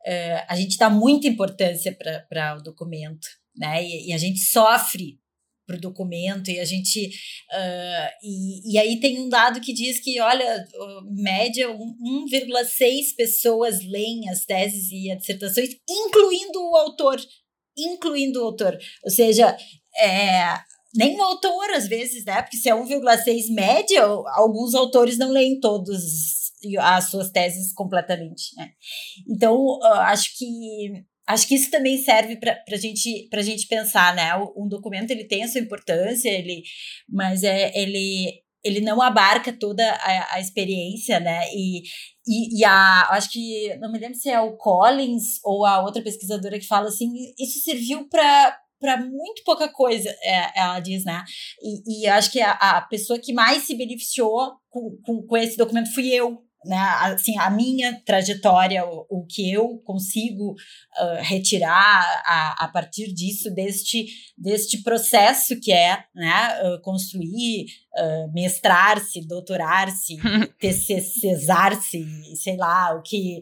uh, 0.07 0.45
a 0.49 0.57
gente 0.57 0.79
dá 0.79 0.89
muita 0.89 1.27
importância 1.27 1.97
para 2.29 2.57
o 2.57 2.63
documento, 2.63 3.27
né? 3.57 3.85
E, 3.85 4.09
e, 4.09 4.13
a 4.13 4.19
gente 4.19 4.39
sofre 4.39 5.19
para 5.67 5.77
o 5.77 5.81
documento 5.81 6.49
e 6.49 6.61
a 6.61 6.65
gente 6.65 7.09
uh, 7.09 8.09
e, 8.23 8.73
e 8.73 8.79
aí 8.79 9.01
tem 9.01 9.19
um 9.19 9.29
dado 9.29 9.61
que 9.61 9.73
diz 9.73 9.99
que 9.99 10.21
olha 10.21 10.65
média 11.11 11.69
1,6 11.69 13.17
pessoas 13.17 13.85
leem 13.85 14.29
as 14.29 14.45
teses 14.45 14.93
e 14.93 15.11
as 15.11 15.19
dissertações 15.19 15.71
incluindo 15.91 16.61
o 16.61 16.77
autor 16.77 17.21
incluindo 17.77 18.41
o 18.41 18.45
autor 18.45 18.79
ou 19.03 19.11
seja 19.11 19.57
é, 19.99 20.55
nem 20.95 21.19
o 21.19 21.23
autor 21.23 21.71
às 21.71 21.89
vezes 21.89 22.25
né 22.25 22.43
porque 22.43 22.59
se 22.59 22.69
é 22.69 22.73
1,6 22.73 23.53
média 23.53 24.03
alguns 24.37 24.73
autores 24.73 25.19
não 25.19 25.33
leem 25.33 25.59
todos 25.59 26.46
as 26.79 27.11
suas 27.11 27.31
teses 27.31 27.73
completamente 27.73 28.55
né 28.57 28.71
então 29.29 29.57
uh, 29.57 29.85
acho 29.85 30.37
que 30.37 31.05
acho 31.27 31.49
que 31.49 31.57
isso 31.57 31.71
também 31.71 31.99
serve 31.99 32.37
para 32.37 32.57
a 32.71 32.77
gente, 32.77 33.29
a 33.33 33.43
gente 33.43 33.67
pensar, 33.67 34.15
né? 34.15 34.33
Um 34.57 34.69
documento 34.69 35.11
ele 35.11 35.25
tem 35.25 35.43
a 35.43 35.49
sua 35.49 35.61
importância, 35.61 36.29
ele, 36.29 36.63
mas 37.09 37.43
é, 37.43 37.73
ele, 37.77 38.33
ele 38.65 38.81
não 38.81 39.03
abarca 39.03 39.53
toda 39.53 39.85
a, 39.85 40.35
a 40.37 40.41
experiência, 40.41 41.19
né? 41.19 41.41
E, 41.53 41.83
e, 42.27 42.61
e, 42.61 42.65
a, 42.65 43.09
acho 43.11 43.31
que, 43.31 43.77
não 43.81 43.91
me 43.91 43.99
lembro 43.99 44.17
se 44.17 44.31
é 44.31 44.41
o 44.41 44.57
Collins 44.57 45.41
ou 45.45 45.67
a 45.67 45.83
outra 45.83 46.03
pesquisadora 46.03 46.59
que 46.59 46.67
fala 46.67 46.89
assim, 46.89 47.11
isso 47.39 47.61
serviu 47.61 48.09
para 48.09 48.59
para 48.79 48.99
muito 48.99 49.43
pouca 49.43 49.71
coisa, 49.71 50.15
é, 50.23 50.61
ela 50.61 50.79
diz, 50.81 51.03
né? 51.03 51.25
E, 51.63 52.03
e 52.03 52.07
acho 52.07 52.31
que 52.31 52.43
a, 52.43 52.53
a 52.53 52.83
pessoa 52.83 53.19
que 53.19 53.33
mais 53.33 53.63
se 53.63 53.75
beneficiou 53.75 54.53
com, 54.69 54.99
com, 55.03 55.27
com 55.27 55.37
esse 55.39 55.57
documento 55.57 55.95
fui 55.95 56.13
eu, 56.13 56.46
né, 56.67 56.79
assim, 57.03 57.39
a 57.39 57.51
minha 57.51 58.01
trajetória, 58.05 58.85
o, 58.85 59.07
o 59.09 59.27
que 59.27 59.51
eu 59.53 59.79
consigo 59.85 60.53
uh, 60.53 61.23
retirar 61.23 62.05
a, 62.27 62.65
a 62.65 62.69
partir 62.69 63.13
disso, 63.13 63.55
deste, 63.55 64.07
deste 64.37 64.83
processo 64.83 65.59
que 65.61 65.73
é 65.73 66.05
né, 66.15 66.61
uh, 66.63 66.81
construir, 66.83 67.67
uh, 67.95 68.33
mestrar-se, 68.33 69.27
doutorar-se, 69.27 70.17
TCCzar-se, 70.59 72.05
sei 72.37 72.57
lá, 72.57 72.95
o 72.95 73.03
que 73.03 73.41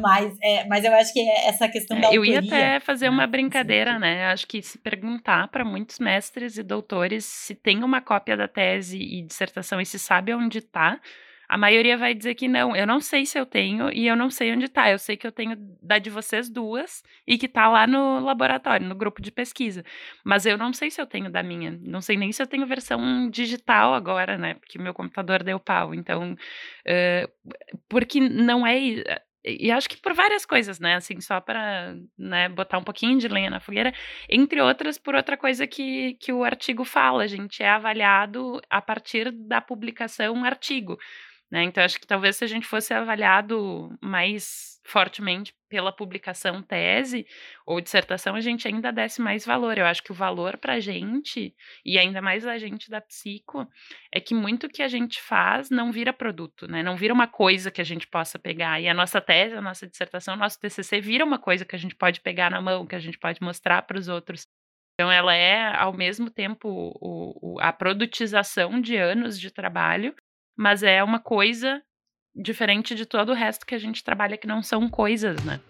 mais. 0.00 0.36
É, 0.42 0.64
mas 0.66 0.84
eu 0.84 0.92
acho 0.94 1.12
que 1.12 1.20
é 1.20 1.48
essa 1.48 1.68
questão 1.68 2.00
da 2.00 2.12
Eu 2.12 2.22
autoria, 2.22 2.32
ia 2.32 2.38
até 2.38 2.80
fazer 2.80 3.08
uma 3.08 3.26
brincadeira, 3.26 3.98
né? 3.98 4.26
Acho 4.26 4.46
que 4.46 4.62
se 4.62 4.78
perguntar 4.78 5.48
para 5.48 5.64
muitos 5.64 5.98
mestres 5.98 6.56
e 6.56 6.62
doutores 6.62 7.24
se 7.24 7.54
tem 7.54 7.82
uma 7.82 8.00
cópia 8.00 8.36
da 8.36 8.46
tese 8.46 8.98
e 8.98 9.22
dissertação 9.22 9.80
e 9.80 9.86
se 9.86 9.98
sabe 9.98 10.32
onde 10.34 10.58
está 10.58 11.00
a 11.52 11.58
maioria 11.58 11.98
vai 11.98 12.14
dizer 12.14 12.34
que 12.34 12.48
não. 12.48 12.74
Eu 12.74 12.86
não 12.86 12.98
sei 12.98 13.26
se 13.26 13.38
eu 13.38 13.44
tenho 13.44 13.92
e 13.92 14.06
eu 14.06 14.16
não 14.16 14.30
sei 14.30 14.50
onde 14.54 14.68
tá. 14.68 14.90
Eu 14.90 14.98
sei 14.98 15.18
que 15.18 15.26
eu 15.26 15.30
tenho 15.30 15.54
da 15.82 15.98
de 15.98 16.08
vocês 16.08 16.48
duas 16.48 17.02
e 17.26 17.36
que 17.36 17.46
tá 17.46 17.68
lá 17.68 17.86
no 17.86 18.20
laboratório, 18.20 18.86
no 18.88 18.94
grupo 18.94 19.20
de 19.20 19.30
pesquisa. 19.30 19.84
Mas 20.24 20.46
eu 20.46 20.56
não 20.56 20.72
sei 20.72 20.90
se 20.90 20.98
eu 20.98 21.06
tenho 21.06 21.30
da 21.30 21.42
minha. 21.42 21.78
Não 21.82 22.00
sei 22.00 22.16
nem 22.16 22.32
se 22.32 22.42
eu 22.42 22.46
tenho 22.46 22.66
versão 22.66 23.28
digital 23.28 23.92
agora, 23.92 24.38
né? 24.38 24.54
Porque 24.54 24.78
meu 24.78 24.94
computador 24.94 25.42
deu 25.42 25.60
pau. 25.60 25.94
Então, 25.94 26.32
uh, 26.32 27.52
porque 27.86 28.18
não 28.18 28.66
é 28.66 28.78
e 29.44 29.70
acho 29.70 29.90
que 29.90 29.98
por 29.98 30.14
várias 30.14 30.46
coisas, 30.46 30.80
né? 30.80 30.94
Assim, 30.94 31.20
só 31.20 31.38
para 31.38 31.94
né, 32.16 32.48
botar 32.48 32.78
um 32.78 32.84
pouquinho 32.84 33.18
de 33.18 33.28
lenha 33.28 33.50
na 33.50 33.60
fogueira, 33.60 33.92
entre 34.26 34.58
outras, 34.62 34.96
por 34.96 35.14
outra 35.14 35.36
coisa 35.36 35.66
que, 35.66 36.14
que 36.14 36.32
o 36.32 36.44
artigo 36.44 36.82
fala, 36.82 37.24
a 37.24 37.26
gente 37.26 37.62
é 37.62 37.68
avaliado 37.68 38.58
a 38.70 38.80
partir 38.80 39.30
da 39.30 39.60
publicação 39.60 40.44
artigo. 40.44 40.96
Né? 41.52 41.64
Então, 41.64 41.84
acho 41.84 42.00
que 42.00 42.06
talvez 42.06 42.36
se 42.36 42.44
a 42.44 42.46
gente 42.46 42.66
fosse 42.66 42.94
avaliado 42.94 43.94
mais 44.00 44.80
fortemente 44.86 45.54
pela 45.68 45.92
publicação 45.92 46.62
tese 46.62 47.26
ou 47.66 47.78
dissertação, 47.78 48.34
a 48.34 48.40
gente 48.40 48.66
ainda 48.66 48.90
desse 48.90 49.20
mais 49.20 49.44
valor. 49.44 49.76
Eu 49.76 49.84
acho 49.84 50.02
que 50.02 50.10
o 50.10 50.14
valor 50.14 50.56
para 50.56 50.74
a 50.74 50.80
gente, 50.80 51.54
e 51.84 51.98
ainda 51.98 52.22
mais 52.22 52.46
a 52.46 52.56
gente 52.56 52.88
da 52.88 53.02
psico, 53.02 53.68
é 54.10 54.18
que 54.18 54.34
muito 54.34 54.66
que 54.66 54.82
a 54.82 54.88
gente 54.88 55.20
faz 55.20 55.68
não 55.68 55.92
vira 55.92 56.10
produto, 56.10 56.66
né? 56.66 56.82
não 56.82 56.96
vira 56.96 57.12
uma 57.12 57.26
coisa 57.26 57.70
que 57.70 57.82
a 57.82 57.84
gente 57.84 58.06
possa 58.06 58.38
pegar. 58.38 58.80
E 58.80 58.88
a 58.88 58.94
nossa 58.94 59.20
tese, 59.20 59.54
a 59.54 59.60
nossa 59.60 59.86
dissertação, 59.86 60.34
o 60.34 60.38
nosso 60.38 60.58
TCC 60.58 61.02
vira 61.02 61.22
uma 61.22 61.38
coisa 61.38 61.66
que 61.66 61.76
a 61.76 61.78
gente 61.78 61.94
pode 61.94 62.22
pegar 62.22 62.50
na 62.50 62.62
mão, 62.62 62.86
que 62.86 62.96
a 62.96 63.00
gente 63.00 63.18
pode 63.18 63.42
mostrar 63.42 63.82
para 63.82 63.98
os 63.98 64.08
outros. 64.08 64.46
Então, 64.94 65.12
ela 65.12 65.34
é, 65.34 65.76
ao 65.76 65.92
mesmo 65.92 66.30
tempo, 66.30 66.66
o, 66.68 67.56
o, 67.56 67.60
a 67.60 67.72
produtização 67.74 68.80
de 68.80 68.96
anos 68.96 69.38
de 69.38 69.50
trabalho, 69.50 70.14
mas 70.56 70.82
é 70.82 71.02
uma 71.02 71.18
coisa 71.18 71.82
diferente 72.34 72.94
de 72.94 73.04
todo 73.04 73.30
o 73.30 73.34
resto 73.34 73.66
que 73.66 73.74
a 73.74 73.78
gente 73.78 74.02
trabalha 74.02 74.36
que 74.36 74.46
não 74.46 74.62
são 74.62 74.88
coisas, 74.88 75.42
né? 75.44 75.60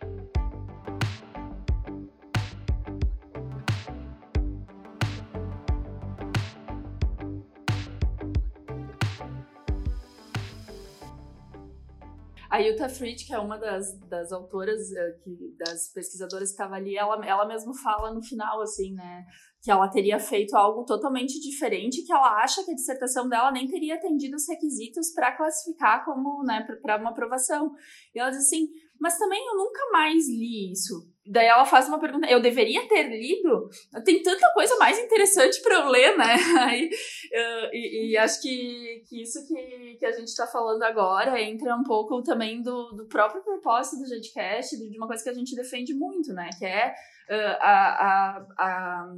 A 12.53 12.59
Yuta 12.59 12.87
Fritz, 12.87 13.27
que 13.27 13.33
é 13.33 13.39
uma 13.39 13.57
das, 13.57 13.99
das 14.11 14.31
autoras, 14.31 14.79
uh, 14.91 15.25
que, 15.25 15.57
das 15.57 15.91
pesquisadoras 15.91 16.51
que 16.51 16.53
estava 16.53 16.75
ali, 16.75 16.95
ela, 16.99 17.25
ela 17.25 17.47
mesmo 17.47 17.73
fala 17.73 18.13
no 18.13 18.23
final, 18.23 18.61
assim, 18.61 18.93
né? 18.93 19.25
Que 19.63 19.71
ela 19.71 19.89
teria 19.89 20.21
feito 20.21 20.55
algo 20.55 20.85
totalmente 20.85 21.41
diferente, 21.41 22.05
que 22.05 22.13
ela 22.13 22.43
acha 22.43 22.63
que 22.63 22.71
a 22.71 22.75
dissertação 22.75 23.27
dela 23.27 23.51
nem 23.51 23.67
teria 23.67 23.95
atendido 23.95 24.37
os 24.37 24.47
requisitos 24.47 25.15
para 25.15 25.35
classificar 25.35 26.05
como, 26.05 26.45
né, 26.45 26.67
para 26.83 27.01
uma 27.01 27.13
aprovação. 27.13 27.73
E 28.15 28.21
ela 28.21 28.29
diz 28.29 28.41
assim, 28.41 28.69
mas 29.01 29.17
também 29.17 29.43
eu 29.47 29.57
nunca 29.57 29.81
mais 29.91 30.29
li 30.29 30.73
isso. 30.73 31.11
Daí 31.25 31.47
ela 31.47 31.65
faz 31.65 31.87
uma 31.87 32.01
pergunta, 32.01 32.29
eu 32.29 32.41
deveria 32.41 32.87
ter 32.89 33.05
lido? 33.05 33.69
Tem 34.05 34.21
tanta 34.23 34.53
coisa 34.53 34.77
mais 34.77 34.99
interessante 34.99 35.63
para 35.63 35.77
eu 35.77 35.89
ler, 35.89 36.17
né? 36.19 36.35
Aí, 36.61 36.87
uh, 36.87 37.69
e, 37.73 38.11
e, 38.11 38.17
acho 38.17 38.43
que, 38.43 39.05
que 39.09 39.23
isso 39.23 39.47
que, 39.47 39.97
que 39.99 40.07
a 40.07 40.11
gente 40.11 40.29
está 40.29 40.49
falando 40.49 40.83
agora 40.83 41.41
entra 41.41 41.77
um 41.77 41.85
pouco 41.85 42.21
também 42.23 42.61
do, 42.61 42.93
do 42.93 43.07
próprio 43.07 43.41
propósito 43.43 43.99
do 43.99 44.09
Jetcast, 44.09 44.77
de 44.77 44.99
uma 44.99 45.07
coisa 45.07 45.23
que 45.23 45.31
a 45.31 45.35
gente 45.35 45.55
defende 45.55 45.95
muito, 45.95 46.33
né? 46.33 46.51
Que 46.59 46.67
é 46.67 46.89
uh, 47.31 47.57
a, 47.61 47.77
a, 48.09 48.47
a, 48.59 49.13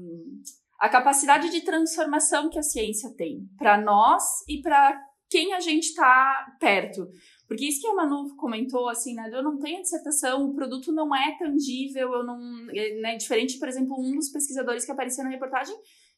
a 0.81 0.89
capacidade 0.91 1.51
de 1.51 1.63
transformação 1.63 2.51
que 2.51 2.59
a 2.59 2.63
ciência 2.63 3.15
tem 3.17 3.49
para 3.57 3.81
nós 3.81 4.23
e 4.47 4.61
para 4.61 5.01
quem 5.31 5.55
a 5.55 5.61
gente 5.61 5.87
está 5.87 6.47
perto. 6.61 7.09
Porque 7.47 7.67
isso 7.67 7.81
que 7.81 7.87
a 7.87 7.95
Manu 7.95 8.35
comentou, 8.37 8.89
assim, 8.89 9.15
né? 9.15 9.31
Eu 9.33 9.43
não 9.43 9.59
tenho 9.59 9.83
dissertação, 9.83 10.49
o 10.49 10.55
produto 10.55 10.91
não 10.93 11.15
é 11.15 11.37
tangível, 11.39 12.13
eu 12.13 12.25
não. 12.25 12.39
É, 12.71 13.01
né, 13.01 13.17
diferente, 13.17 13.59
por 13.59 13.69
exemplo, 13.69 13.97
um 13.99 14.15
dos 14.15 14.31
pesquisadores 14.31 14.85
que 14.85 14.91
apareceu 14.91 15.25
na 15.25 15.31
reportagem, 15.31 15.75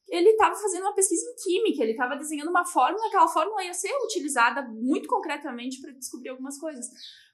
ele 0.09 0.31
estava 0.31 0.55
fazendo 0.55 0.83
uma 0.83 0.95
pesquisa 0.95 1.25
em 1.29 1.35
química, 1.43 1.83
ele 1.83 1.93
estava 1.93 2.17
desenhando 2.17 2.49
uma 2.49 2.65
fórmula, 2.65 3.07
aquela 3.09 3.27
fórmula 3.27 3.65
ia 3.65 3.75
ser 3.75 3.93
utilizada 4.05 4.63
muito 4.63 5.09
concretamente 5.09 5.81
para 5.81 5.93
descobrir 5.93 6.29
algumas 6.29 6.59
coisas. 6.59 6.87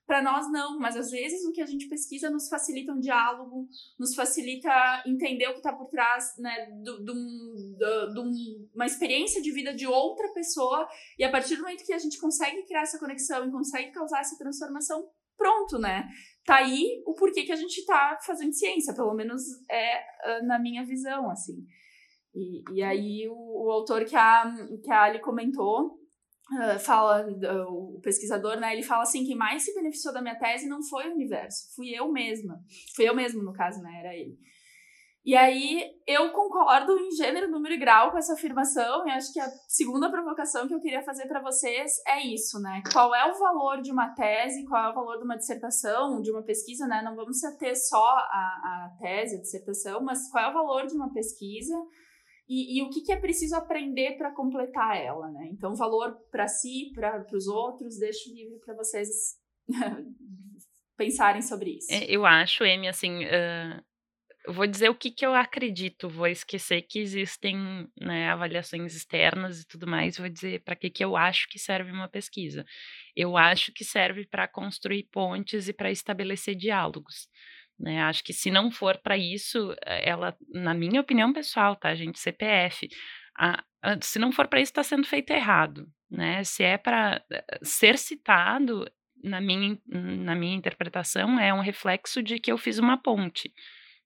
Para 0.07 0.21
nós, 0.21 0.51
não, 0.51 0.79
mas 0.79 0.97
às 0.97 1.11
vezes 1.11 1.45
o 1.45 1.53
que 1.53 1.63
a 1.63 1.67
gente 1.67 1.89
pesquisa 1.89 2.29
nos 2.29 2.49
facilita 2.49 2.93
um 2.93 2.99
diálogo, 2.99 3.69
nos 3.99 4.15
facilita 4.15 4.71
entender 5.07 5.47
o 5.47 5.53
que 5.53 5.59
está 5.59 5.73
por 5.73 5.89
trás 5.89 6.35
né, 6.39 6.71
de 6.83 8.69
uma 8.75 8.85
experiência 8.85 9.41
de 9.41 9.53
vida 9.53 9.73
de 9.73 9.87
outra 9.87 10.29
pessoa, 10.35 10.89
e 11.19 11.25
a 11.25 11.31
partir 11.31 11.57
do 11.57 11.63
momento 11.63 11.85
que 11.85 11.93
a 11.93 11.99
gente 11.99 12.19
consegue 12.19 12.63
criar 12.65 12.83
essa 12.83 12.99
conexão 12.99 13.47
e 13.47 13.53
consegue 13.53 13.93
causar 13.93 14.21
essa 14.21 14.37
transformação, 14.37 15.09
pronto, 15.37 15.79
né? 15.79 16.09
Tá 16.45 16.57
aí 16.57 17.03
o 17.07 17.15
porquê 17.15 17.45
que 17.45 17.53
a 17.53 17.57
gente 17.57 17.79
está 17.79 18.19
fazendo 18.27 18.53
ciência, 18.53 18.95
pelo 18.95 19.15
menos 19.15 19.43
é 19.71 19.99
ah, 20.25 20.43
na 20.43 20.59
minha 20.59 20.85
visão, 20.85 21.31
assim. 21.31 21.65
E, 22.35 22.63
e 22.75 22.83
aí 22.83 23.29
o, 23.29 23.67
o 23.67 23.71
autor 23.71 24.05
que 24.05 24.17
a, 24.17 24.53
que 24.83 24.91
a 24.91 25.03
Ali 25.03 25.21
comentou, 25.21 26.02
Uh, 26.53 26.79
fala, 26.79 27.27
uh, 27.27 27.97
o 27.97 28.01
pesquisador, 28.03 28.61
né, 28.61 28.75
ele 28.75 28.83
fala 28.83 29.05
assim, 29.05 29.25
quem 29.25 29.35
mais 29.35 29.63
se 29.63 29.75
beneficiou 29.75 30.13
da 30.13 30.21
minha 30.21 30.39
tese 30.39 30.69
não 30.69 30.83
foi 30.83 31.09
o 31.09 31.15
universo, 31.15 31.75
fui 31.75 31.89
eu 31.89 32.13
mesma. 32.13 32.61
Fui 32.95 33.09
eu 33.09 33.15
mesmo, 33.15 33.43
no 33.43 33.55
caso, 33.55 33.81
né, 33.81 34.01
era 34.01 34.15
ele. 34.15 34.37
E 35.25 35.37
aí 35.37 35.89
eu 36.05 36.33
concordo 36.33 36.99
em 36.99 37.13
gênero, 37.13 37.49
número 37.49 37.75
e 37.75 37.79
grau 37.79 38.11
com 38.11 38.19
essa 38.19 38.35
afirmação, 38.35 39.07
e 39.07 39.11
acho 39.13 39.33
que 39.33 39.39
a 39.39 39.49
segunda 39.69 40.11
provocação 40.11 40.67
que 40.67 40.75
eu 40.75 40.81
queria 40.81 41.01
fazer 41.03 41.29
para 41.29 41.41
vocês 41.41 41.93
é 42.09 42.27
isso, 42.27 42.59
né? 42.59 42.83
Qual 42.93 43.15
é 43.15 43.31
o 43.31 43.39
valor 43.39 43.81
de 43.81 43.93
uma 43.93 44.13
tese, 44.15 44.67
qual 44.67 44.85
é 44.85 44.91
o 44.91 44.95
valor 44.95 45.19
de 45.19 45.25
uma 45.25 45.37
dissertação, 45.37 46.21
de 46.21 46.33
uma 46.33 46.43
pesquisa, 46.43 46.89
né? 46.89 47.03
Não 47.05 47.15
vamos 47.15 47.39
ter 47.57 47.77
só 47.77 48.05
a, 48.05 48.91
a 48.91 48.97
tese, 49.01 49.37
a 49.37 49.41
dissertação, 49.41 50.03
mas 50.03 50.29
qual 50.29 50.45
é 50.45 50.51
o 50.51 50.55
valor 50.55 50.87
de 50.89 50.97
uma 50.97 51.13
pesquisa 51.13 51.77
e, 52.53 52.79
e 52.79 52.83
o 52.83 52.91
que, 52.91 53.01
que 53.01 53.13
é 53.13 53.17
preciso 53.17 53.57
aprender 53.57 54.19
para 54.19 54.31
completar 54.31 54.95
ela, 54.99 55.31
né? 55.31 55.49
Então, 55.51 55.75
valor 55.75 56.15
para 56.31 56.47
si, 56.47 56.93
para 56.95 57.25
os 57.33 57.47
outros, 57.47 57.99
deixo 57.99 58.29
livre 58.35 58.59
para 58.59 58.75
vocês 58.75 59.39
pensarem 60.99 61.41
sobre 61.41 61.79
isso. 61.79 61.91
É, 61.91 62.05
eu 62.05 62.27
acho, 62.27 62.63
Amy, 62.63 62.89
assim, 62.89 63.25
uh, 63.25 64.53
vou 64.53 64.67
dizer 64.67 64.91
o 64.91 64.95
que, 64.95 65.11
que 65.11 65.25
eu 65.25 65.35
acredito, 65.35 66.11
vou 66.11 66.27
esquecer 66.27 66.83
que 66.83 66.99
existem 66.99 67.89
né, 67.99 68.29
avaliações 68.29 68.95
externas 68.95 69.63
e 69.63 69.67
tudo 69.67 69.87
mais, 69.87 70.19
vou 70.19 70.29
dizer 70.29 70.63
para 70.63 70.77
que, 70.77 70.91
que 70.91 71.03
eu 71.03 71.17
acho 71.17 71.49
que 71.49 71.59
serve 71.59 71.91
uma 71.91 72.09
pesquisa. 72.09 72.67
Eu 73.17 73.39
acho 73.39 73.73
que 73.73 73.83
serve 73.83 74.27
para 74.27 74.47
construir 74.47 75.05
pontes 75.05 75.69
e 75.69 75.73
para 75.73 75.91
estabelecer 75.91 76.55
diálogos. 76.55 77.29
Né? 77.83 78.01
Acho 78.03 78.23
que 78.23 78.33
se 78.33 78.51
não 78.51 78.71
for 78.71 78.97
para 78.99 79.17
isso, 79.17 79.75
ela, 79.85 80.37
na 80.49 80.73
minha 80.73 81.01
opinião 81.01 81.33
pessoal, 81.33 81.75
tá, 81.75 81.95
gente, 81.95 82.21
CPF, 82.21 82.89
a, 83.37 83.63
a, 83.83 83.99
se 84.01 84.19
não 84.21 84.31
for 84.31 84.47
para 84.47 84.61
isso, 84.61 84.71
está 84.71 84.85
sendo 84.85 85.05
feito 85.07 85.33
errado. 85.33 85.89
Né? 86.09 86.45
Se 86.45 86.63
é 86.63 86.79
para 86.79 87.21
eh, 87.31 87.45
ser 87.63 87.99
citado, 87.99 88.89
na 89.25 89.41
minha, 89.41 89.79
na 89.87 90.35
minha 90.35 90.55
interpretação, 90.55 91.39
é 91.41 91.53
um 91.53 91.61
reflexo 91.61 92.23
de 92.23 92.39
que 92.39 92.53
eu 92.53 92.59
fiz 92.59 92.79
uma 92.79 92.97
ponte 92.97 93.53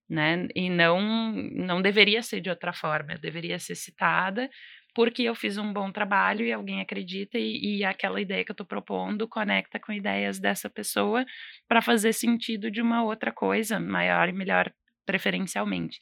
né? 0.08 0.46
E 0.54 0.70
não 0.70 1.32
não 1.32 1.82
deveria 1.82 2.22
ser 2.22 2.40
de 2.40 2.48
outra 2.48 2.72
forma, 2.72 3.14
eu 3.14 3.18
deveria 3.18 3.58
ser 3.58 3.74
citada 3.74 4.48
porque 4.96 5.24
eu 5.24 5.34
fiz 5.34 5.58
um 5.58 5.74
bom 5.74 5.92
trabalho 5.92 6.42
e 6.42 6.50
alguém 6.50 6.80
acredita 6.80 7.38
e, 7.38 7.80
e 7.80 7.84
aquela 7.84 8.18
ideia 8.18 8.42
que 8.42 8.50
eu 8.50 8.54
estou 8.54 8.64
propondo 8.64 9.28
conecta 9.28 9.78
com 9.78 9.92
ideias 9.92 10.38
dessa 10.38 10.70
pessoa 10.70 11.22
para 11.68 11.82
fazer 11.82 12.14
sentido 12.14 12.70
de 12.70 12.80
uma 12.80 13.04
outra 13.04 13.30
coisa 13.30 13.78
maior 13.78 14.26
e 14.30 14.32
melhor 14.32 14.72
preferencialmente. 15.04 15.98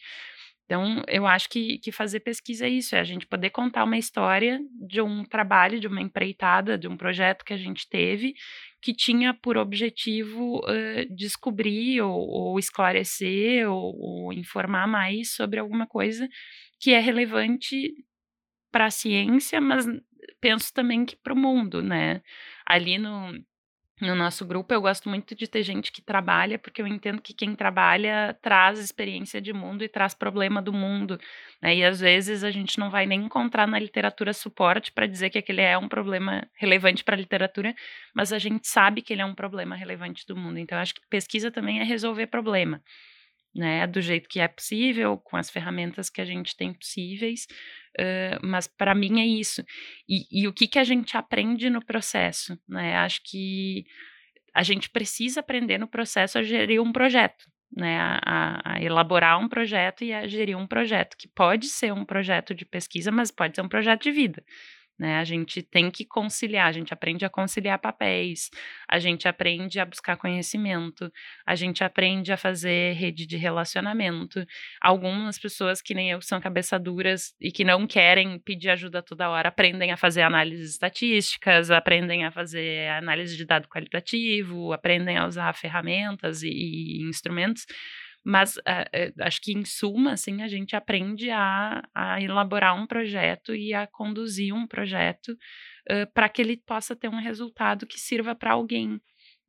Então, 0.65 1.03
eu 1.09 1.27
acho 1.27 1.49
que, 1.51 1.79
que 1.79 1.91
fazer 1.91 2.21
pesquisa 2.21 2.67
é 2.67 2.71
isso, 2.71 2.95
é 2.95 3.01
a 3.01 3.05
gente 3.05 3.27
poder 3.27 3.51
contar 3.51 3.83
uma 3.83 3.99
história 3.99 4.61
de 4.89 5.01
um 5.01 5.25
trabalho, 5.25 5.81
de 5.81 5.89
uma 5.89 6.01
empreitada, 6.01 6.79
de 6.79 6.87
um 6.87 6.97
projeto 6.97 7.45
que 7.45 7.53
a 7.53 7.57
gente 7.57 7.89
teve, 7.89 8.33
que 8.81 8.95
tinha 8.95 9.35
por 9.35 9.57
objetivo 9.57 10.61
uh, 10.61 11.15
descobrir 11.17 12.01
ou, 12.01 12.15
ou 12.15 12.59
esclarecer 12.61 13.69
ou, 13.69 13.93
ou, 13.99 14.33
informar 14.33 14.87
mais 14.87 15.35
sobre 15.35 15.59
alguma 15.59 15.85
coisa 15.85 16.29
que 16.79 16.93
é 16.93 17.01
relevante 17.01 17.93
para 18.75 18.87
a 18.87 18.91
ciência, 18.91 19.61
mas 19.61 19.87
penso 20.41 20.75
também 20.75 21.05
que 21.05 21.15
para 21.15 21.33
o 21.33 21.37
mundo, 21.37 21.81
né? 21.81 22.21
Ali 22.67 22.99
no, 22.99 23.33
no 24.01 24.17
nosso 24.17 24.45
grupo, 24.45 24.75
eu 24.75 24.81
gosto 24.81 25.09
muito 25.09 25.33
de 25.33 25.47
ter 25.47 25.63
gente 25.63 25.93
que 25.93 26.03
trabalha, 26.03 26.59
porque 26.59 26.83
eu 26.83 26.87
entendo 26.89 27.23
que 27.23 27.33
quem 27.33 27.55
trabalha 27.55 28.37
traz 28.43 28.81
experiência 28.81 29.41
de 29.41 29.53
mundo 29.53 29.85
e 29.85 29.89
traz 29.89 30.13
problema 30.13 30.61
do 30.61 30.73
mundo. 30.73 31.21
Né? 31.63 31.77
E 31.77 31.85
às 31.85 32.01
vezes 32.01 32.43
a 32.43 32.51
gente 32.51 32.77
não 32.77 32.91
vai 32.91 33.07
nem 33.07 33.27
encontrar 33.27 33.69
na 33.69 33.79
literatura 33.79 34.33
suporte 34.33 34.91
para 34.91 35.07
dizer 35.07 35.31
que 35.31 35.39
aquele 35.39 35.61
é 35.61 35.79
um 35.79 35.89
problema 35.89 36.45
relevante 36.55 37.05
para 37.05 37.15
a 37.15 37.19
literatura, 37.19 37.77
mas 38.13 38.33
a 38.33 38.41
gente 38.41 38.67
sabe 38.67 39.03
que 39.03 39.13
ele 39.13 39.23
é 39.23 39.25
um 39.25 39.37
problema 39.37 39.77
relevante 39.77 40.27
do 40.27 40.35
mundo. 40.35 40.59
Então, 40.59 40.79
acho 40.79 40.97
que 40.97 41.01
pesquisa 41.09 41.49
também 41.49 41.79
é 41.79 41.85
resolver 41.85 42.27
problema. 42.27 42.83
Né, 43.55 43.87
do 43.87 44.01
jeito 44.01 44.29
que 44.29 44.41
é 44.41 44.49
possível, 44.49 45.17
com 45.17 45.37
as 45.37 45.49
ferramentas 45.49 46.11
que 46.11 46.21
a 46.21 46.25
gente 46.25 46.57
tem 46.57 46.75
possíveis, 46.75 47.47
uh, 48.01 48.45
mas 48.45 48.67
para 48.67 48.97
mim 48.97 49.21
é 49.21 49.25
isso. 49.25 49.63
E, 50.09 50.27
e, 50.43 50.49
o 50.49 50.53
que, 50.53 50.67
que 50.67 50.77
a 50.77 50.83
gente 50.83 51.17
aprende 51.17 51.71
no 51.71 51.81
processo? 51.81 52.59
Né? 52.69 52.97
Acho 52.97 53.21
que 53.23 53.87
a 54.55 54.63
gente 54.63 54.89
precisa 54.89 55.41
aprender 55.41 55.79
no 55.79 55.89
processo 55.89 56.39
a 56.39 56.43
gerir 56.43 56.81
um 56.81 56.93
projeto, 56.93 57.45
né? 57.77 57.99
A, 58.01 58.61
a, 58.65 58.83
elaborar 58.83 59.39
um 59.41 59.49
projeto 59.49 60.05
e 60.05 60.13
a 60.13 60.27
gerir 60.29 60.57
um 60.57 60.67
projeto, 60.67 61.17
que 61.17 61.27
pode 61.27 61.67
ser 61.67 61.93
um 61.93 62.05
projeto 62.05 62.55
de 62.55 62.65
pesquisa, 62.65 63.11
mas 63.11 63.33
pode 63.33 63.57
ser 63.57 63.63
um 63.63 63.69
projeto 63.69 64.05
de 64.05 64.13
vida. 64.13 64.45
Né? 64.99 65.19
A 65.19 65.25
gente 65.25 65.61
tem 65.61 65.91
que 65.91 66.05
conciliar, 66.05 66.69
a 66.69 66.73
gente 66.73 66.95
aprende 66.95 67.25
a 67.25 67.31
conciliar 67.31 67.81
papéis, 67.81 68.49
a 68.89 69.01
gente 69.01 69.27
aprende 69.27 69.81
a 69.81 69.85
buscar 69.85 70.17
conhecimento, 70.17 71.11
a 71.45 71.57
gente 71.57 71.83
aprende 71.83 72.33
a 72.33 72.37
fazer 72.37 72.93
rede 72.93 73.27
de 73.27 73.37
relacionamento. 73.37 74.45
Algumas 74.81 75.37
pessoas 75.37 75.83
que 75.83 75.95
nem 75.95 76.11
eu 76.11 76.21
são 76.23 76.41
cabeça 76.41 76.79
duras 76.79 77.35
e 77.41 77.51
que 77.51 77.65
não 77.65 77.89
querem 77.89 78.39
pedir 78.39 78.71
ajuda 78.71 79.03
toda 79.03 79.29
hora, 79.29 79.49
aprendem 79.49 79.91
a 79.91 79.97
fazer 79.97 80.23
análises 80.23 80.71
estatísticas, 80.71 81.73
aprendem 81.73 82.25
a 82.25 82.31
fazer 82.31 82.89
análise 82.91 83.37
de 83.37 83.45
dado 83.45 83.69
qualitativo, 83.69 84.73
aprendem 84.73 85.17
a 85.17 85.27
usar 85.27 85.53
ferramentas 85.55 86.43
e, 86.45 86.51
e 86.51 87.03
instrumentos 87.09 87.67
mas 88.25 88.57
uh, 88.57 89.21
acho 89.21 89.41
que, 89.43 89.53
em 89.53 89.65
suma, 89.65 90.13
assim, 90.13 90.43
a 90.43 90.49
gente 90.49 90.75
aprende 90.75 91.31
a, 91.31 91.83
a 91.95 92.21
elaborar 92.23 92.75
um 92.75 92.87
projeto 92.87 93.55
e 93.55 93.75
a 93.75 93.87
conduzir 93.87 94.55
um 94.55 94.67
projeto 94.67 95.29
uh, 95.91 96.11
para 96.15 96.29
que 96.29 96.41
ele 96.41 96.57
possa 96.57 96.97
ter 96.97 97.09
um 97.09 97.21
resultado 97.21 97.87
que 97.87 98.01
sirva 98.01 98.35
para 98.35 98.53
alguém. 98.53 98.99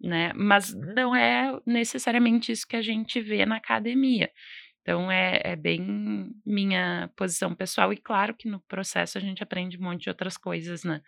Né? 0.02 0.34
Mas 0.36 0.74
não 0.74 1.16
é 1.16 1.58
necessariamente 1.66 2.52
isso 2.52 2.68
que 2.68 2.76
a 2.76 2.82
gente 2.82 3.22
vê 3.22 3.46
na 3.46 3.56
academia. 3.56 4.30
Então, 4.82 5.10
é, 5.10 5.42
é, 5.44 5.56
bem 5.56 6.30
minha 6.46 7.10
posição 7.16 7.56
pessoal, 7.56 7.92
e 7.92 7.98
claro 7.98 8.36
que 8.36 8.48
no 8.48 8.60
processo 8.68 9.18
a 9.18 9.22
gente 9.22 9.42
aprende 9.42 9.80
um 9.80 9.84
monte 9.84 10.04
de 10.04 10.10
outras 10.10 10.38
coisas, 10.38 10.84
né? 10.84 11.02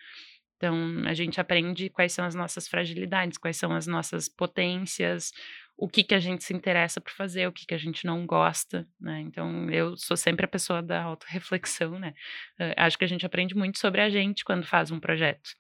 Então, 0.55 1.03
a 1.05 1.13
gente 1.13 1.39
aprende 1.39 1.87
quais 1.87 2.11
são 2.11 2.25
as 2.25 2.33
nossas 2.33 2.67
fragilidades, 2.67 3.37
quais 3.37 3.57
são 3.57 3.71
as 3.71 3.85
nossas 3.85 4.27
potências, 4.27 5.31
o 5.77 5.87
que 5.87 6.03
que 6.03 6.15
a 6.15 6.19
gente 6.19 6.43
se 6.43 6.53
interessa 6.53 6.99
por 6.99 7.11
fazer, 7.11 7.47
o 7.47 7.53
que 7.53 7.65
que 7.65 7.73
a 7.73 7.77
gente 7.77 8.03
não 8.05 8.25
gosta, 8.25 8.87
né? 8.99 9.21
Então, 9.21 9.69
eu 9.69 9.95
sou 9.95 10.17
sempre 10.17 10.45
a 10.45 10.49
pessoa 10.49 10.81
da 10.81 11.03
autorreflexão, 11.03 11.99
né? 11.99 12.15
Uh, 12.59 12.73
acho 12.77 12.97
que 12.97 13.05
a 13.05 13.07
gente 13.07 13.25
aprende 13.25 13.55
muito 13.55 13.77
sobre 13.77 14.01
a 14.01 14.09
gente 14.09 14.43
quando 14.43 14.65
faz 14.65 14.89
um 14.89 14.99
projeto. 14.99 15.51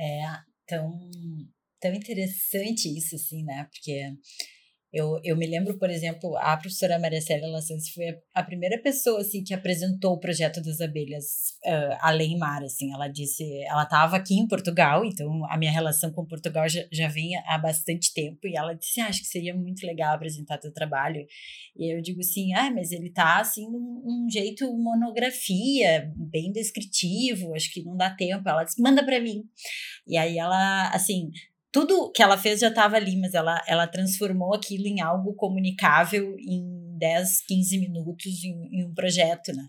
É, 0.00 0.22
tão, 0.68 1.10
tão 1.80 1.92
interessante 1.92 2.86
isso, 2.96 3.16
assim, 3.16 3.42
né? 3.44 3.64
Porque 3.64 4.00
eu, 4.90 5.20
eu 5.22 5.36
me 5.36 5.46
lembro, 5.46 5.78
por 5.78 5.90
exemplo, 5.90 6.34
a 6.38 6.56
professora 6.56 6.98
Maria 6.98 7.20
Célia 7.20 7.46
Lassans 7.48 7.90
foi 7.90 8.18
a, 8.34 8.42
primeira 8.42 8.80
pessoa 8.80 9.20
assim 9.20 9.44
que 9.44 9.52
apresentou 9.52 10.14
o 10.14 10.18
projeto 10.18 10.62
das 10.62 10.80
abelhas 10.80 11.58
uh, 11.66 11.98
além 12.00 12.38
mar, 12.38 12.62
assim. 12.64 12.92
Ela 12.94 13.06
disse, 13.06 13.44
ela 13.64 13.82
estava 13.82 14.16
aqui 14.16 14.34
em 14.34 14.48
Portugal, 14.48 15.04
então 15.04 15.44
a 15.50 15.58
minha 15.58 15.70
relação 15.70 16.10
com 16.10 16.24
Portugal 16.24 16.66
já, 16.68 16.86
já 16.90 17.06
vem 17.06 17.36
há 17.46 17.58
bastante 17.58 18.14
tempo 18.14 18.46
e 18.46 18.56
ela 18.56 18.72
disse, 18.72 18.98
ah, 19.00 19.08
acho 19.08 19.20
que 19.20 19.26
seria 19.26 19.54
muito 19.54 19.86
legal 19.86 20.14
apresentar 20.14 20.56
teu 20.56 20.72
trabalho. 20.72 21.26
E 21.76 21.94
eu 21.94 22.00
digo 22.00 22.20
assim, 22.20 22.54
ah, 22.54 22.70
mas 22.70 22.90
ele 22.90 23.10
tá 23.10 23.40
assim 23.40 23.70
num, 23.70 24.02
num 24.04 24.30
jeito 24.30 24.64
monografia, 24.74 26.10
bem 26.16 26.50
descritivo, 26.50 27.54
acho 27.54 27.70
que 27.72 27.84
não 27.84 27.94
dá 27.94 28.08
tempo. 28.08 28.48
Ela 28.48 28.64
disse, 28.64 28.80
manda 28.80 29.04
para 29.04 29.20
mim. 29.20 29.44
E 30.06 30.16
aí 30.16 30.38
ela, 30.38 30.88
assim, 30.94 31.30
tudo 31.70 32.10
que 32.12 32.22
ela 32.22 32.38
fez 32.38 32.60
já 32.60 32.68
estava 32.68 32.96
ali, 32.96 33.16
mas 33.16 33.34
ela, 33.34 33.62
ela 33.66 33.86
transformou 33.86 34.54
aquilo 34.54 34.86
em 34.86 35.00
algo 35.00 35.34
comunicável 35.34 36.36
em 36.38 36.96
10, 36.98 37.42
15 37.46 37.78
minutos 37.78 38.44
em, 38.44 38.80
em 38.80 38.84
um 38.84 38.94
projeto, 38.94 39.52
né? 39.52 39.68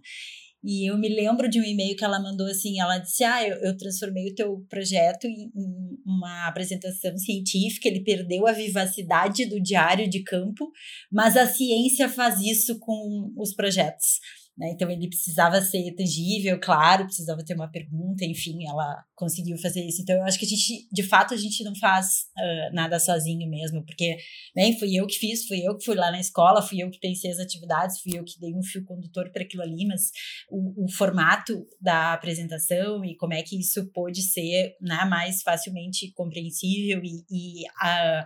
E 0.61 0.89
eu 0.91 0.97
me 0.97 1.07
lembro 1.07 1.49
de 1.49 1.59
um 1.59 1.63
e-mail 1.63 1.95
que 1.95 2.03
ela 2.03 2.21
mandou 2.21 2.45
assim, 2.45 2.81
ela 2.81 2.97
disse, 2.97 3.23
ah, 3.23 3.47
eu, 3.47 3.55
eu 3.61 3.77
transformei 3.77 4.29
o 4.29 4.35
teu 4.35 4.65
projeto 4.69 5.25
em, 5.25 5.49
em, 5.55 5.97
uma 6.05 6.47
apresentação 6.47 7.17
científica, 7.17 7.87
ele 7.87 8.03
perdeu 8.03 8.45
a 8.45 8.51
vivacidade 8.51 9.45
do 9.45 9.61
diário 9.61 10.09
de 10.09 10.21
campo, 10.21 10.69
mas 11.09 11.37
a 11.37 11.47
ciência 11.47 12.09
faz 12.09 12.41
isso 12.41 12.77
com 12.77 13.31
os 13.37 13.53
projetos. 13.53 14.19
Né? 14.59 14.71
Então 14.71 14.91
ele 14.91 15.07
precisava 15.07 15.61
ser 15.61 15.95
tangível, 15.95 16.59
claro, 16.59 17.05
precisava 17.05 17.43
ter 17.45 17.53
uma 17.53 17.71
pergunta, 17.71 18.25
enfim, 18.25 18.67
ela 18.67 19.05
conseguiu 19.15 19.57
fazer 19.57 19.81
isso. 19.85 20.01
Então 20.01 20.17
eu 20.17 20.23
acho 20.23 20.37
que 20.37 20.45
a 20.45 20.49
gente, 20.49 20.87
de 20.91 21.03
fato, 21.03 21.33
a 21.33 21.37
gente 21.37 21.63
não 21.63 21.73
faz 21.77 22.25
uh, 22.37 22.75
nada 22.75 22.99
sozinho 22.99 23.49
mesmo, 23.49 23.85
porque 23.85 24.17
né, 24.53 24.73
fui 24.73 24.93
eu 24.93 25.07
que 25.07 25.15
fiz, 25.15 25.47
fui 25.47 25.65
eu 25.65 25.77
que 25.77 25.85
fui 25.85 25.95
lá 25.95 26.11
na 26.11 26.19
escola, 26.19 26.61
fui 26.61 26.83
eu 26.83 26.91
que 26.91 26.99
pensei 26.99 27.31
as 27.31 27.39
atividades, 27.39 28.01
fui 28.01 28.19
eu 28.19 28.23
que 28.25 28.37
dei 28.37 28.53
um 28.53 28.61
fio 28.61 28.83
condutor 28.83 29.31
para 29.31 29.43
aquilo 29.43 29.63
ali, 29.63 29.85
mas 29.87 30.11
o, 30.49 30.83
o, 30.83 30.91
formato 30.91 31.65
da 31.79 32.11
apresentação 32.11 33.05
e 33.05 33.15
como 33.15 33.33
é 33.33 33.41
que 33.41 33.57
isso 33.57 33.89
pôde 33.93 34.21
ser 34.21 34.75
né, 34.81 35.05
mais 35.05 35.41
facilmente 35.41 36.11
compreensível 36.11 37.01
e, 37.01 37.23
e 37.31 37.63
uh, 37.63 38.25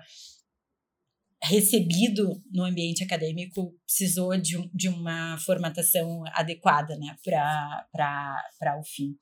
recebido 1.43 2.41
no 2.51 2.63
ambiente 2.63 3.03
acadêmico 3.03 3.75
precisou 3.85 4.35
de, 4.37 4.57
de 4.73 4.87
uma 4.87 5.37
formatação 5.39 6.23
adequada 6.33 6.97
né, 6.97 7.15
para 7.23 8.79
o 8.79 8.83
fim. 8.83 9.15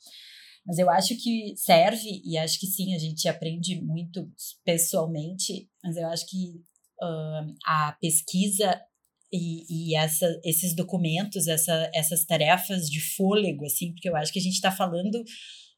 Mas 0.66 0.78
eu 0.78 0.90
acho 0.90 1.16
que 1.18 1.56
serve, 1.58 2.22
e 2.24 2.38
acho 2.38 2.60
que 2.60 2.68
sim, 2.68 2.94
a 2.94 3.00
gente 3.00 3.28
aprende 3.28 3.82
muito 3.82 4.32
pessoalmente, 4.64 5.68
mas 5.84 5.98
eu 5.98 6.08
acho 6.08 6.28
que 6.28 6.62
uh, 7.02 7.56
a 7.66 7.98
pesquisa 8.00 8.80
e, 9.34 9.90
e 9.90 9.96
essa, 9.96 10.28
esses 10.44 10.76
documentos, 10.76 11.48
essa, 11.48 11.90
essas 11.96 12.26
tarefas 12.26 12.88
de 12.88 13.02
fôlego, 13.16 13.66
assim, 13.66 13.92
porque 13.94 14.10
eu 14.10 14.16
acho 14.16 14.32
que 14.32 14.40
a 14.40 14.42
gente 14.42 14.56
está 14.56 14.72
falando 14.72 15.24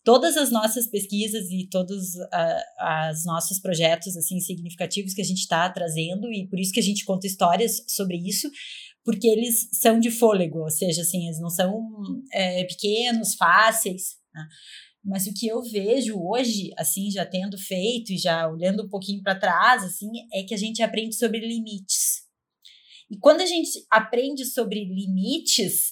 todas 0.03 0.35
as 0.37 0.51
nossas 0.51 0.87
pesquisas 0.87 1.49
e 1.49 1.67
todos 1.69 2.15
uh, 2.15 3.11
os 3.11 3.25
nossos 3.25 3.59
projetos 3.59 4.17
assim 4.17 4.39
significativos 4.39 5.13
que 5.13 5.21
a 5.21 5.25
gente 5.25 5.39
está 5.39 5.69
trazendo 5.69 6.31
e 6.31 6.47
por 6.47 6.59
isso 6.59 6.73
que 6.73 6.79
a 6.79 6.83
gente 6.83 7.05
conta 7.05 7.27
histórias 7.27 7.83
sobre 7.87 8.17
isso 8.17 8.49
porque 9.03 9.27
eles 9.27 9.69
são 9.73 9.99
de 9.99 10.09
fôlego, 10.09 10.59
ou 10.59 10.69
seja, 10.69 11.01
assim, 11.01 11.25
eles 11.25 11.39
não 11.39 11.49
são 11.49 11.91
é, 12.31 12.63
pequenos, 12.63 13.35
fáceis. 13.35 14.15
Né? 14.33 14.47
Mas 15.03 15.27
o 15.27 15.33
que 15.33 15.47
eu 15.47 15.61
vejo 15.61 16.17
hoje, 16.17 16.71
assim, 16.77 17.11
já 17.11 17.25
tendo 17.25 17.57
feito 17.57 18.13
e 18.13 18.17
já 18.17 18.47
olhando 18.47 18.83
um 18.83 18.89
pouquinho 18.89 19.21
para 19.21 19.37
trás, 19.37 19.83
assim, 19.83 20.09
é 20.33 20.43
que 20.43 20.53
a 20.53 20.57
gente 20.57 20.81
aprende 20.81 21.15
sobre 21.15 21.39
limites. 21.39 22.23
E 23.11 23.17
quando 23.17 23.41
a 23.41 23.45
gente 23.45 23.69
aprende 23.91 24.45
sobre 24.45 24.85
limites, 24.85 25.89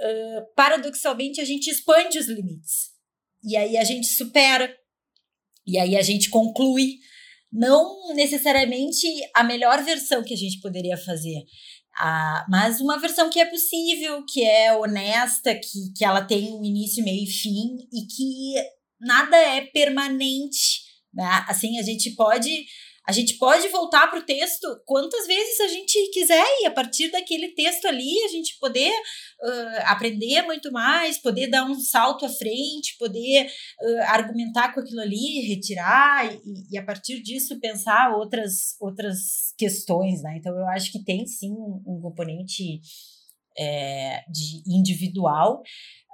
uh, 0.00 0.54
paradoxalmente 0.56 1.40
a 1.40 1.44
gente 1.44 1.70
expande 1.70 2.18
os 2.18 2.26
limites. 2.26 2.91
E 3.44 3.56
aí 3.56 3.76
a 3.76 3.84
gente 3.84 4.06
supera. 4.06 4.74
E 5.66 5.78
aí 5.78 5.96
a 5.96 6.02
gente 6.02 6.30
conclui. 6.30 6.98
Não 7.52 8.14
necessariamente 8.14 9.06
a 9.34 9.44
melhor 9.44 9.82
versão 9.84 10.24
que 10.24 10.32
a 10.32 10.36
gente 10.36 10.58
poderia 10.60 10.96
fazer, 10.96 11.44
ah, 11.96 12.46
mas 12.48 12.80
uma 12.80 12.98
versão 12.98 13.28
que 13.28 13.38
é 13.38 13.44
possível, 13.44 14.24
que 14.24 14.42
é 14.42 14.74
honesta, 14.76 15.54
que, 15.54 15.92
que 15.94 16.04
ela 16.04 16.22
tem 16.22 16.52
um 16.52 16.64
início, 16.64 17.04
meio 17.04 17.24
e 17.24 17.30
fim 17.30 17.76
e 17.92 18.06
que 18.06 18.54
nada 19.00 19.36
é 19.36 19.60
permanente. 19.66 20.80
Né? 21.12 21.44
Assim, 21.46 21.78
a 21.78 21.82
gente 21.82 22.12
pode 22.12 22.64
a 23.06 23.10
gente 23.10 23.36
pode 23.36 23.66
voltar 23.68 24.08
para 24.08 24.20
o 24.20 24.24
texto 24.24 24.66
quantas 24.86 25.26
vezes 25.26 25.58
a 25.60 25.68
gente 25.68 26.10
quiser 26.12 26.44
e 26.60 26.66
a 26.66 26.70
partir 26.70 27.10
daquele 27.10 27.48
texto 27.48 27.86
ali 27.86 28.22
a 28.24 28.28
gente 28.28 28.56
poder 28.60 28.92
uh, 28.92 29.82
aprender 29.86 30.42
muito 30.42 30.70
mais, 30.70 31.18
poder 31.18 31.48
dar 31.48 31.64
um 31.64 31.74
salto 31.74 32.24
à 32.24 32.28
frente, 32.28 32.96
poder 32.98 33.46
uh, 33.46 34.02
argumentar 34.06 34.72
com 34.72 34.80
aquilo 34.80 35.00
ali, 35.00 35.48
retirar 35.48 36.32
e, 36.32 36.40
e, 36.70 36.78
a 36.78 36.84
partir 36.84 37.20
disso 37.22 37.58
pensar 37.58 38.14
outras, 38.16 38.76
outras 38.80 39.52
questões, 39.58 40.22
né? 40.22 40.36
Então 40.38 40.56
eu 40.56 40.66
acho 40.68 40.92
que 40.92 41.02
tem 41.02 41.26
sim 41.26 41.50
um, 41.50 41.82
um 41.84 42.00
componente 42.00 42.80
é, 43.58 44.22
de 44.30 44.62
individual, 44.66 45.60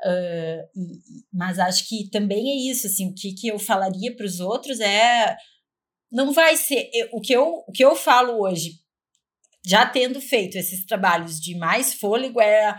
uh, 0.07 0.63
e, 0.75 1.01
mas 1.33 1.59
acho 1.59 1.87
que 1.87 2.09
também 2.11 2.51
é 2.51 2.71
isso, 2.73 2.87
assim, 2.87 3.11
o 3.11 3.15
que, 3.15 3.35
que 3.35 3.49
eu 3.49 3.59
falaria 3.59 4.17
para 4.17 4.27
os 4.27 4.41
outros 4.41 4.81
é 4.81 5.37
não 6.11 6.33
vai 6.33 6.57
ser 6.57 6.91
o 7.13 7.21
que 7.21 7.33
eu 7.33 7.65
o 7.67 7.73
que 7.73 7.85
eu 7.85 7.95
falo 7.95 8.41
hoje, 8.41 8.81
já 9.67 9.87
tendo 9.87 10.21
feito 10.21 10.57
esses 10.57 10.85
trabalhos 10.87 11.41
de 11.41 11.57
mais 11.57 11.95
fôlego 11.95 12.41
é 12.41 12.71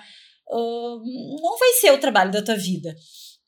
uh, 0.49 1.39
não 1.41 1.57
vai 1.57 1.73
ser 1.73 1.91
o 1.91 1.99
trabalho 1.99 2.31
da 2.31 2.41
tua 2.41 2.55
vida, 2.55 2.95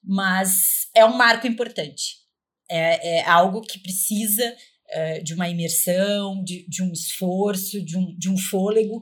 mas 0.04 0.88
é 0.96 1.06
um 1.06 1.16
marco 1.16 1.48
importante. 1.48 2.22
É, 2.70 3.20
é 3.20 3.26
algo 3.26 3.62
que 3.62 3.80
precisa 3.80 4.56
uh, 4.96 5.24
de 5.24 5.34
uma 5.34 5.50
imersão, 5.50 6.42
de, 6.44 6.66
de 6.70 6.82
um 6.84 6.92
esforço, 6.92 7.84
de 7.84 7.98
um, 7.98 8.16
de 8.18 8.30
um 8.30 8.38
fôlego, 8.38 9.02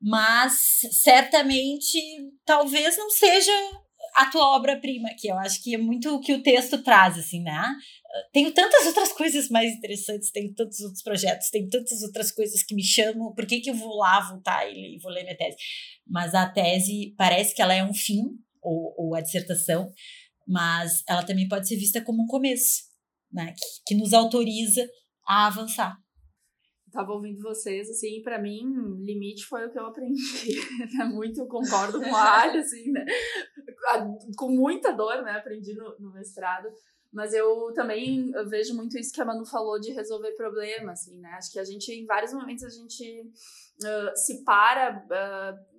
mas 0.00 0.80
certamente 0.92 1.98
talvez 2.44 2.96
não 2.96 3.08
seja 3.10 3.52
a 4.16 4.26
tua 4.26 4.56
obra-prima, 4.56 5.10
que 5.18 5.28
eu 5.28 5.38
acho 5.38 5.62
que 5.62 5.74
é 5.74 5.78
muito 5.78 6.14
o 6.14 6.20
que 6.20 6.32
o 6.32 6.42
texto 6.42 6.82
traz, 6.82 7.18
assim, 7.18 7.42
né? 7.42 7.62
Tenho 8.32 8.52
tantas 8.52 8.86
outras 8.86 9.12
coisas 9.12 9.48
mais 9.48 9.72
interessantes, 9.72 10.30
tenho 10.30 10.54
tantos 10.54 10.80
outros 10.80 11.02
projetos, 11.02 11.50
tenho 11.50 11.68
tantas 11.68 12.02
outras 12.02 12.30
coisas 12.30 12.62
que 12.62 12.74
me 12.74 12.84
chamam, 12.84 13.34
por 13.34 13.46
que, 13.46 13.60
que 13.60 13.70
eu 13.70 13.74
vou 13.74 13.96
lá 13.96 14.20
voltar 14.20 14.68
e 14.70 14.98
vou 15.02 15.12
ler 15.12 15.24
minha 15.24 15.36
tese? 15.36 15.56
Mas 16.06 16.34
a 16.34 16.48
tese 16.48 17.14
parece 17.16 17.54
que 17.54 17.62
ela 17.62 17.74
é 17.74 17.84
um 17.84 17.94
fim, 17.94 18.22
ou, 18.62 18.94
ou 18.96 19.14
a 19.14 19.20
dissertação, 19.20 19.90
mas 20.46 21.02
ela 21.08 21.24
também 21.24 21.48
pode 21.48 21.68
ser 21.68 21.76
vista 21.76 22.00
como 22.02 22.22
um 22.22 22.26
começo, 22.26 22.82
né? 23.32 23.52
que, 23.52 23.66
que 23.86 23.94
nos 23.94 24.12
autoriza 24.12 24.86
a 25.26 25.46
avançar. 25.46 25.96
Estava 26.86 27.12
ouvindo 27.12 27.42
vocês, 27.42 27.90
assim, 27.90 28.22
para 28.22 28.40
mim, 28.40 28.62
limite 29.04 29.44
foi 29.44 29.66
o 29.66 29.70
que 29.70 29.78
eu 29.78 29.86
aprendi. 29.86 30.16
Né? 30.96 31.04
Muito 31.04 31.46
concordo 31.46 32.00
com 32.00 32.14
a 32.14 32.20
área, 32.20 32.60
assim, 32.60 32.90
né? 32.90 33.04
Com 34.36 34.50
muita 34.50 34.92
dor, 34.92 35.22
né? 35.22 35.32
Aprendi 35.32 35.74
no, 35.74 35.98
no 35.98 36.12
mestrado. 36.12 36.68
Mas 37.16 37.32
eu 37.32 37.72
também 37.72 38.30
eu 38.34 38.46
vejo 38.46 38.74
muito 38.74 38.98
isso 38.98 39.10
que 39.10 39.22
a 39.22 39.24
Manu 39.24 39.46
falou 39.46 39.80
de 39.80 39.90
resolver 39.90 40.32
problemas, 40.32 41.00
assim, 41.00 41.18
né? 41.18 41.30
Acho 41.30 41.50
que 41.50 41.58
a 41.58 41.64
gente, 41.64 41.90
em 41.90 42.04
vários 42.04 42.30
momentos, 42.30 42.62
a 42.62 42.68
gente 42.68 43.22
uh, 43.22 44.14
se 44.14 44.44
para, 44.44 45.02
uh, 45.02 45.76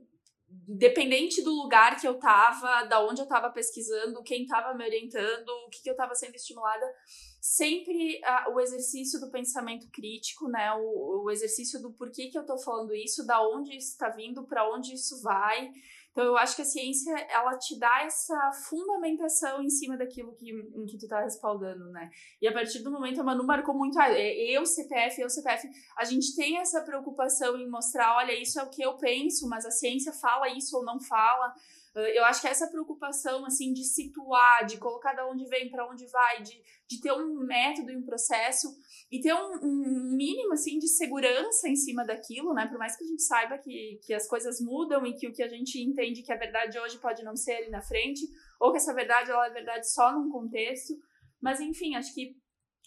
dependente 0.67 1.43
do 1.43 1.51
lugar 1.51 2.01
que 2.01 2.07
eu 2.07 2.15
tava, 2.15 2.85
da 2.85 3.05
onde 3.05 3.21
eu 3.21 3.27
tava 3.27 3.51
pesquisando, 3.51 4.23
quem 4.23 4.47
tava 4.47 4.75
me 4.75 4.83
orientando, 4.83 5.47
o 5.67 5.69
que, 5.69 5.83
que 5.83 5.89
eu 5.91 5.95
tava 5.95 6.15
sendo 6.15 6.33
estimulada, 6.33 6.91
sempre 7.39 8.19
uh, 8.47 8.55
o 8.55 8.59
exercício 8.59 9.19
do 9.19 9.29
pensamento 9.29 9.87
crítico, 9.91 10.49
né? 10.49 10.73
O, 10.73 11.25
o 11.25 11.29
exercício 11.29 11.79
do 11.79 11.93
porquê 11.93 12.29
que 12.31 12.39
eu 12.39 12.47
tô 12.47 12.57
falando 12.57 12.95
isso, 12.95 13.27
da 13.27 13.47
onde 13.47 13.77
isso 13.77 13.91
está 13.91 14.09
vindo, 14.09 14.47
para 14.47 14.67
onde 14.73 14.91
isso 14.91 15.21
vai. 15.21 15.69
Então, 16.17 16.25
eu 16.25 16.35
acho 16.35 16.55
que 16.55 16.63
a 16.63 16.65
ciência, 16.65 17.15
ela 17.29 17.55
te 17.59 17.77
dá 17.77 18.01
essa 18.01 18.51
fundamentação 18.67 19.61
em 19.61 19.69
cima 19.69 19.95
daquilo 19.95 20.33
que, 20.33 20.49
em 20.49 20.83
que 20.87 20.97
tu 20.97 21.07
tá 21.07 21.21
respaldando, 21.21 21.91
né? 21.91 22.09
E 22.41 22.47
a 22.47 22.51
partir 22.51 22.79
do 22.79 22.89
momento, 22.89 23.21
a 23.21 23.23
Manu 23.23 23.45
marcou 23.45 23.75
muito, 23.75 23.99
ah, 23.99 24.09
é, 24.09 24.33
eu, 24.49 24.65
CPF, 24.65 25.21
eu, 25.21 25.29
CPF, 25.29 25.69
a 25.95 26.03
gente 26.05 26.35
tem 26.35 26.57
essa 26.57 26.81
preocupação 26.81 27.55
em 27.59 27.69
mostrar, 27.69 28.15
olha, 28.15 28.33
isso 28.33 28.59
é 28.59 28.63
o 28.63 28.69
que 28.71 28.81
eu 28.81 28.97
penso, 28.97 29.47
mas 29.47 29.63
a 29.63 29.69
ciência 29.69 30.11
fala 30.11 30.49
isso 30.49 30.75
ou 30.75 30.83
não 30.83 30.99
fala. 30.99 31.53
Eu 31.99 32.25
acho 32.25 32.41
que 32.41 32.47
essa 32.47 32.67
preocupação, 32.67 33.45
assim, 33.45 33.73
de 33.73 33.83
situar, 33.83 34.65
de 34.65 34.77
colocar 34.77 35.13
de 35.13 35.21
onde 35.21 35.45
vem, 35.45 35.69
para 35.69 35.89
onde 35.89 36.05
vai, 36.07 36.43
de, 36.43 36.53
de 36.87 37.01
ter 37.01 37.11
um 37.11 37.45
método 37.45 37.91
e 37.91 37.97
um 37.97 38.05
processo 38.05 38.67
e 39.11 39.19
ter 39.19 39.33
um, 39.33 39.59
um, 39.63 40.15
mínimo, 40.15 40.53
assim, 40.53 40.77
de 40.77 40.87
segurança 40.87 41.67
em 41.67 41.75
cima 41.75 42.05
daquilo, 42.05 42.53
né? 42.53 42.67
Por 42.67 42.77
mais 42.77 42.95
que 42.95 43.03
a 43.03 43.07
gente 43.07 43.23
saiba 43.23 43.57
que, 43.57 43.99
que 44.05 44.13
as 44.13 44.27
coisas 44.27 44.59
mudam 44.61 45.05
e 45.05 45.13
que 45.13 45.27
o 45.27 45.33
que 45.33 45.41
a 45.41 45.47
gente 45.47 45.79
entende 45.79 46.23
que 46.23 46.31
é 46.31 46.37
verdade 46.37 46.79
hoje 46.79 46.99
pode 46.99 47.23
não 47.23 47.35
ser 47.35 47.53
ali 47.53 47.69
na 47.69 47.81
frente, 47.81 48.21
ou 48.59 48.71
que 48.71 48.77
essa 48.77 48.93
verdade, 48.93 49.31
ela 49.31 49.47
é 49.47 49.51
verdade 49.51 49.89
só 49.91 50.11
num 50.11 50.29
contexto. 50.29 50.93
Mas, 51.41 51.59
enfim, 51.59 51.95
acho 51.95 52.13
que 52.13 52.35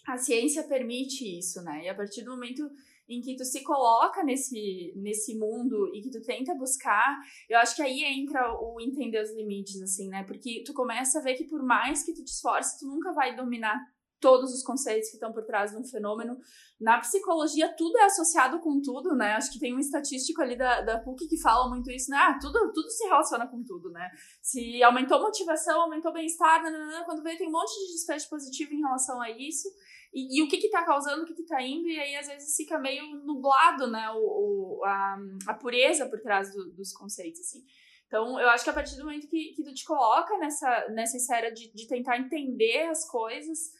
a 0.07 0.17
ciência 0.17 0.63
permite 0.63 1.37
isso, 1.37 1.61
né? 1.63 1.83
E 1.83 1.89
a 1.89 1.95
partir 1.95 2.23
do 2.23 2.31
momento 2.31 2.69
em 3.11 3.21
que 3.21 3.35
tu 3.35 3.43
se 3.43 3.61
coloca 3.63 4.23
nesse, 4.23 4.93
nesse 4.95 5.37
mundo 5.37 5.93
e 5.93 6.01
que 6.01 6.09
tu 6.09 6.21
tenta 6.21 6.55
buscar, 6.55 7.19
eu 7.49 7.59
acho 7.59 7.75
que 7.75 7.81
aí 7.81 8.03
entra 8.03 8.53
o 8.59 8.79
entender 8.79 9.21
os 9.21 9.35
limites, 9.35 9.81
assim, 9.81 10.07
né? 10.07 10.23
Porque 10.23 10.63
tu 10.65 10.73
começa 10.73 11.19
a 11.19 11.21
ver 11.21 11.35
que 11.35 11.43
por 11.43 11.61
mais 11.61 12.03
que 12.03 12.13
tu 12.13 12.23
te 12.23 12.31
esforce, 12.31 12.79
tu 12.79 12.87
nunca 12.87 13.11
vai 13.11 13.35
dominar 13.35 13.79
todos 14.21 14.53
os 14.53 14.63
conceitos 14.63 15.09
que 15.09 15.15
estão 15.15 15.33
por 15.33 15.43
trás 15.43 15.71
de 15.71 15.77
um 15.77 15.83
fenômeno. 15.83 16.37
Na 16.79 16.99
psicologia, 16.99 17.73
tudo 17.75 17.97
é 17.97 18.05
associado 18.05 18.59
com 18.59 18.79
tudo, 18.79 19.15
né? 19.15 19.33
Acho 19.33 19.51
que 19.51 19.59
tem 19.59 19.75
um 19.75 19.79
estatístico 19.79 20.41
ali 20.41 20.55
da, 20.55 20.81
da 20.81 20.99
PUC 20.99 21.27
que 21.27 21.41
fala 21.41 21.67
muito 21.67 21.91
isso, 21.91 22.09
né? 22.11 22.17
Ah, 22.17 22.37
tudo, 22.39 22.71
tudo 22.71 22.89
se 22.89 23.03
relaciona 23.05 23.47
com 23.47 23.63
tudo, 23.63 23.89
né? 23.89 24.09
Se 24.41 24.81
aumentou 24.83 25.19
motivação, 25.19 25.81
aumentou 25.81 26.13
bem-estar, 26.13 26.61
quando 27.05 27.23
vê, 27.23 27.35
tem 27.35 27.49
um 27.49 27.51
monte 27.51 27.73
de 27.79 27.93
desfecho 27.93 28.29
positivo 28.29 28.73
em 28.73 28.79
relação 28.79 29.19
a 29.19 29.29
isso. 29.31 29.67
E, 30.13 30.39
e 30.39 30.43
o 30.43 30.47
que 30.47 30.57
que 30.57 30.69
tá 30.69 30.83
causando, 30.83 31.23
o 31.23 31.25
que 31.25 31.33
que 31.33 31.45
tá 31.45 31.61
indo, 31.61 31.87
e 31.87 31.99
aí 31.99 32.15
às 32.15 32.27
vezes 32.27 32.55
fica 32.55 32.77
meio 32.77 33.03
nublado, 33.23 33.89
né, 33.89 34.09
o, 34.11 34.79
o 34.79 34.85
a, 34.85 35.17
a 35.47 35.53
pureza 35.53 36.09
por 36.09 36.19
trás 36.19 36.53
do, 36.53 36.71
dos 36.73 36.91
conceitos, 36.93 37.39
assim. 37.41 37.63
Então, 38.07 38.37
eu 38.37 38.49
acho 38.49 38.65
que 38.65 38.69
a 38.69 38.73
partir 38.73 38.97
do 38.97 39.05
momento 39.05 39.29
que, 39.29 39.53
que 39.55 39.63
tu 39.63 39.73
te 39.73 39.85
coloca 39.85 40.37
nessa, 40.37 40.89
nessa 40.89 41.15
esfera 41.15 41.49
de, 41.49 41.71
de 41.73 41.87
tentar 41.87 42.17
entender 42.17 42.89
as 42.89 43.09
coisas, 43.09 43.71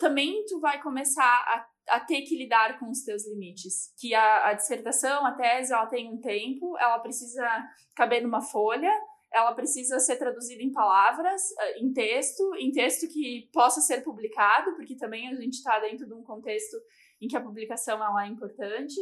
também 0.00 0.44
tu 0.46 0.58
vai 0.58 0.82
começar 0.82 1.22
a, 1.22 1.96
a 1.96 2.00
ter 2.00 2.22
que 2.22 2.36
lidar 2.36 2.78
com 2.78 2.90
os 2.90 3.02
teus 3.02 3.26
limites. 3.28 3.92
Que 3.96 4.14
a, 4.14 4.48
a 4.48 4.52
dissertação, 4.54 5.24
a 5.24 5.32
tese, 5.32 5.72
ela 5.72 5.86
tem 5.86 6.12
um 6.12 6.20
tempo, 6.20 6.76
ela 6.78 6.98
precisa 6.98 7.46
caber 7.94 8.22
numa 8.22 8.40
folha, 8.40 8.92
ela 9.36 9.54
precisa 9.54 9.98
ser 9.98 10.16
traduzida 10.16 10.62
em 10.62 10.72
palavras, 10.72 11.42
eh, 11.60 11.78
em 11.78 11.92
texto, 11.92 12.42
em 12.56 12.72
texto 12.72 13.06
que 13.06 13.50
possa 13.52 13.80
ser 13.80 14.02
publicado, 14.02 14.74
porque 14.74 14.96
também 14.96 15.28
a 15.28 15.34
gente 15.34 15.54
está 15.54 15.78
dentro 15.78 16.06
de 16.06 16.14
um 16.14 16.22
contexto 16.22 16.76
em 17.20 17.28
que 17.28 17.36
a 17.36 17.40
publicação 17.40 18.02
ela 18.02 18.24
é 18.24 18.28
importante. 18.28 18.98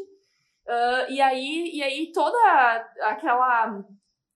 Uh, 0.66 1.10
e, 1.10 1.20
aí, 1.20 1.70
e 1.74 1.82
aí 1.82 2.10
toda 2.12 2.90
aquela 3.02 3.84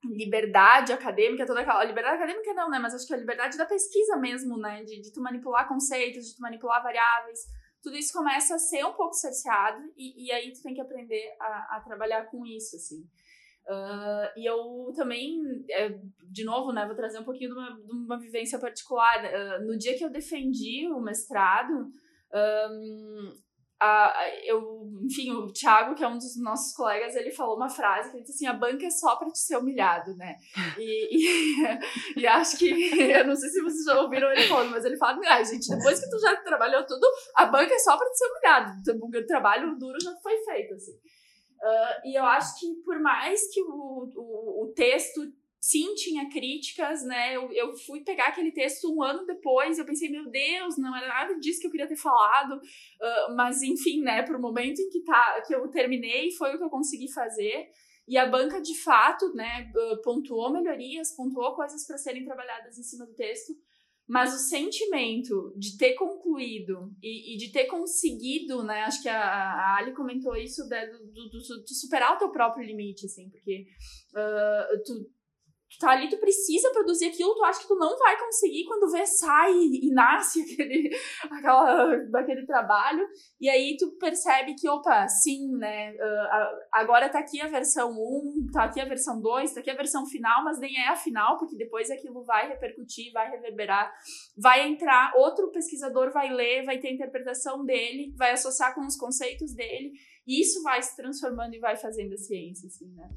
liberdade 0.05 0.93
acadêmica, 0.93 1.47
toda 1.47 1.61
aquela 1.61 1.83
liberdade 1.83 2.17
acadêmica 2.17 2.55
não, 2.55 2.71
né? 2.71 2.79
Mas 2.79 2.95
acho 2.95 3.07
que 3.07 3.15
a 3.15 3.19
liberdade 3.19 3.59
da 3.59 3.67
pesquisa 3.67 4.17
mesmo, 4.17 4.57
né? 4.57 4.85
De, 4.85 5.01
de 5.01 5.13
tu 5.13 5.21
manipular 5.21 5.67
conceitos, 5.67 6.27
de 6.27 6.37
tu 6.37 6.43
manipular 6.43 6.83
variáveis, 6.83 7.41
tudo 7.83 7.97
isso 7.97 8.13
começa 8.13 8.55
a 8.55 8.59
ser 8.59 8.85
um 8.85 8.93
pouco 8.93 9.15
cerceado 9.15 9.83
e, 9.97 10.27
e 10.27 10.33
aí 10.33 10.53
tu 10.53 10.63
tem 10.63 10.75
que 10.75 10.81
aprender 10.81 11.35
a, 11.41 11.77
a 11.77 11.81
trabalhar 11.81 12.27
com 12.27 12.47
isso, 12.47 12.77
assim. 12.77 13.03
Uh, 13.69 14.33
e 14.35 14.49
eu 14.49 14.91
também, 14.97 15.39
é, 15.71 15.95
de 16.31 16.43
novo, 16.43 16.73
né, 16.73 16.87
vou 16.87 16.97
trazer 16.97 17.19
um 17.19 17.25
pouquinho 17.25 17.51
de 17.51 17.59
uma, 17.59 17.77
de 17.77 17.93
uma 17.93 18.19
vivência 18.19 18.59
particular. 18.59 19.23
Uh, 19.23 19.67
no 19.67 19.77
dia 19.77 19.97
que 19.97 20.05
eu 20.05 20.11
defendi 20.11 20.89
o 20.91 21.01
mestrado, 21.01 21.75
um, 22.33 23.33
eu, 24.45 24.89
enfim, 25.05 25.31
o 25.31 25.53
Thiago, 25.53 25.95
que 25.95 26.03
é 26.03 26.09
um 26.09 26.17
dos 26.17 26.37
nossos 26.43 26.75
colegas, 26.75 27.15
ele 27.15 27.31
falou 27.31 27.57
uma 27.57 27.69
frase 27.69 28.11
que 28.11 28.17
ele 28.17 28.25
disse 28.25 28.37
assim: 28.37 28.47
a 28.47 28.59
banca 28.59 28.87
é 28.87 28.91
só 28.91 29.17
para 29.17 29.31
te 29.31 29.39
ser 29.39 29.57
humilhado, 29.57 30.17
né? 30.17 30.37
E, 30.79 31.17
e, 31.17 31.79
e, 32.21 32.27
acho 32.27 32.59
que, 32.59 32.67
eu 33.13 33.27
não 33.27 33.37
sei 33.37 33.51
se 33.51 33.63
vocês 33.63 33.85
já 33.85 34.01
ouviram 34.01 34.31
ele 34.33 34.49
falando, 34.49 34.71
mas 34.71 34.85
ele 34.85 34.97
fala: 34.97 35.21
ah, 35.27 35.43
gente, 35.43 35.69
depois 35.69 36.01
que 36.01 36.11
tu 36.11 36.19
já 36.19 36.35
trabalhou 36.37 36.85
tudo, 36.87 37.07
a 37.37 37.47
banca 37.47 37.75
é 37.75 37.79
só 37.79 37.97
para 37.97 38.11
te 38.11 38.19
ser 38.19 38.27
humilhado. 38.27 38.73
O 39.05 39.27
trabalho 39.27 39.79
duro 39.79 39.99
já 40.03 40.15
foi 40.17 40.37
feito, 40.45 40.75
assim. 40.75 40.93
Uh, 41.63 42.09
e 42.09 42.19
eu 42.19 42.25
acho 42.25 42.59
que 42.59 42.67
por 42.85 43.01
mais 43.01 43.53
que 43.53 43.61
o, 43.63 44.09
o, 44.15 44.65
o 44.65 44.73
texto 44.75 45.21
sim 45.61 45.95
tinha 45.95 46.29
críticas, 46.31 47.03
né? 47.03 47.37
Eu, 47.37 47.51
eu 47.53 47.77
fui 47.77 48.01
pegar 48.05 48.29
aquele 48.29 48.53
texto 48.53 48.95
um 48.95 49.03
ano 49.03 49.27
depois, 49.27 49.79
eu 49.79 49.85
pensei, 49.85 50.09
meu 50.09 50.31
Deus, 50.31 50.79
não 50.79 50.97
era 50.97 51.09
nada 51.09 51.35
disso 51.41 51.61
que 51.61 51.67
eu 51.67 51.71
queria 51.71 51.89
ter 51.89 51.97
falado, 51.97 52.55
uh, 52.55 53.35
mas 53.35 53.63
enfim, 53.63 54.01
né? 54.03 54.23
Pro 54.23 54.41
momento 54.41 54.81
em 54.81 54.89
que, 54.89 55.03
tá, 55.03 55.43
que 55.47 55.55
eu 55.55 55.69
terminei, 55.69 56.31
foi 56.33 56.55
o 56.55 56.59
que 56.59 56.65
eu 56.65 56.71
consegui 56.71 57.13
fazer. 57.13 57.69
E 58.07 58.17
a 58.17 58.25
banca, 58.25 58.59
de 58.63 58.75
fato, 58.75 59.35
né, 59.35 59.71
pontuou 60.03 60.51
melhorias, 60.51 61.15
pontuou 61.15 61.55
coisas 61.55 61.87
para 61.87 61.99
serem 61.99 62.25
trabalhadas 62.25 62.79
em 62.79 62.83
cima 62.83 63.05
do 63.05 63.13
texto, 63.13 63.53
mas 64.09 64.35
o 64.35 64.39
sentimento 64.39 65.53
de 65.55 65.77
ter 65.77 65.93
concluído 65.93 66.91
e, 67.03 67.35
e 67.35 67.37
de 67.37 67.53
ter 67.53 67.67
conseguido, 67.67 68.63
né? 68.63 68.81
Acho 68.81 69.03
que 69.03 69.09
a, 69.09 69.21
a 69.21 69.77
Ali 69.77 69.93
comentou 69.93 70.35
isso 70.35 70.67
né, 70.67 70.87
do, 70.87 71.29
do, 71.29 71.69
superar 71.69 72.15
o 72.15 72.19
teu 72.19 72.31
próprio 72.31 72.67
limite, 72.67 73.05
assim, 73.05 73.29
porque 73.29 73.67
uh, 74.15 74.83
tu, 74.83 75.11
tu 75.71 75.79
tá 75.79 75.91
ali, 75.91 76.09
tu 76.09 76.17
precisa 76.19 76.71
produzir 76.71 77.07
aquilo, 77.07 77.35
tu 77.35 77.45
acha 77.45 77.61
que 77.61 77.69
tu 77.69 77.77
não 77.77 77.97
vai 77.99 78.19
conseguir 78.19 78.65
quando 78.65 78.91
vê, 78.91 79.05
sai 79.07 79.53
e 79.53 79.93
nasce 79.93 80.41
aquele, 80.53 80.91
aquela, 81.31 81.97
daquele 82.11 82.47
trabalho, 82.47 83.07
e 83.41 83.49
aí 83.49 83.77
tu 83.79 83.91
percebe 83.99 84.55
que, 84.55 84.69
opa, 84.69 85.07
sim, 85.09 85.57
né, 85.57 85.93
uh, 85.93 86.59
agora 86.73 87.09
tá 87.09 87.19
aqui 87.19 87.41
a 87.41 87.49
versão 87.49 87.91
1, 87.93 88.47
tá 88.53 88.65
aqui 88.65 88.81
a 88.81 88.87
versão 88.87 89.21
2, 89.21 89.53
tá 89.53 89.61
aqui 89.61 89.71
a 89.71 89.77
versão 89.77 90.07
final, 90.07 90.43
mas 90.43 90.59
nem 90.59 90.79
é 90.79 90.89
a 90.89 90.97
final, 90.97 91.39
porque 91.39 91.57
depois 91.57 91.91
aquilo 91.91 92.25
vai 92.25 92.49
repercutir, 92.49 93.13
vai 93.13 93.31
reverberar, 93.31 93.93
vai 94.37 94.67
entrar, 94.67 95.13
outro 95.17 95.51
pesquisador 95.51 96.11
vai 96.13 96.33
ler, 96.33 96.65
vai 96.65 96.79
ter 96.79 96.89
a 96.89 96.93
interpretação 96.93 97.65
dele, 97.65 98.15
vai 98.17 98.33
associar 98.33 98.75
com 98.75 98.87
os 98.87 98.97
conceitos 98.97 99.53
dele, 99.53 99.93
e 100.27 100.41
isso 100.41 100.63
vai 100.63 100.83
se 100.83 100.97
transformando 100.97 101.55
e 101.55 101.59
vai 101.59 101.77
fazendo 101.77 102.15
a 102.15 102.19
ciência, 102.19 102.67
assim, 102.67 102.91
né. 102.95 103.09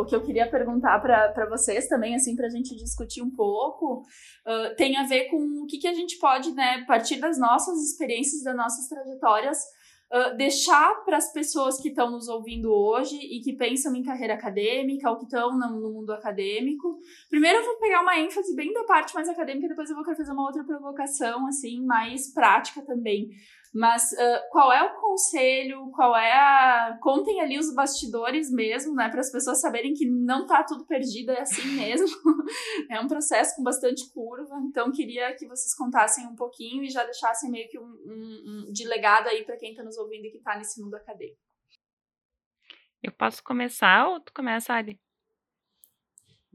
O 0.00 0.04
que 0.04 0.14
eu 0.14 0.22
queria 0.22 0.48
perguntar 0.48 1.00
para 1.00 1.48
vocês 1.48 1.88
também, 1.88 2.14
assim, 2.14 2.36
para 2.36 2.46
a 2.46 2.50
gente 2.50 2.74
discutir 2.76 3.22
um 3.22 3.30
pouco, 3.30 4.02
uh, 4.46 4.74
tem 4.76 4.96
a 4.96 5.06
ver 5.06 5.24
com 5.30 5.62
o 5.62 5.66
que, 5.66 5.78
que 5.78 5.88
a 5.88 5.94
gente 5.94 6.18
pode, 6.18 6.52
né, 6.52 6.84
partir 6.86 7.16
das 7.16 7.38
nossas 7.38 7.82
experiências, 7.82 8.42
das 8.42 8.56
nossas 8.56 8.88
trajetórias, 8.88 9.58
deixar 10.36 11.04
para 11.04 11.16
as 11.16 11.32
pessoas 11.32 11.80
que 11.80 11.88
estão 11.88 12.10
nos 12.10 12.28
ouvindo 12.28 12.70
hoje 12.70 13.16
e 13.16 13.40
que 13.40 13.54
pensam 13.54 13.94
em 13.94 14.02
carreira 14.02 14.34
acadêmica 14.34 15.10
ou 15.10 15.16
que 15.16 15.24
estão 15.24 15.56
no, 15.56 15.80
no, 15.80 15.90
mundo 15.90 16.12
acadêmico. 16.12 16.98
Primeiro 17.30 17.58
eu 17.58 17.64
vou 17.64 17.78
pegar 17.78 18.02
uma 18.02 18.18
ênfase 18.18 18.54
bem 18.54 18.72
da 18.72 18.84
parte 18.84 19.14
mais 19.14 19.28
acadêmica, 19.28 19.68
depois 19.68 19.88
eu 19.88 19.96
vou 19.96 20.04
querer 20.04 20.16
fazer 20.16 20.32
uma 20.32 20.46
outra 20.46 20.64
provocação, 20.64 21.46
assim, 21.46 21.84
mais 21.84 22.32
prática 22.32 22.82
também. 22.82 23.30
Mas 23.74 24.12
uh, 24.12 24.50
qual 24.50 24.70
é 24.70 24.82
o 24.82 25.00
conselho, 25.00 25.90
qual 25.94 26.14
é 26.14 26.30
a. 26.30 26.98
Contem 27.00 27.40
ali 27.40 27.58
os 27.58 27.74
bastidores 27.74 28.50
mesmo, 28.50 28.94
né? 28.94 29.08
Para 29.08 29.20
as 29.20 29.32
pessoas 29.32 29.62
saberem 29.62 29.94
que 29.94 30.06
não 30.06 30.46
tá 30.46 30.62
tudo 30.62 30.84
perdido, 30.84 31.30
é 31.30 31.40
assim 31.40 31.66
mesmo. 31.74 32.06
é 32.90 33.00
um 33.00 33.08
processo 33.08 33.56
com 33.56 33.62
bastante 33.62 34.12
curva. 34.12 34.60
Então, 34.68 34.92
queria 34.92 35.34
que 35.34 35.46
vocês 35.46 35.74
contassem 35.74 36.26
um 36.26 36.36
pouquinho 36.36 36.84
e 36.84 36.90
já 36.90 37.02
deixassem 37.02 37.50
meio 37.50 37.66
que 37.70 37.78
um, 37.78 37.82
um, 37.82 38.66
um 38.68 38.72
de 38.72 38.86
legado 38.86 39.28
aí 39.28 39.42
para 39.42 39.56
quem 39.56 39.70
está 39.70 39.82
nos 39.82 39.96
ouvindo 39.96 40.01
e 40.10 40.30
que 40.30 40.38
está 40.38 40.56
nesse 40.56 40.80
mundo 40.80 40.94
acadêmico. 40.94 41.38
Eu 43.02 43.12
posso 43.12 43.42
começar 43.42 44.08
ou 44.08 44.20
tu 44.20 44.32
começa, 44.32 44.72
Ali? 44.72 45.00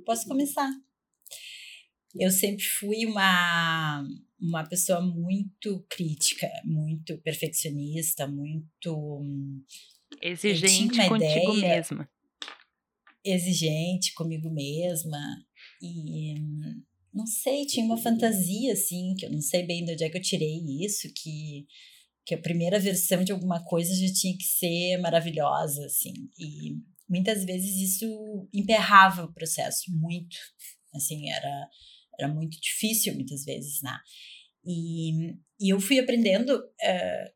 Posso 0.06 0.28
começar. 0.28 0.70
Eu 2.16 2.32
sempre 2.32 2.64
fui 2.64 3.06
uma 3.06 4.04
uma 4.40 4.64
pessoa 4.64 5.02
muito 5.02 5.84
crítica, 5.90 6.48
muito 6.64 7.18
perfeccionista, 7.20 8.28
muito 8.28 9.26
exigente 10.22 11.08
contigo 11.08 11.58
ideia, 11.58 11.76
mesma. 11.76 12.10
Exigente 13.24 14.14
comigo 14.14 14.50
mesma 14.50 15.18
e 15.82 16.36
não 17.14 17.26
sei, 17.26 17.66
tinha 17.66 17.86
uma 17.86 17.98
fantasia 17.98 18.74
assim, 18.74 19.16
que 19.18 19.26
eu 19.26 19.32
não 19.32 19.42
sei 19.42 19.66
bem 19.66 19.84
de 19.84 19.94
onde 19.94 20.04
é 20.04 20.10
que 20.10 20.18
eu 20.18 20.22
tirei 20.22 20.60
isso, 20.86 21.12
que 21.16 21.66
que 22.28 22.36
a 22.36 22.42
primeira 22.42 22.78
versão 22.78 23.24
de 23.24 23.32
alguma 23.32 23.64
coisa 23.64 23.90
já 23.96 24.14
tinha 24.14 24.38
que 24.38 24.44
ser 24.44 24.98
maravilhosa, 24.98 25.86
assim. 25.86 26.12
E 26.38 26.76
muitas 27.10 27.46
vezes 27.46 27.94
isso 27.94 28.06
emperrava 28.54 29.24
o 29.24 29.34
processo 29.34 29.86
muito, 29.90 30.36
assim, 30.94 31.30
era 31.32 31.70
era 32.20 32.34
muito 32.34 32.60
difícil 32.60 33.14
muitas 33.14 33.46
vezes, 33.46 33.80
né? 33.82 33.96
E, 34.66 35.36
e 35.60 35.72
eu 35.72 35.80
fui 35.80 36.00
aprendendo 36.00 36.50
uh, 36.50 37.28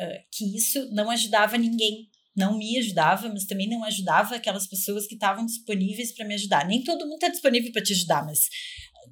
uh, 0.00 0.18
que 0.32 0.56
isso 0.56 0.88
não 0.92 1.10
ajudava 1.10 1.58
ninguém. 1.58 2.08
Não 2.36 2.56
me 2.56 2.78
ajudava, 2.78 3.28
mas 3.28 3.46
também 3.46 3.68
não 3.68 3.82
ajudava 3.82 4.36
aquelas 4.36 4.66
pessoas 4.68 5.06
que 5.06 5.14
estavam 5.14 5.44
disponíveis 5.44 6.14
para 6.14 6.24
me 6.24 6.34
ajudar. 6.34 6.66
Nem 6.66 6.84
todo 6.84 7.04
mundo 7.04 7.14
está 7.14 7.28
disponível 7.28 7.72
para 7.72 7.82
te 7.82 7.94
ajudar, 7.94 8.24
mas 8.24 8.48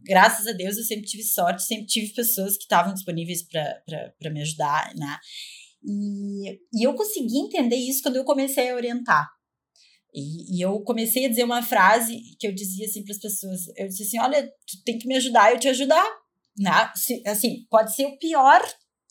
graças 0.03 0.47
a 0.47 0.53
Deus 0.53 0.76
eu 0.76 0.84
sempre 0.84 1.07
tive 1.07 1.22
sorte, 1.22 1.62
sempre 1.62 1.86
tive 1.86 2.12
pessoas 2.12 2.57
que 2.57 2.64
estavam 2.64 2.95
disponíveis 2.95 3.42
para 3.42 4.30
me 4.30 4.42
ajudar, 4.42 4.95
né? 4.95 5.18
E, 5.82 6.61
e 6.72 6.82
eu 6.82 6.95
consegui 6.95 7.38
entender 7.38 7.76
isso 7.76 8.03
quando 8.03 8.16
eu 8.16 8.24
comecei 8.24 8.70
a 8.70 8.74
orientar. 8.74 9.28
E, 10.14 10.57
e, 10.57 10.62
eu 10.62 10.80
comecei 10.82 11.26
a 11.26 11.28
dizer 11.28 11.45
uma 11.45 11.62
frase 11.62 12.36
que 12.38 12.47
eu 12.47 12.55
dizia 12.55 12.86
assim 12.86 13.03
para 13.03 13.12
as 13.12 13.20
pessoas. 13.20 13.61
Eu 13.76 13.88
disse 13.88 14.05
assim: 14.05 14.20
olha, 14.20 14.47
tu 14.66 14.82
tem 14.84 14.97
que 14.97 15.09
me 15.09 15.16
ajudar, 15.16 15.51
eu 15.51 15.59
te 15.59 15.68
ajudar. 15.68 16.07
Né? 16.57 16.92
Se, 16.95 17.22
assim, 17.26 17.66
pode 17.68 17.95
ser 17.95 18.07
o 18.07 18.16
pior 18.18 18.62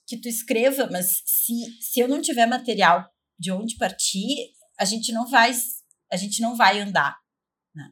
que 0.07 0.17
tu 0.17 0.29
escreva, 0.29 0.89
mas 0.89 1.21
se, 1.25 1.53
se 1.81 1.99
eu 1.99 2.07
não 2.07 2.21
tiver 2.21 2.45
material 2.45 3.05
de 3.37 3.51
onde 3.51 3.75
partir, 3.75 4.53
a 4.79 4.85
gente 4.85 5.11
não 5.11 5.29
vai, 5.29 5.53
a 6.11 6.15
gente 6.15 6.41
não 6.41 6.55
vai 6.55 6.79
andar. 6.79 7.17
Né? 7.75 7.89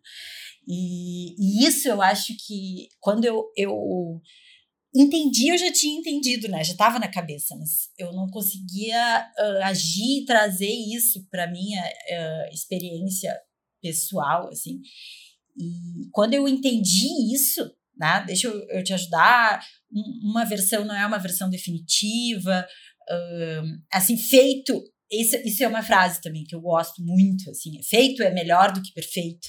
E, 0.68 1.36
e 1.38 1.68
isso 1.68 1.88
eu 1.88 2.02
acho 2.02 2.34
que 2.46 2.88
quando 3.00 3.26
eu, 3.26 3.46
eu 3.58 4.22
entendi, 4.96 5.50
eu 5.50 5.58
já 5.58 5.72
tinha 5.72 6.00
entendido, 6.00 6.48
né? 6.48 6.64
Já 6.64 6.74
estava 6.74 7.00
na 7.00 7.08
cabeça, 7.08 7.56
mas 7.58 7.90
eu 7.98 8.12
não 8.14 8.28
conseguia 8.28 9.28
uh, 9.40 9.64
agir 9.64 10.22
e 10.22 10.26
trazer 10.26 10.72
isso 10.72 11.26
para 11.30 11.52
minha 11.52 11.82
uh, 11.82 12.54
experiência 12.54 13.36
pessoal, 13.82 14.50
assim. 14.50 14.80
E 15.58 16.10
quando 16.12 16.34
eu 16.34 16.48
entendi 16.48 17.08
isso, 17.34 17.70
né? 17.98 18.24
Deixa 18.26 18.48
eu, 18.48 18.68
eu 18.70 18.84
te 18.84 18.94
ajudar. 18.94 19.66
Uma 20.24 20.46
versão 20.46 20.86
não 20.86 20.96
é 20.96 21.06
uma 21.06 21.18
versão 21.18 21.50
definitiva, 21.50 22.66
assim 23.92 24.18
feito. 24.18 24.82
Isso, 25.12 25.36
isso 25.46 25.64
é 25.64 25.68
uma 25.68 25.84
frase 25.84 26.22
também 26.22 26.46
que 26.46 26.56
eu 26.56 26.62
gosto 26.62 27.04
muito, 27.04 27.50
assim. 27.50 27.82
Feito 27.84 28.24
é 28.24 28.34
melhor 28.34 28.72
do 28.72 28.82
que 28.82 28.94
perfeito. 28.94 29.48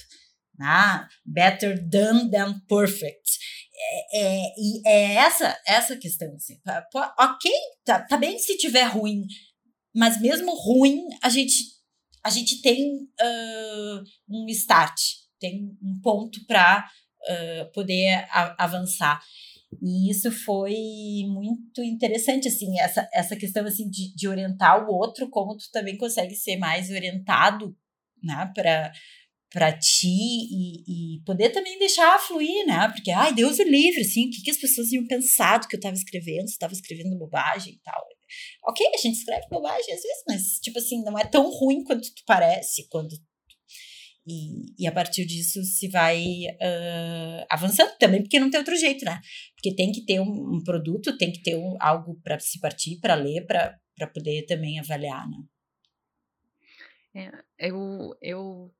Né? 0.57 1.07
Better 1.25 1.83
done 1.89 2.29
than 2.29 2.59
perfect 2.67 3.39
é, 3.83 4.15
é, 4.15 4.53
é 4.85 5.13
essa 5.15 5.57
essa 5.67 5.97
questão. 5.97 6.33
Assim. 6.35 6.59
Ok, 7.19 7.51
tá, 7.83 8.01
tá 8.01 8.17
bem 8.17 8.37
se 8.39 8.57
tiver 8.57 8.85
ruim, 8.85 9.25
mas 9.95 10.19
mesmo 10.21 10.53
ruim, 10.55 11.05
a 11.21 11.29
gente, 11.29 11.55
a 12.23 12.29
gente 12.29 12.61
tem 12.61 13.03
uh, 13.03 14.03
um 14.29 14.47
start, 14.49 14.99
tem 15.39 15.77
um 15.81 15.99
ponto 16.01 16.45
para 16.45 16.87
uh, 17.29 17.71
poder 17.73 18.25
a, 18.31 18.63
avançar. 18.63 19.21
E 19.81 20.11
isso 20.11 20.31
foi 20.31 20.75
muito 21.27 21.81
interessante, 21.81 22.47
assim, 22.47 22.79
essa, 22.79 23.09
essa 23.11 23.35
questão 23.35 23.65
assim, 23.65 23.89
de, 23.89 24.13
de 24.15 24.27
orientar 24.27 24.87
o 24.87 24.93
outro, 24.93 25.27
como 25.29 25.57
tu 25.57 25.65
também 25.71 25.97
consegue 25.97 26.35
ser 26.35 26.57
mais 26.57 26.91
orientado 26.91 27.75
né, 28.21 28.51
para 28.55 28.91
para 29.53 29.71
ti 29.71 30.07
e, 30.07 31.17
e, 31.17 31.23
poder 31.23 31.51
também 31.51 31.77
deixar 31.77 32.19
fluir, 32.19 32.65
né? 32.65 32.89
Porque, 32.89 33.11
ai, 33.11 33.35
Deus 33.35 33.59
o 33.59 33.63
livre, 33.63 34.01
assim, 34.01 34.27
o 34.27 34.31
que, 34.31 34.41
que 34.41 34.49
as 34.49 34.57
pessoas 34.57 34.91
iam 34.91 35.05
pensar 35.05 35.59
do 35.59 35.67
que 35.67 35.75
eu 35.75 35.77
estava 35.77 35.95
escrevendo, 35.95 36.47
se 36.47 36.53
estava 36.53 36.73
escrevendo 36.73 37.15
bobagem 37.19 37.75
e 37.75 37.79
tal. 37.83 38.03
Ok, 38.65 38.83
a 38.87 38.97
gente 38.97 39.19
escreve 39.19 39.47
bobagem 39.51 39.93
às 39.93 40.01
vezes, 40.01 40.23
mas, 40.27 40.43
tipo 40.59 40.79
assim, 40.79 41.03
não 41.03 41.19
é 41.19 41.23
tão 41.23 41.51
ruim 41.51 41.83
quanto 41.83 42.01
tu 42.15 42.23
parece, 42.25 42.87
quando 42.89 43.15
e, 44.25 44.73
e 44.79 44.87
a 44.87 44.91
partir 44.91 45.25
disso 45.25 45.61
se 45.63 45.89
vai 45.89 46.23
uh, 46.23 47.45
avançando 47.49 47.95
também, 47.99 48.21
porque 48.21 48.39
não 48.39 48.49
tem 48.49 48.57
outro 48.57 48.75
jeito, 48.75 49.03
né? 49.05 49.19
Porque 49.53 49.75
tem 49.75 49.91
que 49.91 50.05
ter 50.05 50.19
um, 50.19 50.55
um 50.55 50.63
produto, 50.63 51.17
tem 51.17 51.31
que 51.31 51.43
ter 51.43 51.57
um, 51.57 51.75
algo 51.79 52.19
para 52.23 52.39
se 52.39 52.59
partir, 52.59 52.99
para 52.99 53.15
ler, 53.15 53.45
para 53.45 54.07
poder 54.13 54.45
também 54.45 54.79
avaliar, 54.79 55.29
né? 55.29 55.37
É, 57.15 57.67
eu, 57.69 58.15
eu 58.21 58.73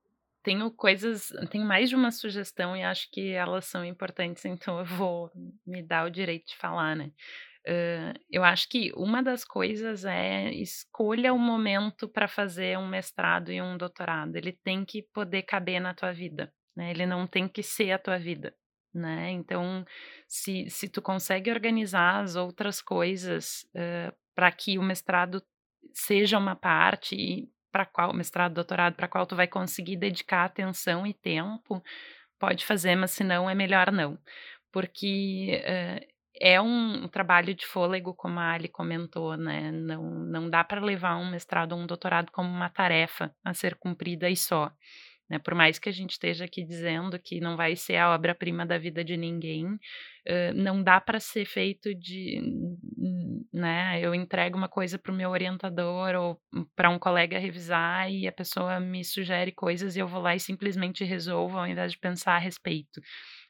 tenho 0.43 0.69
coisas, 0.71 1.29
tenho 1.49 1.65
mais 1.65 1.89
de 1.89 1.95
uma 1.95 2.11
sugestão 2.11 2.75
e 2.75 2.83
acho 2.83 3.09
que 3.11 3.31
elas 3.31 3.65
são 3.65 3.83
importantes, 3.85 4.45
então 4.45 4.79
eu 4.79 4.85
vou 4.85 5.31
me 5.65 5.81
dar 5.81 6.05
o 6.05 6.11
direito 6.11 6.47
de 6.47 6.57
falar, 6.57 6.95
né? 6.95 7.11
Uh, 7.65 8.11
eu 8.29 8.43
acho 8.43 8.67
que 8.67 8.91
uma 8.93 9.23
das 9.23 9.45
coisas 9.45 10.03
é 10.03 10.51
escolha 10.53 11.31
o 11.31 11.37
um 11.37 11.39
momento 11.39 12.09
para 12.09 12.27
fazer 12.27 12.77
um 12.77 12.85
mestrado 12.85 13.53
e 13.53 13.61
um 13.61 13.77
doutorado. 13.77 14.35
Ele 14.35 14.51
tem 14.51 14.83
que 14.83 15.01
poder 15.01 15.43
caber 15.43 15.79
na 15.79 15.93
tua 15.93 16.11
vida, 16.11 16.53
né? 16.75 16.91
Ele 16.91 17.05
não 17.05 17.25
tem 17.25 17.47
que 17.47 17.63
ser 17.63 17.91
a 17.91 17.99
tua 17.99 18.19
vida, 18.19 18.53
né? 18.93 19.31
Então, 19.31 19.85
se, 20.27 20.69
se 20.69 20.89
tu 20.89 21.01
consegue 21.01 21.49
organizar 21.49 22.21
as 22.21 22.35
outras 22.35 22.81
coisas 22.81 23.65
uh, 23.75 24.13
para 24.35 24.51
que 24.51 24.77
o 24.77 24.83
mestrado 24.83 25.41
seja 25.93 26.37
uma 26.37 26.55
parte 26.55 27.47
para 27.73 27.87
qual 27.87 28.13
mestrado, 28.13 28.53
doutorado, 28.53 28.93
para 28.93 29.07
qual 29.07 29.25
tu 29.25 29.35
vai 29.35 29.47
conseguir 29.47 29.97
dedicar 29.97 30.45
atenção 30.45 31.07
e 31.07 31.13
tempo, 31.13 31.83
pode 32.39 32.63
fazer, 32.63 32.95
mas 32.95 33.11
se 33.11 33.23
não 33.23 33.49
é 33.49 33.55
melhor 33.55 33.91
não, 33.91 34.15
porque 34.71 35.59
uh, 35.65 36.13
é 36.39 36.61
um, 36.61 37.05
um, 37.05 37.07
trabalho 37.07 37.55
de 37.55 37.65
fôlego, 37.65 38.13
como 38.13 38.39
a 38.39 38.51
Ali 38.53 38.67
comentou, 38.67 39.35
né? 39.35 39.71
Não, 39.71 40.03
não 40.03 40.49
dá 40.49 40.63
para 40.63 40.81
levar 40.81 41.17
um 41.17 41.31
mestrado 41.31 41.73
ou 41.73 41.79
um 41.79 41.87
doutorado 41.87 42.31
como 42.31 42.47
uma 42.47 42.69
tarefa 42.69 43.33
a 43.43 43.53
ser 43.53 43.75
cumprida 43.75 44.29
e 44.29 44.35
só. 44.35 44.71
Né? 45.29 45.39
Por 45.39 45.55
mais 45.55 45.79
que 45.79 45.89
a 45.89 45.91
gente 45.91 46.11
esteja 46.11 46.45
aqui 46.45 46.63
dizendo 46.63 47.17
que 47.17 47.39
não 47.39 47.57
vai 47.57 47.75
ser 47.75 47.95
a 47.97 48.13
obra-prima 48.13 48.65
da 48.65 48.77
vida 48.77 49.03
de 49.03 49.17
ninguém, 49.17 49.65
uh, 49.65 50.53
não 50.53 50.83
dá 50.83 51.01
para 51.01 51.19
ser 51.19 51.45
feito 51.45 51.93
de. 51.95 52.39
Né? 53.51 53.99
Eu 54.01 54.13
entrego 54.13 54.57
uma 54.57 54.69
coisa 54.69 54.97
para 54.99 55.11
o 55.11 55.15
meu 55.15 55.29
orientador 55.31 56.15
ou 56.15 56.41
para 56.75 56.89
um 56.89 56.99
colega 56.99 57.39
revisar 57.39 58.11
e 58.11 58.27
a 58.27 58.31
pessoa 58.31 58.79
me 58.79 59.03
sugere 59.03 59.51
coisas 59.51 59.95
e 59.95 59.99
eu 59.99 60.07
vou 60.07 60.21
lá 60.21 60.35
e 60.35 60.39
simplesmente 60.39 61.03
resolvo 61.03 61.57
ao 61.57 61.67
invés 61.67 61.91
de 61.91 61.97
pensar 61.97 62.35
a 62.35 62.39
respeito. 62.39 63.01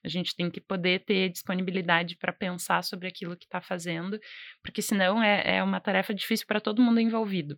A 0.03 0.07
gente 0.07 0.35
tem 0.35 0.49
que 0.49 0.61
poder 0.61 1.03
ter 1.05 1.29
disponibilidade 1.29 2.17
para 2.17 2.33
pensar 2.33 2.83
sobre 2.83 3.07
aquilo 3.07 3.37
que 3.37 3.45
está 3.45 3.61
fazendo, 3.61 4.19
porque 4.63 4.81
senão 4.81 5.21
é, 5.21 5.57
é 5.57 5.63
uma 5.63 5.79
tarefa 5.79 6.13
difícil 6.13 6.45
para 6.47 6.61
todo 6.61 6.81
mundo 6.81 6.99
envolvido. 6.99 7.57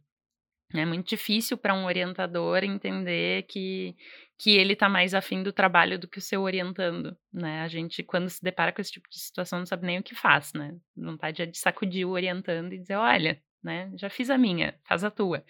É 0.82 0.86
muito 0.86 1.08
difícil 1.08 1.58
para 1.58 1.74
um 1.74 1.86
orientador 1.86 2.64
entender 2.64 3.44
que, 3.44 3.96
que 4.38 4.52
ele 4.52 4.74
está 4.74 4.90
mais 4.90 5.14
afim 5.14 5.44
do 5.44 5.54
trabalho 5.54 6.00
do 6.00 6.08
que 6.08 6.18
o 6.18 6.22
seu 6.22 6.42
orientando, 6.42 7.16
né? 7.34 7.62
A 7.62 7.68
gente, 7.68 8.04
quando 8.04 8.30
se 8.30 8.44
depara 8.44 8.72
com 8.72 8.82
esse 8.82 8.92
tipo 8.92 9.10
de 9.10 9.20
situação, 9.20 9.60
não 9.60 9.66
sabe 9.66 9.86
nem 9.86 10.00
o 10.00 10.04
que 10.04 10.16
faz, 10.16 10.54
né? 10.54 10.76
Vontade 10.96 11.42
é 11.42 11.46
de 11.46 11.58
sacudir 11.58 12.06
o 12.06 12.12
orientando 12.12 12.74
e 12.74 12.80
dizer, 12.80 12.96
olha, 12.96 13.42
né, 13.64 13.92
já 13.96 14.10
fiz 14.10 14.30
a 14.30 14.38
minha, 14.38 14.76
faz 14.84 15.04
a 15.04 15.12
tua. 15.12 15.44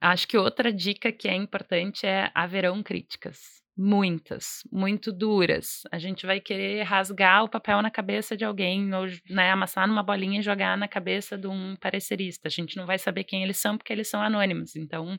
Acho 0.00 0.28
que 0.28 0.38
outra 0.38 0.72
dica 0.72 1.10
que 1.10 1.28
é 1.28 1.34
importante 1.34 2.06
é 2.06 2.30
haverão 2.34 2.82
críticas 2.82 3.58
muitas, 3.78 4.64
muito 4.72 5.12
duras. 5.12 5.82
A 5.92 5.98
gente 6.00 6.26
vai 6.26 6.40
querer 6.40 6.82
rasgar 6.82 7.44
o 7.44 7.48
papel 7.48 7.80
na 7.80 7.90
cabeça 7.90 8.36
de 8.36 8.44
alguém, 8.44 8.92
ou 8.92 9.06
né, 9.30 9.52
amassar 9.52 9.86
numa 9.86 10.02
bolinha 10.02 10.40
e 10.40 10.42
jogar 10.42 10.76
na 10.76 10.88
cabeça 10.88 11.38
de 11.38 11.46
um 11.46 11.76
parecerista. 11.76 12.48
A 12.48 12.50
gente 12.50 12.76
não 12.76 12.86
vai 12.86 12.98
saber 12.98 13.22
quem 13.22 13.44
eles 13.44 13.58
são 13.58 13.78
porque 13.78 13.92
eles 13.92 14.10
são 14.10 14.20
anônimos. 14.20 14.74
Então, 14.74 15.16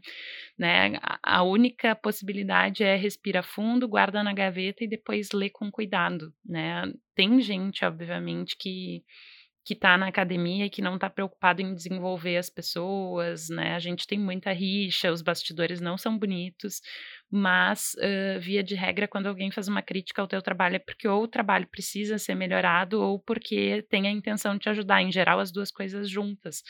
né, 0.58 1.00
a 1.24 1.42
única 1.42 1.96
possibilidade 1.96 2.84
é 2.84 2.98
respira 2.98 3.42
fundo, 3.42 3.88
guarda 3.88 4.22
na 4.22 4.34
gaveta 4.34 4.84
e 4.84 4.90
depois 4.90 5.30
lê 5.34 5.50
com 5.50 5.72
cuidado. 5.72 6.34
Né? 6.46 6.92
Tem 7.16 7.40
gente, 7.40 7.86
obviamente, 7.86 8.58
que 8.60 9.04
que 9.70 9.76
está 9.76 9.96
na 10.00 10.08
academia 10.08 10.66
e 10.66 10.70
que 10.70 10.82
não 10.82 10.96
está 10.96 11.08
preocupado 11.08 11.62
em 11.62 11.76
desenvolver 11.76 12.38
as 12.38 12.50
pessoas, 12.50 13.50
né? 13.50 13.76
A 13.76 13.80
gente 13.80 14.08
tem 14.08 14.18
muita 14.18 14.52
rixa, 14.52 15.12
os 15.12 15.22
bastidores 15.22 15.80
não 15.80 15.96
são 15.96 16.18
bonitos, 16.18 16.82
mas 17.30 17.94
uh, 18.00 18.40
via 18.40 18.64
de 18.64 18.74
regra, 18.74 19.08
quando 19.08 19.28
alguém 19.28 19.52
faz 19.52 19.68
uma 19.68 19.84
crítica 19.84 20.24
ao 20.24 20.28
teu 20.28 20.42
trabalho 20.42 20.78
é 20.78 20.80
porque 20.80 21.08
ou 21.08 21.22
o 21.22 21.28
trabalho 21.28 21.68
precisa 21.68 22.18
ser 22.18 22.34
melhorado 22.34 23.00
ou 23.00 23.20
porque 23.20 23.86
tem 23.92 24.08
a 24.08 24.12
intenção 24.12 24.56
de 24.56 24.62
te 24.62 24.70
ajudar. 24.70 25.04
Em 25.04 25.12
geral, 25.12 25.40
as 25.40 25.52
duas 25.52 25.70
coisas 25.70 26.10
juntas, 26.10 26.64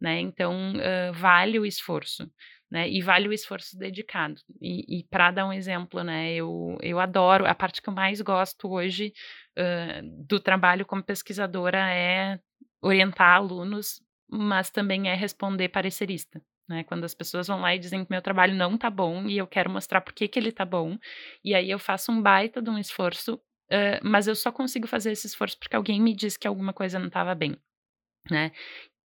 né? 0.00 0.18
Então, 0.18 0.72
uh, 0.72 1.12
vale 1.12 1.56
o 1.56 1.64
esforço. 1.64 2.28
Né, 2.70 2.88
e 2.88 3.02
vale 3.02 3.26
o 3.26 3.32
esforço 3.32 3.76
dedicado. 3.76 4.36
E, 4.60 5.00
e 5.00 5.04
para 5.04 5.32
dar 5.32 5.44
um 5.44 5.52
exemplo, 5.52 6.04
né, 6.04 6.32
eu, 6.32 6.78
eu 6.80 7.00
adoro, 7.00 7.44
a 7.44 7.52
parte 7.52 7.82
que 7.82 7.88
eu 7.88 7.92
mais 7.92 8.20
gosto 8.20 8.68
hoje 8.68 9.12
uh, 9.58 10.24
do 10.24 10.38
trabalho 10.38 10.86
como 10.86 11.02
pesquisadora 11.02 11.92
é 11.92 12.38
orientar 12.80 13.34
alunos, 13.34 14.00
mas 14.30 14.70
também 14.70 15.08
é 15.08 15.14
responder 15.16 15.68
parecerista. 15.68 16.40
Né, 16.68 16.84
quando 16.84 17.02
as 17.02 17.12
pessoas 17.12 17.48
vão 17.48 17.60
lá 17.60 17.74
e 17.74 17.80
dizem 17.80 18.04
que 18.04 18.12
meu 18.12 18.22
trabalho 18.22 18.54
não 18.54 18.78
tá 18.78 18.88
bom 18.88 19.26
e 19.26 19.36
eu 19.36 19.48
quero 19.48 19.68
mostrar 19.68 20.00
por 20.00 20.12
que, 20.12 20.28
que 20.28 20.38
ele 20.38 20.52
tá 20.52 20.64
bom, 20.64 20.96
e 21.44 21.52
aí 21.52 21.68
eu 21.68 21.80
faço 21.80 22.12
um 22.12 22.22
baita 22.22 22.62
de 22.62 22.70
um 22.70 22.78
esforço, 22.78 23.34
uh, 23.34 23.98
mas 24.04 24.28
eu 24.28 24.36
só 24.36 24.52
consigo 24.52 24.86
fazer 24.86 25.10
esse 25.10 25.26
esforço 25.26 25.58
porque 25.58 25.74
alguém 25.74 26.00
me 26.00 26.14
disse 26.14 26.38
que 26.38 26.46
alguma 26.46 26.72
coisa 26.72 27.00
não 27.00 27.08
estava 27.08 27.34
bem. 27.34 27.56
Né? 28.30 28.52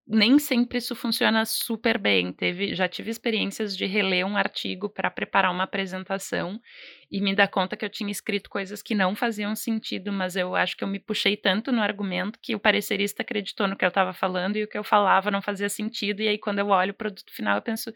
Nem 0.08 0.38
sempre 0.38 0.78
isso 0.78 0.96
funciona 0.96 1.44
super 1.46 1.98
bem. 1.98 2.32
Teve, 2.32 2.76
já 2.76 2.88
tive 2.88 3.10
experiências 3.10 3.76
de 3.76 3.86
reler 3.86 4.26
um 4.26 4.38
artigo 4.38 4.88
para 4.88 5.10
preparar 5.10 5.52
uma 5.52 5.64
apresentação 5.64 6.62
e 7.10 7.20
me 7.20 7.36
dar 7.36 7.48
conta 7.48 7.76
que 7.76 7.84
eu 7.84 7.90
tinha 7.90 8.12
escrito 8.12 8.50
coisas 8.50 8.84
que 8.84 8.94
não 8.94 9.16
faziam 9.16 9.56
sentido, 9.56 10.12
mas 10.12 10.36
eu 10.36 10.56
acho 10.56 10.78
que 10.78 10.84
eu 10.84 10.88
me 10.88 11.00
puxei 11.00 11.36
tanto 11.36 11.72
no 11.72 11.82
argumento 11.82 12.40
que 12.40 12.54
o 12.54 12.60
parecerista 12.60 13.24
acreditou 13.24 13.68
no 13.68 13.76
que 13.76 13.84
eu 13.84 13.90
estava 13.90 14.14
falando 14.14 14.58
e 14.58 14.64
o 14.64 14.68
que 14.68 14.78
eu 14.78 14.84
falava 14.84 15.32
não 15.32 15.42
fazia 15.42 15.70
sentido. 15.70 16.22
E 16.22 16.28
aí, 16.28 16.38
quando 16.38 16.60
eu 16.60 16.68
olho 16.68 16.92
o 16.92 16.96
produto 16.96 17.34
final, 17.34 17.56
eu 17.56 17.62
penso: 17.62 17.90
o 17.90 17.94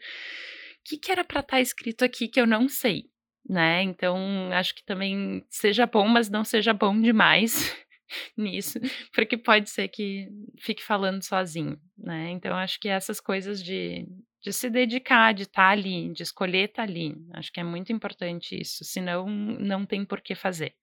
que, 0.84 0.96
que 0.98 1.12
era 1.12 1.22
para 1.22 1.40
estar 1.40 1.56
tá 1.56 1.60
escrito 1.60 2.04
aqui 2.04 2.26
que 2.26 2.40
eu 2.40 2.46
não 2.46 2.68
sei? 2.68 3.04
Né? 3.48 3.82
Então, 3.82 4.16
acho 4.52 4.74
que 4.74 4.84
também 4.84 5.44
seja 5.48 5.86
bom, 5.86 6.06
mas 6.06 6.28
não 6.28 6.44
seja 6.44 6.72
bom 6.72 7.00
demais. 7.00 7.76
nisso, 8.36 8.78
porque 9.14 9.36
pode 9.36 9.70
ser 9.70 9.88
que 9.88 10.28
fique 10.58 10.82
falando 10.82 11.22
sozinho, 11.22 11.78
né? 11.96 12.30
Então 12.30 12.54
acho 12.56 12.78
que 12.80 12.88
essas 12.88 13.20
coisas 13.20 13.62
de, 13.62 14.06
de 14.42 14.52
se 14.52 14.70
dedicar, 14.70 15.32
de 15.34 15.44
estar 15.44 15.62
tá 15.62 15.70
ali, 15.70 16.12
de 16.12 16.22
escolher 16.22 16.68
estar 16.70 16.86
tá 16.86 16.90
ali, 16.90 17.14
acho 17.34 17.52
que 17.52 17.60
é 17.60 17.64
muito 17.64 17.92
importante 17.92 18.60
isso, 18.60 18.84
senão 18.84 19.26
não 19.26 19.84
tem 19.86 20.04
por 20.04 20.20
que 20.20 20.34
fazer. 20.34 20.74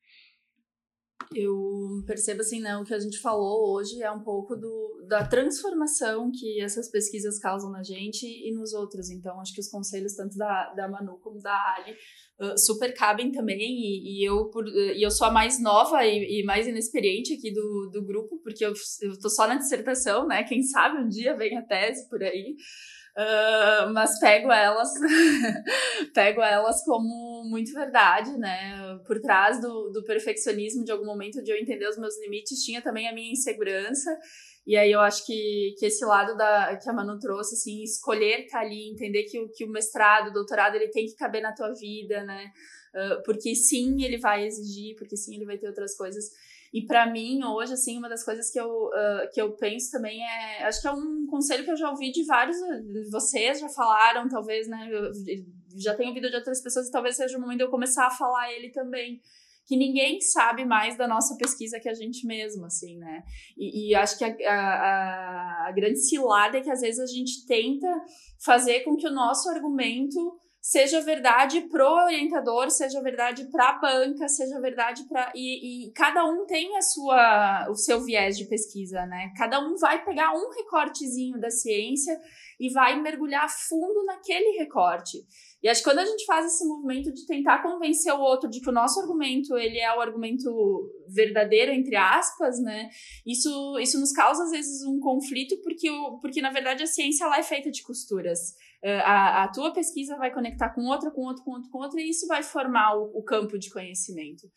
Eu 1.35 2.03
percebo 2.05 2.41
assim, 2.41 2.61
né, 2.61 2.77
o 2.77 2.85
que 2.85 2.93
a 2.93 2.99
gente 2.99 3.19
falou 3.19 3.75
hoje 3.75 4.01
é 4.01 4.09
um 4.09 4.21
pouco 4.21 4.55
do, 4.55 5.05
da 5.07 5.27
transformação 5.27 6.31
que 6.31 6.61
essas 6.61 6.89
pesquisas 6.89 7.37
causam 7.39 7.69
na 7.69 7.83
gente 7.83 8.25
e 8.25 8.53
nos 8.53 8.73
outros. 8.73 9.09
Então, 9.09 9.39
acho 9.41 9.53
que 9.53 9.59
os 9.59 9.69
conselhos 9.69 10.13
tanto 10.13 10.37
da, 10.37 10.73
da 10.73 10.87
Manu 10.87 11.19
como 11.19 11.41
da 11.41 11.53
Ali 11.75 11.93
uh, 12.39 12.57
super 12.57 12.93
cabem 12.93 13.31
também. 13.31 13.59
E, 13.59 14.19
e 14.21 14.27
eu, 14.27 14.45
por, 14.45 14.67
e 14.67 15.01
eu 15.01 15.11
sou 15.11 15.27
a 15.27 15.31
mais 15.31 15.61
nova 15.61 16.05
e, 16.05 16.39
e, 16.39 16.43
mais 16.43 16.65
inexperiente 16.65 17.33
aqui 17.33 17.53
do, 17.53 17.89
do 17.91 18.05
grupo, 18.05 18.39
porque 18.41 18.65
eu, 18.65 18.73
eu 19.01 19.19
tô 19.19 19.29
só 19.29 19.47
na 19.47 19.55
dissertação, 19.55 20.27
né? 20.27 20.43
Quem 20.43 20.63
sabe 20.63 20.97
um 20.97 21.09
dia 21.09 21.35
vem 21.35 21.57
a 21.57 21.61
tese 21.61 22.07
por 22.09 22.23
aí. 22.23 22.55
Uh, 23.17 23.91
mas 23.93 24.19
pego 24.19 24.51
elas 24.51 24.93
pego 26.13 26.39
elas 26.39 26.83
como 26.85 27.43
muito 27.49 27.73
verdade, 27.73 28.37
né? 28.37 28.99
Por 29.07 29.19
trás 29.19 29.59
do, 29.59 29.89
do 29.89 30.03
perfeccionismo, 30.03 30.85
de 30.85 30.91
algum 30.91 31.05
momento 31.05 31.41
de 31.41 31.51
eu 31.51 31.57
entender 31.57 31.87
os 31.87 31.97
meus 31.97 32.15
limites, 32.21 32.63
tinha 32.63 32.79
também 32.79 33.07
a 33.07 33.13
minha 33.13 33.31
insegurança. 33.31 34.15
E 34.67 34.77
aí 34.77 34.91
eu 34.91 34.99
acho 34.99 35.25
que, 35.25 35.73
que 35.79 35.87
esse 35.87 36.05
lado 36.05 36.37
da, 36.37 36.75
que 36.75 36.87
a 36.87 36.93
Manu 36.93 37.17
trouxe, 37.17 37.55
assim, 37.55 37.81
escolher 37.81 38.41
estar 38.41 38.59
tá 38.59 38.65
ali, 38.65 38.91
entender 38.91 39.23
que, 39.23 39.39
o, 39.39 39.49
que 39.49 39.65
o 39.65 39.69
mestrado, 39.69 40.27
o 40.27 40.33
doutorado, 40.33 40.75
ele 40.75 40.89
tem 40.89 41.07
que 41.07 41.15
caber 41.15 41.41
na 41.41 41.55
tua 41.55 41.73
vida, 41.73 42.23
né? 42.23 42.51
Uh, 42.93 43.23
porque 43.23 43.55
sim, 43.55 44.03
ele 44.03 44.19
vai 44.19 44.45
exigir, 44.45 44.95
porque 44.95 45.17
sim, 45.17 45.37
ele 45.37 45.45
vai 45.45 45.57
ter 45.57 45.67
outras 45.67 45.95
coisas. 45.97 46.25
E 46.73 46.85
para 46.85 47.09
mim, 47.09 47.43
hoje, 47.43 47.73
assim, 47.73 47.97
uma 47.97 48.09
das 48.09 48.23
coisas 48.23 48.49
que 48.51 48.59
eu, 48.59 48.67
uh, 48.67 49.29
que 49.33 49.41
eu 49.41 49.53
penso 49.53 49.91
também 49.91 50.21
é. 50.21 50.63
Acho 50.63 50.81
que 50.81 50.87
é 50.87 50.91
um 50.91 51.25
conselho 51.27 51.63
que 51.63 51.71
eu 51.71 51.77
já 51.77 51.89
ouvi 51.89 52.11
de 52.11 52.25
vários. 52.25 52.57
Vocês 53.11 53.59
já 53.59 53.69
falaram, 53.69 54.27
talvez, 54.27 54.67
né? 54.67 54.87
Eu 54.91 55.11
já 55.75 55.95
tenho 55.95 56.09
ouvido 56.09 56.29
de 56.29 56.35
outras 56.35 56.61
pessoas 56.61 56.87
e 56.87 56.91
talvez 56.91 57.15
seja 57.15 57.37
o 57.37 57.41
momento 57.41 57.59
de 57.59 57.63
eu 57.63 57.69
começar 57.69 58.07
a 58.07 58.11
falar 58.11 58.51
ele 58.51 58.69
também. 58.69 59.21
Que 59.65 59.75
ninguém 59.75 60.21
sabe 60.21 60.63
mais 60.63 60.97
da 60.97 61.07
nossa 61.07 61.35
pesquisa 61.35 61.79
que 61.79 61.89
a 61.89 61.93
gente 61.93 62.25
mesmo, 62.25 62.65
assim, 62.65 62.97
né? 62.97 63.23
E, 63.57 63.89
e 63.89 63.95
acho 63.95 64.17
que 64.17 64.23
a, 64.23 64.53
a, 64.53 65.67
a 65.67 65.71
grande 65.73 65.99
cilada 65.99 66.57
é 66.57 66.61
que 66.61 66.71
às 66.71 66.81
vezes 66.81 66.99
a 66.99 67.05
gente 67.05 67.45
tenta 67.45 67.87
fazer 68.43 68.81
com 68.81 68.95
que 68.95 69.07
o 69.07 69.13
nosso 69.13 69.49
argumento 69.49 70.39
seja 70.67 70.99
verdade 70.99 71.61
pro 71.69 71.87
orientador, 71.87 72.69
seja 72.69 73.01
verdade 73.01 73.45
para 73.45 73.69
a 73.69 73.79
banca, 73.79 74.27
seja 74.27 74.59
verdade 74.59 75.05
para 75.07 75.31
e, 75.33 75.85
e, 75.87 75.91
cada 75.93 76.25
um 76.25 76.45
tem 76.45 76.75
a 76.75 76.81
sua 76.81 77.69
o 77.69 77.75
seu 77.75 78.03
viés 78.03 78.37
de 78.37 78.43
pesquisa, 78.43 79.05
né? 79.05 79.31
Cada 79.37 79.61
um 79.61 79.77
vai 79.77 80.03
pegar 80.03 80.33
um 80.33 80.49
recortezinho 80.49 81.39
da 81.39 81.49
ciência 81.49 82.19
e 82.59 82.69
vai 82.69 83.01
mergulhar 83.01 83.47
fundo 83.49 84.03
naquele 84.03 84.57
recorte. 84.57 85.25
E 85.61 85.67
acho 85.67 85.81
que 85.81 85.89
quando 85.89 85.99
a 85.99 86.05
gente 86.05 86.23
faz 86.25 86.45
esse 86.45 86.65
movimento 86.65 87.11
de 87.11 87.25
tentar 87.25 87.63
convencer 87.63 88.13
o 88.13 88.19
outro 88.19 88.49
de 88.49 88.61
que 88.61 88.69
o 88.69 88.73
nosso 88.73 88.99
argumento 88.99 89.57
ele 89.57 89.79
é 89.79 89.95
o 89.95 89.99
argumento 89.99 90.91
verdadeiro 91.07 91.71
entre 91.71 91.95
aspas, 91.95 92.59
né? 92.61 92.89
Isso 93.25 93.77
isso 93.79 93.99
nos 93.99 94.11
causa 94.11 94.43
às 94.43 94.51
vezes 94.51 94.83
um 94.85 94.99
conflito 94.99 95.57
porque 95.63 95.89
o, 95.89 96.19
porque 96.19 96.41
na 96.41 96.51
verdade 96.51 96.83
a 96.83 96.87
ciência 96.87 97.25
ela 97.25 97.39
é 97.39 97.43
feita 97.43 97.71
de 97.71 97.81
costuras. 97.81 98.55
Eh, 98.83 98.99
a, 98.99 99.43
a 99.43 99.51
tua 99.51 99.73
pesquisa 99.73 100.15
vai 100.17 100.31
conectar 100.31 100.69
com 100.69 100.85
outra, 100.85 101.09
com 101.09 101.21
outra, 101.25 101.43
com 101.43 101.51
outra, 101.51 101.71
com 101.71 101.77
outra, 101.79 102.01
e 102.01 102.09
isso 102.09 102.27
vai 102.27 102.43
formar 102.43 102.95
o, 102.95 103.17
o 103.17 103.23
campo 103.23 103.57
de 103.57 103.71
conhecimento. 103.71 104.47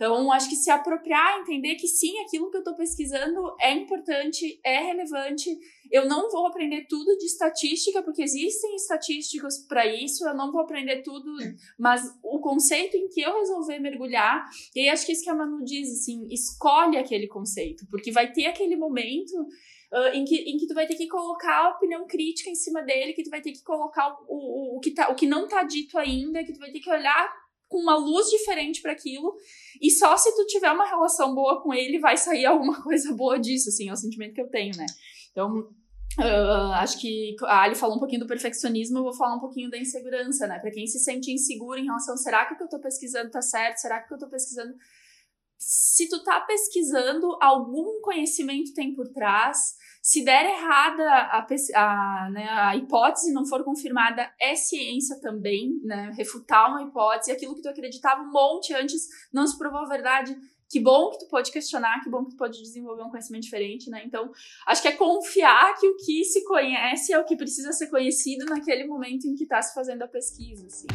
Então, 0.00 0.32
acho 0.32 0.48
que 0.48 0.56
se 0.56 0.70
apropriar, 0.70 1.40
entender 1.40 1.74
que 1.74 1.86
sim, 1.86 2.20
aquilo 2.20 2.50
que 2.50 2.56
eu 2.56 2.62
estou 2.62 2.74
pesquisando 2.74 3.54
é 3.60 3.70
importante, 3.74 4.58
é 4.64 4.78
relevante. 4.78 5.50
Eu 5.92 6.08
não 6.08 6.30
vou 6.30 6.46
aprender 6.46 6.86
tudo 6.88 7.18
de 7.18 7.26
estatística, 7.26 8.02
porque 8.02 8.22
existem 8.22 8.76
estatísticas 8.76 9.58
para 9.68 9.84
isso, 9.84 10.26
eu 10.26 10.34
não 10.34 10.50
vou 10.50 10.62
aprender 10.62 11.02
tudo, 11.02 11.30
mas 11.78 12.00
o 12.22 12.38
conceito 12.40 12.96
em 12.96 13.08
que 13.08 13.20
eu 13.20 13.40
resolver 13.40 13.78
mergulhar, 13.78 14.48
e 14.74 14.80
aí 14.80 14.88
acho 14.88 15.04
que 15.04 15.12
isso 15.12 15.22
que 15.22 15.28
a 15.28 15.34
Manu 15.34 15.62
diz, 15.62 15.92
assim, 15.92 16.26
escolhe 16.30 16.96
aquele 16.96 17.28
conceito, 17.28 17.86
porque 17.90 18.10
vai 18.10 18.32
ter 18.32 18.46
aquele 18.46 18.76
momento 18.76 19.34
Uh, 19.92 20.14
em, 20.14 20.24
que, 20.24 20.36
em 20.36 20.56
que 20.56 20.68
tu 20.68 20.74
vai 20.74 20.86
ter 20.86 20.94
que 20.94 21.08
colocar 21.08 21.64
a 21.64 21.70
opinião 21.70 22.06
crítica 22.06 22.48
em 22.48 22.54
cima 22.54 22.80
dele, 22.80 23.12
que 23.12 23.24
tu 23.24 23.28
vai 23.28 23.40
ter 23.40 23.50
que 23.50 23.64
colocar 23.64 24.16
o, 24.28 24.76
o, 24.76 24.76
o, 24.76 24.80
que, 24.80 24.92
tá, 24.92 25.10
o 25.10 25.16
que 25.16 25.26
não 25.26 25.48
tá 25.48 25.64
dito 25.64 25.98
ainda, 25.98 26.44
que 26.44 26.52
tu 26.52 26.60
vai 26.60 26.70
ter 26.70 26.78
que 26.78 26.88
olhar 26.88 27.28
com 27.70 27.78
uma 27.78 27.96
luz 27.96 28.28
diferente 28.28 28.82
para 28.82 28.92
aquilo. 28.92 29.34
E 29.80 29.90
só 29.90 30.16
se 30.16 30.34
tu 30.34 30.44
tiver 30.46 30.70
uma 30.72 30.84
relação 30.84 31.32
boa 31.34 31.62
com 31.62 31.72
ele, 31.72 32.00
vai 32.00 32.16
sair 32.16 32.44
alguma 32.44 32.82
coisa 32.82 33.14
boa 33.14 33.38
disso, 33.38 33.70
assim, 33.70 33.88
é 33.88 33.92
o 33.92 33.96
sentimento 33.96 34.34
que 34.34 34.42
eu 34.42 34.50
tenho, 34.50 34.76
né? 34.76 34.84
Então, 35.30 35.70
Uh, 36.18 36.72
acho 36.74 37.00
que 37.00 37.36
a 37.44 37.62
Ali 37.62 37.76
falou 37.76 37.94
um 37.94 38.00
pouquinho 38.00 38.22
do 38.22 38.26
perfeccionismo, 38.26 38.98
eu 38.98 39.04
vou 39.04 39.12
falar 39.12 39.36
um 39.36 39.40
pouquinho 39.40 39.70
da 39.70 39.78
insegurança, 39.78 40.44
né? 40.44 40.58
Para 40.58 40.72
quem 40.72 40.84
se 40.84 40.98
sente 40.98 41.30
inseguro 41.30 41.78
em 41.78 41.84
relação, 41.84 42.16
será 42.16 42.44
que 42.46 42.54
o 42.54 42.56
que 42.56 42.64
eu 42.64 42.68
tô 42.68 42.80
pesquisando 42.80 43.30
tá 43.30 43.40
certo? 43.40 43.76
Será 43.76 44.00
que 44.00 44.06
o 44.06 44.08
que 44.08 44.14
eu 44.14 44.18
tô 44.18 44.28
pesquisando. 44.28 44.74
Se 45.56 46.08
tu 46.08 46.22
tá 46.24 46.40
pesquisando, 46.40 47.38
algum 47.40 48.00
conhecimento 48.00 48.74
tem 48.74 48.92
por 48.92 49.06
trás, 49.08 49.76
se 50.02 50.24
der 50.24 50.46
errada 50.46 51.04
a, 51.04 51.46
a, 51.74 52.30
né, 52.30 52.48
a 52.48 52.76
hipótese 52.76 53.32
não 53.32 53.44
for 53.44 53.62
confirmada, 53.62 54.30
é 54.40 54.54
ciência 54.54 55.20
também, 55.20 55.78
né? 55.84 56.12
Refutar 56.16 56.70
uma 56.70 56.82
hipótese, 56.82 57.30
aquilo 57.30 57.54
que 57.54 57.62
tu 57.62 57.68
acreditava 57.68 58.22
um 58.22 58.30
monte 58.30 58.72
antes 58.72 59.08
não 59.32 59.46
se 59.46 59.58
provou 59.58 59.86
verdade. 59.86 60.36
Que 60.70 60.78
bom 60.78 61.10
que 61.10 61.18
tu 61.18 61.26
pode 61.28 61.50
questionar, 61.50 62.00
que 62.00 62.08
bom 62.08 62.24
que 62.24 62.30
tu 62.30 62.36
pode 62.36 62.62
desenvolver 62.62 63.02
um 63.02 63.10
conhecimento 63.10 63.42
diferente, 63.42 63.90
né? 63.90 64.02
Então, 64.06 64.30
acho 64.66 64.80
que 64.80 64.88
é 64.88 64.92
confiar 64.92 65.74
que 65.78 65.86
o 65.86 65.96
que 65.96 66.24
se 66.24 66.44
conhece 66.44 67.12
é 67.12 67.18
o 67.18 67.24
que 67.24 67.36
precisa 67.36 67.72
ser 67.72 67.88
conhecido 67.88 68.44
naquele 68.46 68.86
momento 68.86 69.26
em 69.26 69.34
que 69.34 69.42
está 69.42 69.60
se 69.60 69.74
fazendo 69.74 70.02
a 70.02 70.08
pesquisa, 70.08 70.66
assim. 70.66 70.86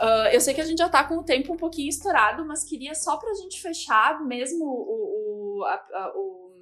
Uh, 0.00 0.28
eu 0.32 0.40
sei 0.40 0.54
que 0.54 0.60
a 0.60 0.64
gente 0.64 0.78
já 0.78 0.88
tá 0.88 1.02
com 1.02 1.18
o 1.18 1.24
tempo 1.24 1.52
um 1.52 1.56
pouquinho 1.56 1.88
estourado, 1.88 2.46
mas 2.46 2.62
queria 2.62 2.94
só 2.94 3.16
pra 3.16 3.34
gente 3.34 3.60
fechar 3.60 4.24
mesmo 4.24 4.64
o, 4.64 5.58
o, 5.58 5.64
a, 5.64 5.74
a, 5.74 6.12
o, 6.14 6.52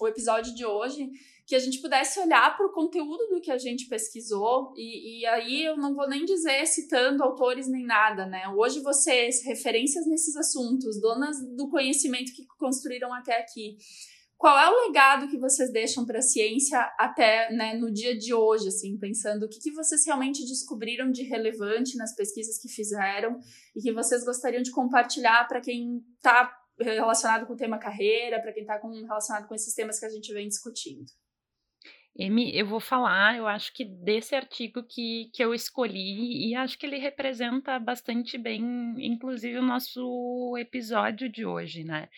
o 0.00 0.08
episódio 0.08 0.54
de 0.54 0.64
hoje, 0.64 1.10
que 1.46 1.56
a 1.56 1.58
gente 1.58 1.80
pudesse 1.80 2.18
olhar 2.20 2.56
para 2.56 2.66
o 2.66 2.72
conteúdo 2.72 3.26
do 3.28 3.40
que 3.40 3.50
a 3.50 3.58
gente 3.58 3.86
pesquisou, 3.86 4.72
e, 4.76 5.20
e 5.20 5.26
aí 5.26 5.64
eu 5.64 5.76
não 5.76 5.94
vou 5.94 6.08
nem 6.08 6.24
dizer 6.24 6.64
citando 6.66 7.22
autores 7.22 7.68
nem 7.68 7.84
nada, 7.84 8.26
né? 8.26 8.48
Hoje 8.48 8.80
vocês, 8.80 9.44
referências 9.44 10.06
nesses 10.06 10.36
assuntos, 10.36 11.00
donas 11.00 11.36
do 11.56 11.68
conhecimento 11.68 12.32
que 12.32 12.46
construíram 12.58 13.12
até 13.12 13.38
aqui, 13.40 13.76
qual 14.36 14.58
é 14.58 14.68
o 14.68 14.86
legado 14.86 15.28
que 15.28 15.38
vocês 15.38 15.72
deixam 15.72 16.04
para 16.04 16.18
a 16.18 16.22
ciência 16.22 16.78
até 16.98 17.50
né, 17.52 17.74
no 17.74 17.92
dia 17.92 18.16
de 18.16 18.34
hoje, 18.34 18.68
assim, 18.68 18.98
pensando 18.98 19.44
o 19.44 19.48
que, 19.48 19.58
que 19.58 19.72
vocês 19.72 20.04
realmente 20.04 20.44
descobriram 20.44 21.10
de 21.10 21.22
relevante 21.22 21.96
nas 21.96 22.14
pesquisas 22.14 22.58
que 22.60 22.68
fizeram 22.68 23.38
e 23.74 23.80
que 23.80 23.92
vocês 23.92 24.24
gostariam 24.24 24.62
de 24.62 24.70
compartilhar 24.70 25.46
para 25.48 25.60
quem 25.60 26.02
está 26.16 26.52
relacionado 26.78 27.46
com 27.46 27.52
o 27.52 27.56
tema 27.56 27.78
carreira, 27.78 28.40
para 28.40 28.52
quem 28.52 28.62
está 28.62 28.80
relacionado 28.82 29.46
com 29.46 29.54
esses 29.54 29.74
temas 29.74 29.98
que 29.98 30.06
a 30.06 30.10
gente 30.10 30.32
vem 30.32 30.48
discutindo. 30.48 31.06
Emi, 32.16 32.56
eu 32.56 32.66
vou 32.66 32.78
falar, 32.78 33.36
eu 33.36 33.46
acho 33.46 33.72
que 33.74 33.84
desse 33.84 34.36
artigo 34.36 34.84
que, 34.84 35.30
que 35.32 35.42
eu 35.42 35.52
escolhi, 35.52 36.48
e 36.48 36.54
acho 36.54 36.78
que 36.78 36.86
ele 36.86 36.96
representa 36.96 37.76
bastante 37.80 38.38
bem, 38.38 38.62
inclusive, 38.98 39.58
o 39.58 39.62
nosso 39.62 40.56
episódio 40.56 41.28
de 41.28 41.44
hoje, 41.44 41.82
né? 41.82 42.08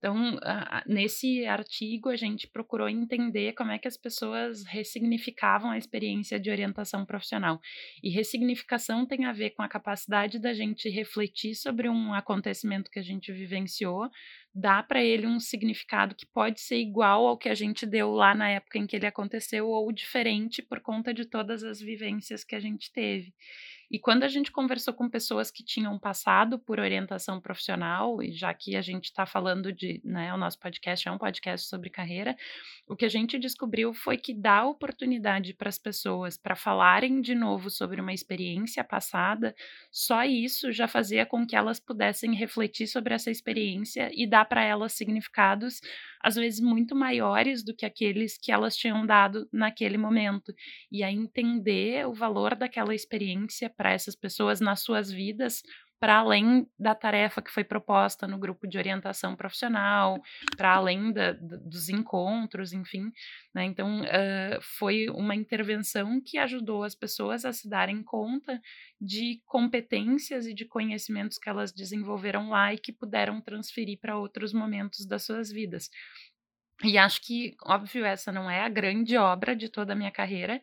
Então, 0.00 0.40
nesse 0.86 1.44
artigo, 1.44 2.08
a 2.08 2.16
gente 2.16 2.48
procurou 2.48 2.88
entender 2.88 3.52
como 3.52 3.70
é 3.70 3.78
que 3.78 3.86
as 3.86 3.98
pessoas 3.98 4.64
ressignificavam 4.64 5.70
a 5.70 5.76
experiência 5.76 6.40
de 6.40 6.50
orientação 6.50 7.04
profissional. 7.04 7.60
E 8.02 8.08
ressignificação 8.08 9.04
tem 9.04 9.26
a 9.26 9.32
ver 9.32 9.50
com 9.50 9.62
a 9.62 9.68
capacidade 9.68 10.38
da 10.38 10.54
gente 10.54 10.88
refletir 10.88 11.54
sobre 11.54 11.86
um 11.86 12.14
acontecimento 12.14 12.90
que 12.90 12.98
a 12.98 13.02
gente 13.02 13.30
vivenciou, 13.30 14.08
dar 14.54 14.88
para 14.88 15.04
ele 15.04 15.26
um 15.26 15.38
significado 15.38 16.14
que 16.14 16.24
pode 16.24 16.62
ser 16.62 16.78
igual 16.78 17.26
ao 17.26 17.36
que 17.36 17.50
a 17.50 17.54
gente 17.54 17.84
deu 17.84 18.10
lá 18.10 18.34
na 18.34 18.48
época 18.48 18.78
em 18.78 18.86
que 18.86 18.96
ele 18.96 19.06
aconteceu 19.06 19.68
ou 19.68 19.92
diferente 19.92 20.62
por 20.62 20.80
conta 20.80 21.12
de 21.12 21.26
todas 21.26 21.62
as 21.62 21.78
vivências 21.78 22.42
que 22.42 22.56
a 22.56 22.60
gente 22.60 22.90
teve. 22.90 23.34
E 23.90 23.98
quando 23.98 24.22
a 24.22 24.28
gente 24.28 24.52
conversou 24.52 24.94
com 24.94 25.08
pessoas 25.08 25.50
que 25.50 25.64
tinham 25.64 25.98
passado 25.98 26.58
por 26.58 26.78
orientação 26.78 27.40
profissional, 27.40 28.22
e 28.22 28.30
já 28.30 28.54
que 28.54 28.76
a 28.76 28.82
gente 28.82 29.06
está 29.06 29.26
falando 29.26 29.72
de, 29.72 30.00
né, 30.04 30.32
o 30.32 30.36
nosso 30.36 30.58
podcast 30.60 31.08
é 31.08 31.10
um 31.10 31.18
podcast 31.18 31.68
sobre 31.68 31.90
carreira, 31.90 32.36
o 32.86 32.94
que 32.94 33.04
a 33.04 33.08
gente 33.08 33.38
descobriu 33.38 33.92
foi 33.92 34.16
que 34.16 34.32
dá 34.32 34.64
oportunidade 34.64 35.54
para 35.54 35.68
as 35.68 35.78
pessoas 35.78 36.38
para 36.38 36.54
falarem 36.54 37.20
de 37.20 37.34
novo 37.34 37.68
sobre 37.68 38.00
uma 38.00 38.12
experiência 38.12 38.84
passada, 38.84 39.54
só 39.90 40.24
isso 40.24 40.70
já 40.70 40.86
fazia 40.86 41.26
com 41.26 41.44
que 41.44 41.56
elas 41.56 41.80
pudessem 41.80 42.34
refletir 42.34 42.86
sobre 42.86 43.14
essa 43.14 43.30
experiência 43.30 44.10
e 44.12 44.24
dar 44.24 44.44
para 44.44 44.62
elas 44.62 44.92
significados 44.92 45.80
às 46.22 46.34
vezes 46.34 46.60
muito 46.60 46.94
maiores 46.94 47.64
do 47.64 47.74
que 47.74 47.86
aqueles 47.86 48.36
que 48.36 48.52
elas 48.52 48.76
tinham 48.76 49.06
dado 49.06 49.48
naquele 49.50 49.96
momento. 49.96 50.54
E 50.92 51.02
a 51.02 51.10
entender 51.10 52.06
o 52.06 52.12
valor 52.12 52.54
daquela 52.54 52.94
experiência 52.94 53.70
para 53.80 53.92
essas 53.92 54.14
pessoas 54.14 54.60
nas 54.60 54.82
suas 54.82 55.10
vidas, 55.10 55.62
para 55.98 56.18
além 56.18 56.66
da 56.78 56.94
tarefa 56.94 57.40
que 57.40 57.50
foi 57.50 57.64
proposta 57.64 58.28
no 58.28 58.36
grupo 58.36 58.68
de 58.68 58.76
orientação 58.76 59.34
profissional, 59.34 60.20
para 60.54 60.74
além 60.74 61.10
da, 61.10 61.32
dos 61.32 61.88
encontros, 61.88 62.74
enfim. 62.74 63.10
Né? 63.54 63.64
Então, 63.64 64.02
uh, 64.02 64.60
foi 64.78 65.08
uma 65.08 65.34
intervenção 65.34 66.20
que 66.22 66.36
ajudou 66.36 66.84
as 66.84 66.94
pessoas 66.94 67.46
a 67.46 67.54
se 67.54 67.70
darem 67.70 68.02
conta 68.02 68.60
de 69.00 69.40
competências 69.46 70.46
e 70.46 70.52
de 70.52 70.66
conhecimentos 70.66 71.38
que 71.38 71.48
elas 71.48 71.72
desenvolveram 71.72 72.50
lá 72.50 72.74
e 72.74 72.78
que 72.78 72.92
puderam 72.92 73.40
transferir 73.40 73.98
para 73.98 74.18
outros 74.18 74.52
momentos 74.52 75.06
das 75.06 75.24
suas 75.24 75.50
vidas. 75.50 75.88
E 76.82 76.96
acho 76.96 77.20
que, 77.22 77.54
óbvio, 77.64 78.04
essa 78.04 78.32
não 78.32 78.50
é 78.50 78.62
a 78.62 78.68
grande 78.68 79.16
obra 79.16 79.54
de 79.54 79.68
toda 79.68 79.92
a 79.92 79.96
minha 79.96 80.10
carreira, 80.10 80.60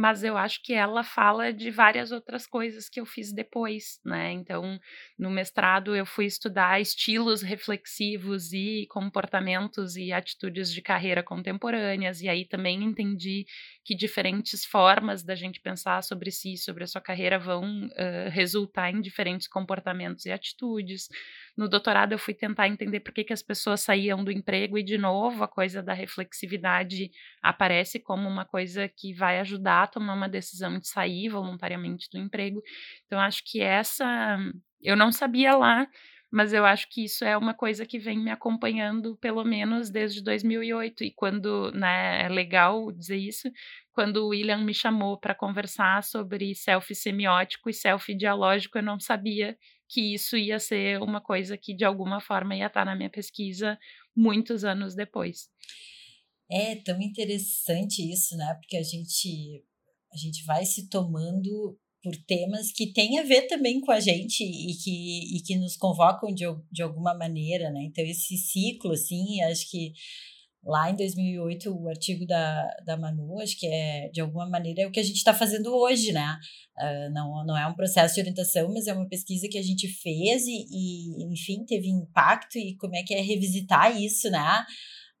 mas 0.00 0.24
eu 0.24 0.34
acho 0.34 0.62
que 0.62 0.72
ela 0.72 1.04
fala 1.04 1.52
de 1.52 1.70
várias 1.70 2.10
outras 2.10 2.46
coisas 2.46 2.88
que 2.88 2.98
eu 2.98 3.04
fiz 3.04 3.34
depois, 3.34 4.00
né? 4.02 4.32
Então, 4.32 4.80
no 5.18 5.30
mestrado 5.30 5.94
eu 5.94 6.06
fui 6.06 6.24
estudar 6.24 6.80
estilos 6.80 7.42
reflexivos 7.42 8.50
e 8.54 8.86
comportamentos 8.88 9.96
e 9.96 10.10
atitudes 10.10 10.72
de 10.72 10.80
carreira 10.80 11.22
contemporâneas, 11.22 12.22
e 12.22 12.30
aí 12.30 12.46
também 12.46 12.82
entendi 12.82 13.44
que 13.84 13.94
diferentes 13.94 14.64
formas 14.64 15.22
da 15.22 15.34
gente 15.34 15.60
pensar 15.60 16.02
sobre 16.02 16.30
si, 16.30 16.56
sobre 16.56 16.84
a 16.84 16.86
sua 16.86 17.02
carreira, 17.02 17.38
vão 17.38 17.62
uh, 17.88 18.30
resultar 18.30 18.90
em 18.90 19.02
diferentes 19.02 19.46
comportamentos 19.48 20.24
e 20.24 20.30
atitudes. 20.30 21.08
No 21.60 21.68
doutorado, 21.68 22.12
eu 22.12 22.18
fui 22.18 22.32
tentar 22.32 22.68
entender 22.68 23.00
por 23.00 23.12
que, 23.12 23.22
que 23.22 23.34
as 23.34 23.42
pessoas 23.42 23.82
saíam 23.82 24.24
do 24.24 24.32
emprego, 24.32 24.78
e, 24.78 24.82
de 24.82 24.96
novo, 24.96 25.44
a 25.44 25.48
coisa 25.48 25.82
da 25.82 25.92
reflexividade 25.92 27.10
aparece 27.42 28.00
como 28.00 28.26
uma 28.26 28.46
coisa 28.46 28.88
que 28.88 29.12
vai 29.12 29.38
ajudar 29.40 29.82
a 29.82 29.86
tomar 29.86 30.14
uma 30.14 30.26
decisão 30.26 30.78
de 30.78 30.88
sair 30.88 31.28
voluntariamente 31.28 32.08
do 32.10 32.16
emprego. 32.18 32.62
Então, 33.04 33.20
acho 33.20 33.42
que 33.44 33.60
essa. 33.60 34.38
Eu 34.80 34.96
não 34.96 35.12
sabia 35.12 35.54
lá 35.54 35.86
mas 36.32 36.52
eu 36.52 36.64
acho 36.64 36.88
que 36.88 37.04
isso 37.04 37.24
é 37.24 37.36
uma 37.36 37.52
coisa 37.52 37.84
que 37.84 37.98
vem 37.98 38.16
me 38.16 38.30
acompanhando 38.30 39.16
pelo 39.16 39.42
menos 39.44 39.90
desde 39.90 40.22
2008 40.22 41.02
e 41.02 41.10
quando, 41.10 41.72
né, 41.72 42.22
é 42.22 42.28
legal 42.28 42.92
dizer 42.92 43.16
isso, 43.16 43.50
quando 43.90 44.18
o 44.18 44.28
William 44.28 44.58
me 44.58 44.72
chamou 44.72 45.18
para 45.18 45.34
conversar 45.34 46.04
sobre 46.04 46.54
self 46.54 46.94
semiótico 46.94 47.68
e 47.68 47.74
self 47.74 48.14
dialógico, 48.14 48.78
eu 48.78 48.82
não 48.82 49.00
sabia 49.00 49.58
que 49.90 50.14
isso 50.14 50.36
ia 50.36 50.58
ser 50.60 51.02
uma 51.02 51.20
coisa 51.20 51.58
que 51.58 51.74
de 51.74 51.84
alguma 51.84 52.20
forma 52.20 52.54
ia 52.54 52.66
estar 52.66 52.84
na 52.84 52.94
minha 52.94 53.10
pesquisa 53.10 53.78
muitos 54.16 54.64
anos 54.64 54.94
depois. 54.94 55.48
É 56.50 56.76
tão 56.76 57.00
interessante 57.00 58.00
isso, 58.00 58.36
né? 58.36 58.54
Porque 58.54 58.76
a 58.76 58.82
gente 58.82 59.64
a 60.12 60.16
gente 60.16 60.44
vai 60.44 60.64
se 60.64 60.88
tomando 60.88 61.78
por 62.02 62.16
temas 62.26 62.72
que 62.72 62.92
têm 62.92 63.18
a 63.18 63.22
ver 63.22 63.42
também 63.42 63.80
com 63.80 63.92
a 63.92 64.00
gente 64.00 64.42
e 64.42 64.74
que, 64.74 65.36
e 65.36 65.42
que 65.42 65.56
nos 65.56 65.76
convocam 65.76 66.32
de, 66.34 66.44
de 66.72 66.82
alguma 66.82 67.14
maneira, 67.14 67.70
né? 67.70 67.82
Então, 67.84 68.04
esse 68.04 68.36
ciclo, 68.36 68.92
assim, 68.92 69.40
acho 69.42 69.70
que 69.70 69.92
lá 70.64 70.90
em 70.90 70.96
2008, 70.96 71.70
o 71.74 71.88
artigo 71.88 72.26
da, 72.26 72.68
da 72.84 72.96
Manu, 72.96 73.40
acho 73.40 73.58
que 73.58 73.66
é, 73.66 74.08
de 74.12 74.20
alguma 74.20 74.48
maneira, 74.48 74.82
é 74.82 74.86
o 74.86 74.90
que 74.90 75.00
a 75.00 75.02
gente 75.02 75.16
está 75.16 75.32
fazendo 75.32 75.74
hoje, 75.74 76.12
né? 76.12 76.38
Uh, 76.78 77.12
não, 77.12 77.44
não 77.44 77.56
é 77.56 77.66
um 77.66 77.74
processo 77.74 78.14
de 78.14 78.20
orientação, 78.20 78.72
mas 78.72 78.86
é 78.86 78.92
uma 78.92 79.08
pesquisa 79.08 79.48
que 79.48 79.58
a 79.58 79.62
gente 79.62 79.88
fez 79.88 80.46
e, 80.46 80.66
e, 80.70 81.32
enfim, 81.32 81.64
teve 81.64 81.88
impacto 81.88 82.58
e 82.58 82.76
como 82.76 82.94
é 82.94 83.02
que 83.02 83.14
é 83.14 83.20
revisitar 83.20 84.00
isso, 84.00 84.30
né? 84.30 84.64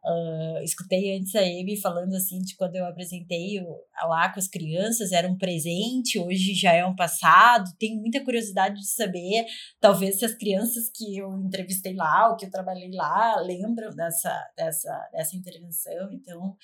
Uh, 0.02 0.62
escutei 0.62 1.14
antes 1.18 1.34
a 1.34 1.40
Amy 1.40 1.78
falando 1.78 2.14
assim 2.14 2.40
de 2.40 2.56
quando 2.56 2.74
eu 2.74 2.86
apresentei 2.86 3.62
lá 4.02 4.32
com 4.32 4.38
as 4.38 4.48
crianças, 4.48 5.12
era 5.12 5.28
um 5.28 5.36
presente, 5.36 6.18
hoje 6.18 6.54
já 6.54 6.72
é 6.72 6.84
um 6.84 6.96
passado. 6.96 7.70
Tenho 7.78 8.00
muita 8.00 8.24
curiosidade 8.24 8.80
de 8.80 8.88
saber, 8.88 9.44
talvez 9.78 10.18
se 10.18 10.24
as 10.24 10.34
crianças 10.34 10.90
que 10.94 11.18
eu 11.18 11.30
entrevistei 11.38 11.94
lá, 11.94 12.30
ou 12.30 12.36
que 12.36 12.46
eu 12.46 12.50
trabalhei 12.50 12.90
lá, 12.92 13.36
lembram 13.40 13.94
dessa, 13.94 14.34
dessa, 14.56 15.08
dessa 15.12 15.36
intervenção. 15.36 16.10
Então, 16.12 16.56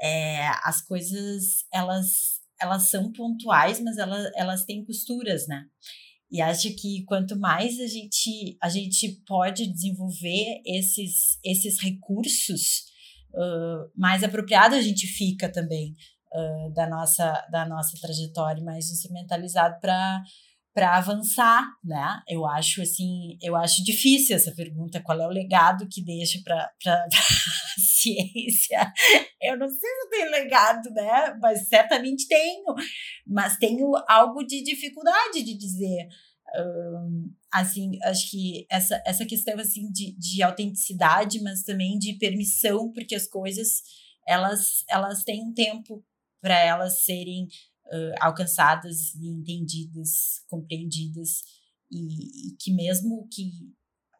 é, 0.00 0.48
as 0.64 0.80
coisas, 0.80 1.66
elas, 1.72 2.40
elas 2.58 2.84
são 2.84 3.12
pontuais, 3.12 3.78
mas 3.80 3.98
elas, 3.98 4.30
elas 4.34 4.64
têm 4.64 4.84
costuras, 4.84 5.46
né? 5.46 5.66
E 6.30 6.40
acho 6.40 6.74
que 6.76 7.04
quanto 7.04 7.38
mais 7.38 7.78
a 7.80 7.86
gente, 7.86 8.56
a 8.62 8.68
gente 8.68 9.20
pode 9.26 9.66
desenvolver 9.66 10.62
esses, 10.64 11.38
esses 11.44 11.80
recursos, 11.80 12.84
uh, 13.34 13.90
mais 13.96 14.22
apropriado 14.22 14.76
a 14.76 14.80
gente 14.80 15.06
fica 15.08 15.48
também 15.48 15.96
uh, 16.32 16.72
da, 16.72 16.88
nossa, 16.88 17.32
da 17.50 17.66
nossa 17.66 17.98
trajetória, 18.00 18.62
mais 18.62 18.90
instrumentalizado 18.90 19.80
para 19.80 20.22
para 20.80 20.96
avançar, 20.96 21.62
né? 21.84 22.22
Eu 22.26 22.46
acho 22.46 22.80
assim, 22.80 23.36
eu 23.42 23.54
acho 23.54 23.84
difícil 23.84 24.34
essa 24.34 24.50
pergunta, 24.50 25.02
qual 25.02 25.20
é 25.20 25.26
o 25.26 25.30
legado 25.30 25.86
que 25.86 26.02
deixa 26.02 26.40
para 26.42 26.72
a 26.86 27.06
ciência? 27.78 28.90
Eu 29.42 29.58
não 29.58 29.68
sei 29.68 29.78
se 29.78 30.08
tenho 30.08 30.30
legado, 30.30 30.90
né? 30.92 31.36
Mas 31.38 31.68
certamente 31.68 32.26
tenho, 32.26 32.64
mas 33.26 33.58
tenho 33.58 33.92
algo 34.08 34.42
de 34.42 34.62
dificuldade 34.62 35.42
de 35.42 35.54
dizer. 35.54 36.08
Um, 36.56 37.30
assim, 37.52 37.98
acho 38.04 38.30
que 38.30 38.66
essa, 38.70 39.02
essa 39.04 39.26
questão 39.26 39.60
assim 39.60 39.92
de, 39.92 40.16
de 40.18 40.42
autenticidade, 40.42 41.42
mas 41.42 41.62
também 41.62 41.98
de 41.98 42.14
permissão, 42.14 42.90
porque 42.90 43.14
as 43.14 43.26
coisas 43.26 43.82
elas 44.26 44.82
elas 44.88 45.24
têm 45.24 45.42
um 45.42 45.52
tempo 45.52 46.02
para 46.40 46.58
elas 46.58 47.04
serem 47.04 47.48
uh, 47.90 48.14
alcançadas 48.20 49.14
e 49.14 49.28
entendidas, 49.28 50.44
compreendidas, 50.48 51.42
e, 51.90 52.48
e 52.48 52.56
que 52.58 52.72
mesmo 52.72 53.28
que. 53.30 53.50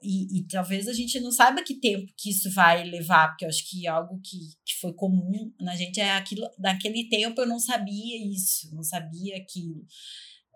E, 0.02 0.38
e, 0.38 0.48
talvez 0.48 0.88
a 0.88 0.94
gente 0.94 1.20
não 1.20 1.30
saiba 1.30 1.62
que 1.62 1.74
tempo 1.74 2.10
que 2.16 2.30
isso 2.30 2.50
vai 2.52 2.82
levar, 2.84 3.28
porque 3.28 3.44
eu 3.44 3.50
acho 3.50 3.68
que 3.68 3.86
algo 3.86 4.18
que, 4.22 4.38
que 4.64 4.80
foi 4.80 4.94
comum 4.94 5.52
na 5.60 5.76
gente 5.76 6.00
é 6.00 6.12
aquilo. 6.12 6.48
Naquele 6.58 7.06
tempo 7.10 7.38
eu 7.38 7.46
não 7.46 7.60
sabia 7.60 8.16
isso, 8.34 8.74
não 8.74 8.82
sabia 8.82 9.36
aquilo. 9.36 9.84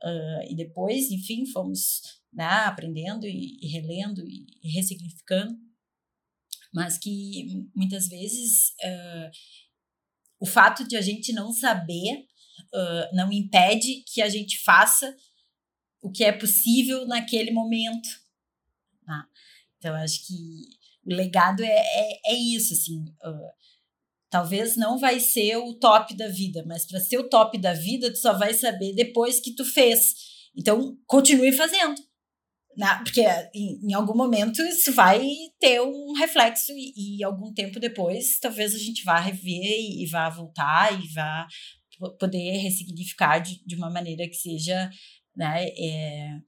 Uh, 0.03 0.51
e 0.51 0.57
depois, 0.57 1.11
enfim, 1.11 1.45
fomos 1.47 2.01
né, 2.33 2.45
aprendendo 2.45 3.27
e, 3.27 3.59
e 3.61 3.69
relendo 3.69 4.25
e, 4.27 4.47
ressignificando, 4.71 5.57
mas 6.73 6.99
que 6.99 7.69
muitas 7.75 8.09
vezes 8.09 8.71
uh, 8.83 9.31
o 10.41 10.47
fato 10.47 10.87
de 10.87 10.97
a 10.97 11.01
gente 11.01 11.33
não 11.33 11.53
saber 11.53 12.27
uh, 12.75 13.17
não 13.17 13.33
impede 13.33 14.05
que 14.07 14.23
a 14.23 14.29
gente 14.29 14.59
faça 14.63 15.15
o 16.03 16.11
que 16.11 16.25
é 16.25 16.33
possível 16.33 17.07
naquele 17.07 17.51
momento. 17.51 18.09
Né? 19.07 19.25
Então, 19.79 19.95
acho 19.95 20.27
que 20.27 20.35
o 21.07 21.15
legado 21.15 21.63
é, 21.63 21.77
é, 21.77 22.33
é 22.33 22.35
isso, 22.35 22.75
assim. 22.75 23.05
Uh, 23.25 23.53
talvez 24.31 24.77
não 24.77 24.99
vai 24.99 25.21
ser 25.21 25.57
o 25.57 25.75
top 25.75 26.15
da 26.15 26.29
vida, 26.29 26.65
mas 26.67 26.87
para 26.87 27.01
ser 27.01 27.19
o 27.19 27.29
top 27.29 27.57
da 27.59 27.73
vida, 27.73 28.13
tu 28.13 28.19
só 28.19 28.33
vai 28.33 28.53
saber 28.53 28.95
depois 28.95 29.41
que 29.41 29.55
tu 29.55 29.65
fez. 29.65 30.15
Então, 30.57 30.99
continue 31.07 31.53
fazendo. 31.53 31.95
Né? 32.77 33.01
Porque 33.05 33.25
em, 33.55 33.91
em 33.91 33.95
algum 33.95 34.17
momento 34.17 34.61
isso 34.63 34.93
vai 34.93 35.25
ter 35.61 35.81
um 35.81 36.13
reflexo 36.15 36.73
e, 36.73 37.19
e, 37.19 37.25
algum 37.25 37.53
tempo 37.55 37.79
depois 37.79 38.41
talvez 38.41 38.75
a 38.75 38.79
gente 38.79 39.05
vá 39.05 39.21
rever 39.21 39.79
e, 39.79 40.03
e 40.03 40.07
vá 40.07 40.29
voltar 40.29 40.93
e 40.93 41.07
vá 41.13 41.47
poder 42.19 42.59
ressignificar 42.59 43.39
de, 43.39 43.65
de 43.65 43.75
uma 43.75 43.91
maneira 43.91 44.27
que 44.29 44.35
seja 44.35 44.91
né, 45.37 45.67
é, 45.69 46.39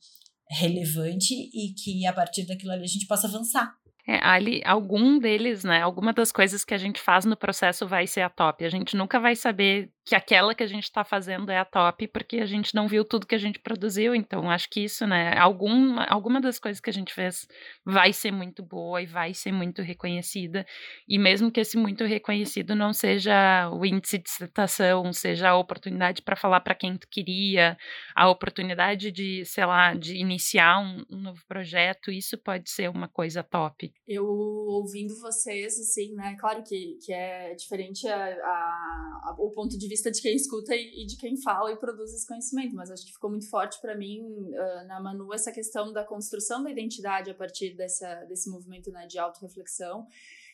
relevante 0.51 1.35
e 1.35 1.75
que 1.75 2.07
a 2.07 2.13
partir 2.13 2.47
daquilo 2.47 2.73
ali 2.73 2.85
a 2.85 2.89
gente 2.89 3.07
possa 3.07 3.27
avançar. 3.27 3.75
É, 4.09 4.21
ali, 4.23 4.63
algum 4.65 5.19
deles, 5.19 5.65
né, 5.65 5.83
alguma 5.83 6.13
das 6.13 6.31
coisas 6.31 6.65
que 6.65 6.73
a 6.73 6.79
gente 6.79 7.01
faz 7.01 7.25
no 7.25 7.37
processo 7.37 7.89
vai 7.89 8.07
ser 8.07 8.21
a 8.21 8.31
top. 8.31 8.65
A 8.65 8.69
gente 8.69 8.97
nunca 8.97 9.19
vai 9.19 9.35
saber 9.35 9.91
que 10.07 10.15
aquela 10.15 10.55
que 10.55 10.63
a 10.63 10.69
gente 10.69 10.85
está 10.85 11.03
fazendo 11.03 11.51
é 11.51 11.59
a 11.59 11.65
top, 11.65 12.07
porque 12.07 12.39
a 12.39 12.47
gente 12.47 12.77
não 12.77 12.87
viu 12.87 13.05
tudo 13.05 13.27
que 13.27 13.35
a 13.35 13.39
gente 13.39 13.59
produziu. 13.59 14.15
Então, 14.15 14.49
acho 14.49 14.71
que 14.71 14.85
isso, 14.85 15.05
né? 15.05 15.37
Alguma, 15.37 16.05
alguma 16.05 16.41
das 16.41 16.61
coisas 16.61 16.81
que 16.81 16.89
a 16.89 16.93
gente 16.93 17.13
fez 17.13 17.49
vai 17.85 18.13
ser 18.13 18.31
muito 18.31 18.63
boa 18.63 19.03
e 19.03 19.07
vai 19.07 19.35
ser 19.35 19.51
muito 19.51 19.83
reconhecida. 19.83 20.65
E 21.09 21.19
mesmo 21.19 21.51
que 21.51 21.59
esse 21.59 21.77
muito 21.77 22.05
reconhecido 22.05 22.77
não 22.77 22.93
seja 22.93 23.69
o 23.71 23.85
índice 23.85 24.19
de 24.19 24.31
citação, 24.31 25.13
seja 25.13 25.49
a 25.49 25.59
oportunidade 25.59 26.23
para 26.23 26.37
falar 26.37 26.61
para 26.61 26.77
quem 26.77 26.97
tu 26.97 27.09
queria, 27.11 27.77
a 28.15 28.31
oportunidade 28.31 29.11
de, 29.11 29.45
sei 29.45 29.67
lá, 29.67 29.93
de 29.93 30.17
iniciar 30.17 30.79
um, 30.79 31.05
um 31.11 31.21
novo 31.21 31.43
projeto, 31.49 32.13
isso 32.13 32.39
pode 32.39 32.71
ser 32.71 32.89
uma 32.89 33.09
coisa 33.09 33.43
top. 33.43 33.93
Eu 34.07 34.25
ouvindo 34.25 35.19
vocês, 35.21 35.81
assim, 35.81 36.15
né? 36.15 36.37
Claro 36.39 36.63
que, 36.63 36.97
que 37.05 37.13
é 37.13 37.57
diferente 37.57 38.07
a, 38.07 38.25
a, 38.25 39.31
a 39.31 39.37
o 39.37 39.51
ponto 39.51 39.77
de 39.77 39.89
vista 39.89 39.96
vista 39.97 40.11
de 40.11 40.21
quem 40.21 40.37
escuta 40.37 40.77
e, 40.77 41.03
e, 41.03 41.07
de 41.07 41.17
quem 41.17 41.41
fala 41.41 41.73
e 41.73 41.77
produz 41.77 42.13
esse 42.13 42.27
conhecimento, 42.27 42.77
mas 42.77 42.91
acho 42.91 43.05
que 43.05 43.13
ficou 43.13 43.31
muito 43.31 43.49
forte 43.49 43.81
para 43.81 43.97
mim 43.97 44.21
uh, 44.21 44.87
na 44.87 45.01
Manu 45.01 45.33
essa 45.33 45.51
questão 45.51 45.93
da 45.93 46.05
construção 46.05 46.63
da 46.63 46.71
identidade 46.71 47.31
a 47.31 47.35
partir 47.35 47.75
dessa, 47.75 48.25
desse 48.25 48.51
movimento 48.51 48.91
né, 48.91 49.07
de 49.07 49.19
autorreflexão 49.19 50.07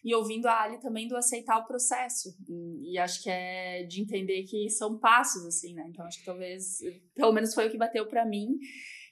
e 0.05 0.15
ouvindo 0.15 0.47
a 0.47 0.63
Ali 0.63 0.79
também 0.79 1.07
do 1.07 1.17
aceitar 1.17 1.59
o 1.59 1.67
processo. 1.67 2.37
E, 2.83 2.99
acho 2.99 3.23
que 3.23 3.31
é 3.31 3.85
de 3.85 4.01
entender 4.01 4.45
que 4.45 4.69
são 4.69 4.99
passos, 4.99 5.45
assim, 5.47 5.75
né? 5.75 5.87
Então 5.89 6.05
acho 6.05 6.19
que 6.19 6.25
talvez, 6.25 6.81
pelo 7.15 7.33
menos 7.33 7.55
foi 7.55 7.69
o 7.69 7.71
que 7.71 7.79
bateu 7.79 8.07
para 8.07 8.25
mim. 8.27 8.59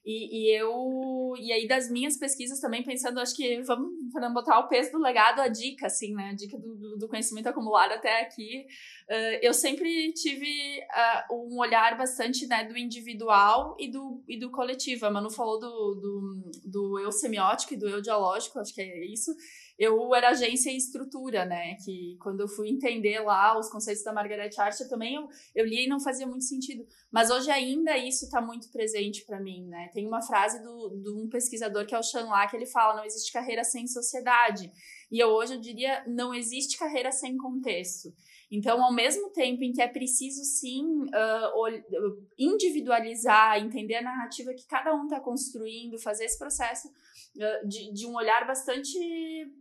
E, 0.05 0.51
e, 0.51 0.57
eu. 0.57 1.35
E 1.39 1.53
aí, 1.53 1.69
das 1.69 1.91
minhas 1.91 2.17
pesquisas 2.17 2.59
também, 2.59 2.83
pensando, 2.83 3.21
acho 3.21 3.37
que 3.37 3.61
vamos, 3.63 3.91
vamos 4.13 4.35
botar 4.35 4.59
o 4.59 4.69
peso 4.69 4.93
do 4.93 4.99
legado, 4.99 5.41
a 5.41 5.49
dica, 5.49 5.87
assim, 5.87 6.15
né? 6.15 6.31
A 6.31 6.35
dica 6.35 6.59
do, 6.59 6.97
do 6.97 7.09
conhecimento 7.09 7.49
acumulado 7.49 7.93
até 7.93 8.23
aqui. 8.23 8.67
Uh, 9.11 9.39
eu 9.43 9.53
sempre 9.53 10.13
tive 10.15 10.81
uh, 11.29 11.35
um 11.35 11.59
olhar 11.59 11.99
bastante 11.99 12.47
né, 12.47 12.65
do 12.65 12.79
individual 12.79 13.77
e 13.79 13.91
do, 13.91 14.25
e 14.27 14.39
do 14.39 14.51
coletivo. 14.51 15.05
A 15.05 15.11
Manu 15.11 15.31
falou 15.31 15.59
do, 15.59 15.95
do, 15.95 16.51
do 16.65 16.99
eu 16.99 17.13
semiótico 17.13 17.75
e 17.75 17.77
do 17.77 17.89
eu 17.89 18.01
dialógico, 18.01 18.59
acho 18.59 18.75
que 18.75 18.81
é 18.81 19.05
isso 19.05 19.33
eu 19.81 20.15
era 20.15 20.29
agência 20.29 20.71
e 20.71 20.77
estrutura, 20.77 21.47
né? 21.47 21.75
Que 21.77 22.15
quando 22.21 22.41
eu 22.41 22.49
fui 22.49 22.69
entender 22.69 23.19
lá 23.21 23.59
os 23.59 23.71
conceitos 23.71 24.05
da 24.05 24.13
Margaret 24.13 24.51
Archer 24.59 24.87
também 24.87 25.15
eu, 25.15 25.27
eu 25.55 25.65
li 25.65 25.87
e 25.87 25.89
não 25.89 25.99
fazia 25.99 26.27
muito 26.27 26.45
sentido. 26.45 26.87
Mas 27.11 27.31
hoje 27.31 27.51
ainda 27.51 27.97
isso 27.97 28.27
está 28.27 28.43
muito 28.43 28.69
presente 28.69 29.25
para 29.25 29.41
mim, 29.41 29.67
né? 29.69 29.89
Tem 29.95 30.07
uma 30.07 30.21
frase 30.21 30.63
do, 30.63 30.91
de 30.91 31.09
um 31.09 31.31
pesquisador 31.31 31.87
que 31.87 31.95
é 31.95 31.99
o 31.99 32.03
Sean 32.03 32.29
que 32.51 32.57
ele 32.57 32.67
fala: 32.67 32.97
não 32.97 33.07
existe 33.07 33.33
carreira 33.33 33.65
sem 33.65 33.87
sociedade. 33.87 34.71
E 35.11 35.19
eu 35.19 35.29
hoje 35.29 35.55
eu 35.55 35.61
diria: 35.61 36.05
não 36.07 36.35
existe 36.35 36.77
carreira 36.77 37.11
sem 37.11 37.39
contexto. 37.39 38.13
Então, 38.51 38.85
ao 38.85 38.93
mesmo 38.93 39.31
tempo 39.31 39.63
em 39.63 39.73
que 39.73 39.81
é 39.81 39.87
preciso 39.87 40.43
sim 40.45 41.05
uh, 41.05 42.25
individualizar, 42.37 43.59
entender 43.59 43.95
a 43.95 44.03
narrativa 44.03 44.53
que 44.53 44.67
cada 44.67 44.93
um 44.93 45.05
está 45.05 45.21
construindo, 45.21 45.99
fazer 46.01 46.25
esse 46.25 46.37
processo 46.37 46.91
de, 47.35 47.93
de 47.93 48.07
um 48.07 48.15
olhar 48.15 48.47
bastante 48.47 48.99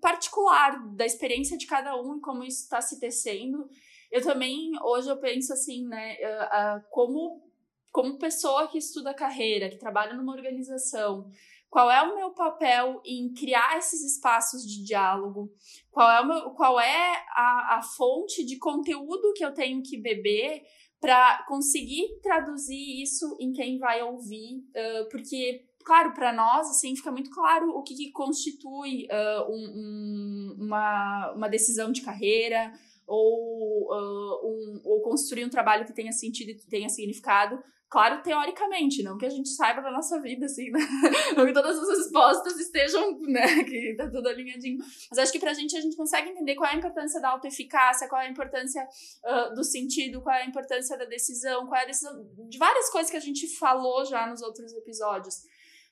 particular 0.01 0.87
da 0.95 1.05
experiência 1.05 1.57
de 1.57 1.67
cada 1.67 1.95
um 2.01 2.17
e 2.17 2.21
como 2.21 2.43
isso 2.43 2.63
está 2.63 2.81
se 2.81 2.99
tecendo. 2.99 3.69
Eu 4.11 4.21
também, 4.21 4.71
hoje 4.83 5.09
eu 5.09 5.17
penso 5.17 5.53
assim, 5.53 5.87
né, 5.87 6.15
uh, 6.15 6.83
como, 6.89 7.47
como 7.91 8.17
pessoa 8.17 8.67
que 8.67 8.77
estuda 8.77 9.13
carreira, 9.13 9.69
que 9.69 9.77
trabalha 9.77 10.13
numa 10.13 10.33
organização, 10.33 11.29
qual 11.69 11.91
é 11.91 12.01
o 12.01 12.15
meu 12.15 12.31
papel 12.31 12.99
em 13.05 13.31
criar 13.31 13.77
esses 13.77 14.01
espaços 14.01 14.63
de 14.63 14.83
diálogo, 14.83 15.53
qual 15.91 16.09
é, 16.11 16.25
meu, 16.25 16.49
qual 16.51 16.79
é 16.79 17.23
a, 17.29 17.77
a 17.77 17.81
fonte 17.83 18.43
de 18.43 18.57
conteúdo 18.57 19.33
que 19.33 19.45
eu 19.45 19.53
tenho 19.53 19.83
que 19.83 19.95
beber 19.95 20.63
para 20.99 21.45
conseguir 21.47 22.19
traduzir 22.21 23.01
isso 23.01 23.37
em 23.39 23.53
quem 23.53 23.77
vai 23.77 24.01
ouvir, 24.01 24.57
uh, 24.57 25.09
porque 25.11 25.68
claro, 25.89 26.13
para 26.13 26.31
nós, 26.31 26.69
assim, 26.69 26.95
fica 26.95 27.11
muito 27.11 27.31
claro 27.31 27.71
o 27.71 27.81
que, 27.81 27.95
que 27.95 28.11
constitui 28.11 29.07
uh, 29.07 29.51
um, 29.51 29.65
um, 29.75 30.57
uma, 30.59 31.33
uma 31.35 31.49
decisão 31.49 31.91
de 31.91 32.03
carreira, 32.03 32.71
ou, 33.07 33.91
uh, 33.91 34.47
um, 34.47 34.81
ou 34.83 35.01
construir 35.01 35.45
um 35.45 35.49
trabalho 35.49 35.87
que 35.87 35.93
tenha 35.93 36.11
sentido 36.11 36.51
e 36.51 36.69
tenha 36.69 36.87
significado. 36.89 37.59
Claro, 37.89 38.21
teoricamente, 38.21 39.01
não 39.01 39.17
que 39.17 39.25
a 39.25 39.31
gente 39.31 39.49
saiba 39.49 39.81
da 39.81 39.89
nossa 39.89 40.21
vida, 40.21 40.45
assim, 40.45 40.69
né? 40.69 40.77
Não 41.35 41.43
que 41.43 41.53
todas 41.53 41.75
as 41.75 41.89
respostas 41.89 42.59
estejam, 42.59 43.19
né, 43.21 43.63
que 43.63 43.95
tá 43.97 44.07
tudo 44.11 44.29
alinhadinho. 44.29 44.77
Mas 45.09 45.17
acho 45.17 45.31
que 45.31 45.39
pra 45.39 45.53
gente 45.53 45.75
a 45.75 45.81
gente 45.81 45.97
consegue 45.97 46.29
entender 46.29 46.53
qual 46.53 46.69
é 46.69 46.75
a 46.75 46.77
importância 46.77 47.19
da 47.19 47.29
autoeficácia, 47.29 48.07
qual 48.07 48.21
é 48.21 48.27
a 48.27 48.29
importância 48.29 48.87
uh, 49.25 49.55
do 49.55 49.63
sentido, 49.63 50.21
qual 50.21 50.35
é 50.35 50.43
a 50.43 50.45
importância 50.45 50.95
da 50.99 51.05
decisão, 51.05 51.65
qual 51.65 51.81
é 51.81 51.83
a 51.85 51.87
decisão 51.87 52.13
de 52.47 52.59
várias 52.59 52.91
coisas 52.91 53.09
que 53.09 53.17
a 53.17 53.19
gente 53.19 53.47
falou 53.57 54.05
já 54.05 54.27
nos 54.27 54.43
outros 54.43 54.71
episódios. 54.73 55.37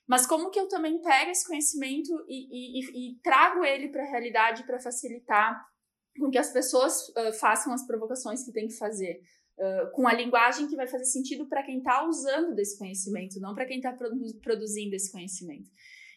Mas 0.08 0.26
como 0.26 0.50
que 0.50 0.58
eu 0.58 0.66
também 0.68 1.00
pego 1.02 1.30
esse 1.30 1.46
conhecimento 1.46 2.10
e, 2.26 2.80
e, 2.80 3.10
e 3.10 3.20
trago 3.22 3.62
ele 3.62 3.90
para 3.90 4.02
a 4.02 4.10
realidade 4.10 4.64
para 4.64 4.80
facilitar 4.80 5.62
com 6.18 6.30
que 6.30 6.38
as 6.38 6.50
pessoas 6.50 7.08
uh, 7.10 7.32
façam 7.38 7.72
as 7.72 7.86
provocações 7.86 8.42
que 8.42 8.52
tem 8.52 8.66
que 8.66 8.76
fazer. 8.76 9.20
Uh, 9.58 9.90
com 9.92 10.06
a 10.06 10.14
linguagem 10.14 10.68
que 10.68 10.76
vai 10.76 10.86
fazer 10.86 11.04
sentido 11.04 11.46
para 11.48 11.62
quem 11.62 11.78
está 11.78 12.06
usando 12.06 12.54
desse 12.54 12.78
conhecimento, 12.78 13.40
não 13.40 13.54
para 13.54 13.66
quem 13.66 13.78
está 13.78 13.92
produ 13.92 14.16
produzindo 14.40 14.94
esse 14.94 15.12
conhecimento. 15.12 15.68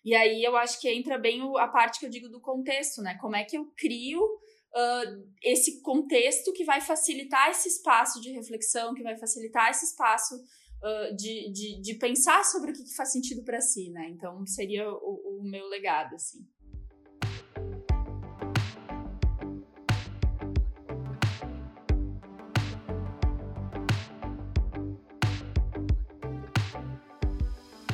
E 0.06 0.16
aí 0.16 0.44
eu 0.44 0.56
acho 0.56 0.80
que 0.80 0.90
entra 0.90 1.18
bem 1.18 1.42
o, 1.42 1.58
a 1.58 1.68
parte 1.68 2.00
que 2.00 2.06
eu 2.06 2.10
digo 2.10 2.30
do 2.30 2.40
contexto, 2.40 3.02
né? 3.02 3.18
Como 3.20 3.36
é 3.36 3.44
que 3.44 3.58
eu 3.58 3.66
crio 3.76 4.22
uh, 4.24 5.30
esse 5.44 5.82
contexto 5.82 6.54
que 6.54 6.64
vai 6.64 6.82
facilitar 6.82 7.50
esse 7.50 7.68
espaço 7.68 8.22
de 8.22 8.32
reflexão, 8.32 8.94
que 8.94 9.04
vai 9.04 9.18
facilitar 9.18 9.70
esse 9.70 9.86
espaço 9.86 10.36
uh, 10.84 11.16
de, 11.16 11.52
de, 11.52 11.82
de, 11.82 11.94
pensar 11.96 12.44
sobre 12.44 12.72
o 12.72 12.74
que, 12.74 12.84
que 12.84 12.96
faz 12.96 13.12
sentido 13.12 13.44
para 13.44 13.62
si, 13.62 13.90
né? 13.92 14.10
Então 14.10 14.46
seria 14.46 14.90
o, 14.90 15.40
o 15.40 15.44
meu 15.44 15.68
legado, 15.68 16.16
assim. 16.16 16.40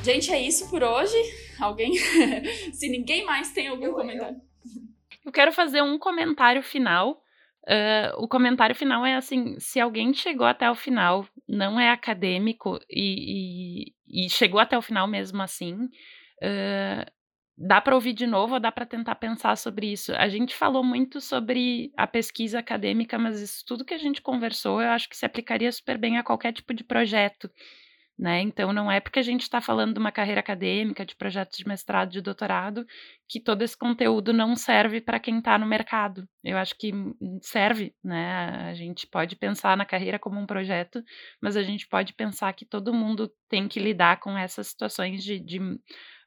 Gente, 0.07 0.31
é 0.31 0.41
isso 0.41 0.69
por 0.69 0.81
hoje. 0.83 1.17
Alguém? 1.59 1.91
Se 2.71 2.87
ninguém 2.87 3.25
mais 3.25 3.51
tem 3.51 3.67
algum 3.67 3.87
eu, 3.87 3.93
comentário. 3.93 4.37
Eu, 4.37 4.81
eu 5.25 5.31
quero 5.33 5.51
fazer 5.51 5.81
um 5.81 5.99
comentário 5.99 6.63
final. 6.63 7.21
Uh, 7.67 8.23
o 8.23 8.25
comentário 8.25 8.73
final 8.73 9.05
é 9.05 9.15
assim: 9.15 9.59
se 9.59 9.81
alguém 9.81 10.13
chegou 10.13 10.47
até 10.47 10.71
o 10.71 10.75
final, 10.75 11.27
não 11.47 11.79
é 11.79 11.89
acadêmico 11.89 12.79
e, 12.89 13.93
e, 14.09 14.25
e 14.25 14.29
chegou 14.29 14.59
até 14.59 14.77
o 14.77 14.81
final 14.81 15.07
mesmo 15.07 15.41
assim, 15.41 15.75
uh, 15.75 17.11
dá 17.57 17.81
para 17.81 17.95
ouvir 17.95 18.13
de 18.13 18.27
novo 18.27 18.55
ou 18.55 18.59
dá 18.59 18.71
para 18.71 18.85
tentar 18.85 19.15
pensar 19.15 19.55
sobre 19.57 19.91
isso. 19.91 20.13
A 20.13 20.27
gente 20.27 20.55
falou 20.55 20.83
muito 20.83 21.19
sobre 21.19 21.91
a 21.97 22.05
pesquisa 22.05 22.59
acadêmica, 22.59 23.17
mas 23.17 23.41
isso 23.41 23.63
tudo 23.65 23.85
que 23.85 23.93
a 23.93 23.97
gente 23.97 24.21
conversou, 24.21 24.81
eu 24.81 24.89
acho 24.89 25.09
que 25.09 25.17
se 25.17 25.25
aplicaria 25.25 25.71
super 25.71 25.97
bem 25.97 26.17
a 26.17 26.23
qualquer 26.23 26.53
tipo 26.53 26.73
de 26.73 26.83
projeto. 26.83 27.49
Né? 28.17 28.41
Então, 28.41 28.73
não 28.73 28.91
é 28.91 28.99
porque 28.99 29.19
a 29.19 29.23
gente 29.23 29.43
está 29.43 29.61
falando 29.61 29.93
de 29.93 29.99
uma 29.99 30.11
carreira 30.11 30.39
acadêmica, 30.39 31.05
de 31.05 31.15
projetos 31.15 31.55
de 31.55 31.67
mestrado, 31.67 32.09
de 32.09 32.19
doutorado, 32.19 32.83
que 33.29 33.39
todo 33.39 33.61
esse 33.61 33.77
conteúdo 33.77 34.33
não 34.33 34.55
serve 34.55 34.99
para 34.99 35.19
quem 35.19 35.37
está 35.37 35.55
no 35.55 35.67
mercado. 35.67 36.27
Eu 36.43 36.57
acho 36.57 36.75
que 36.79 36.91
serve, 37.43 37.93
né? 38.03 38.69
A 38.69 38.73
gente 38.73 39.05
pode 39.05 39.35
pensar 39.35 39.77
na 39.77 39.85
carreira 39.85 40.17
como 40.17 40.39
um 40.39 40.47
projeto, 40.47 41.03
mas 41.39 41.55
a 41.55 41.61
gente 41.61 41.87
pode 41.87 42.13
pensar 42.13 42.51
que 42.53 42.65
todo 42.65 42.91
mundo 42.91 43.31
tem 43.47 43.67
que 43.67 43.79
lidar 43.79 44.19
com 44.19 44.35
essas 44.35 44.67
situações 44.67 45.23
de, 45.23 45.39
de 45.39 45.59
um, 45.61 45.77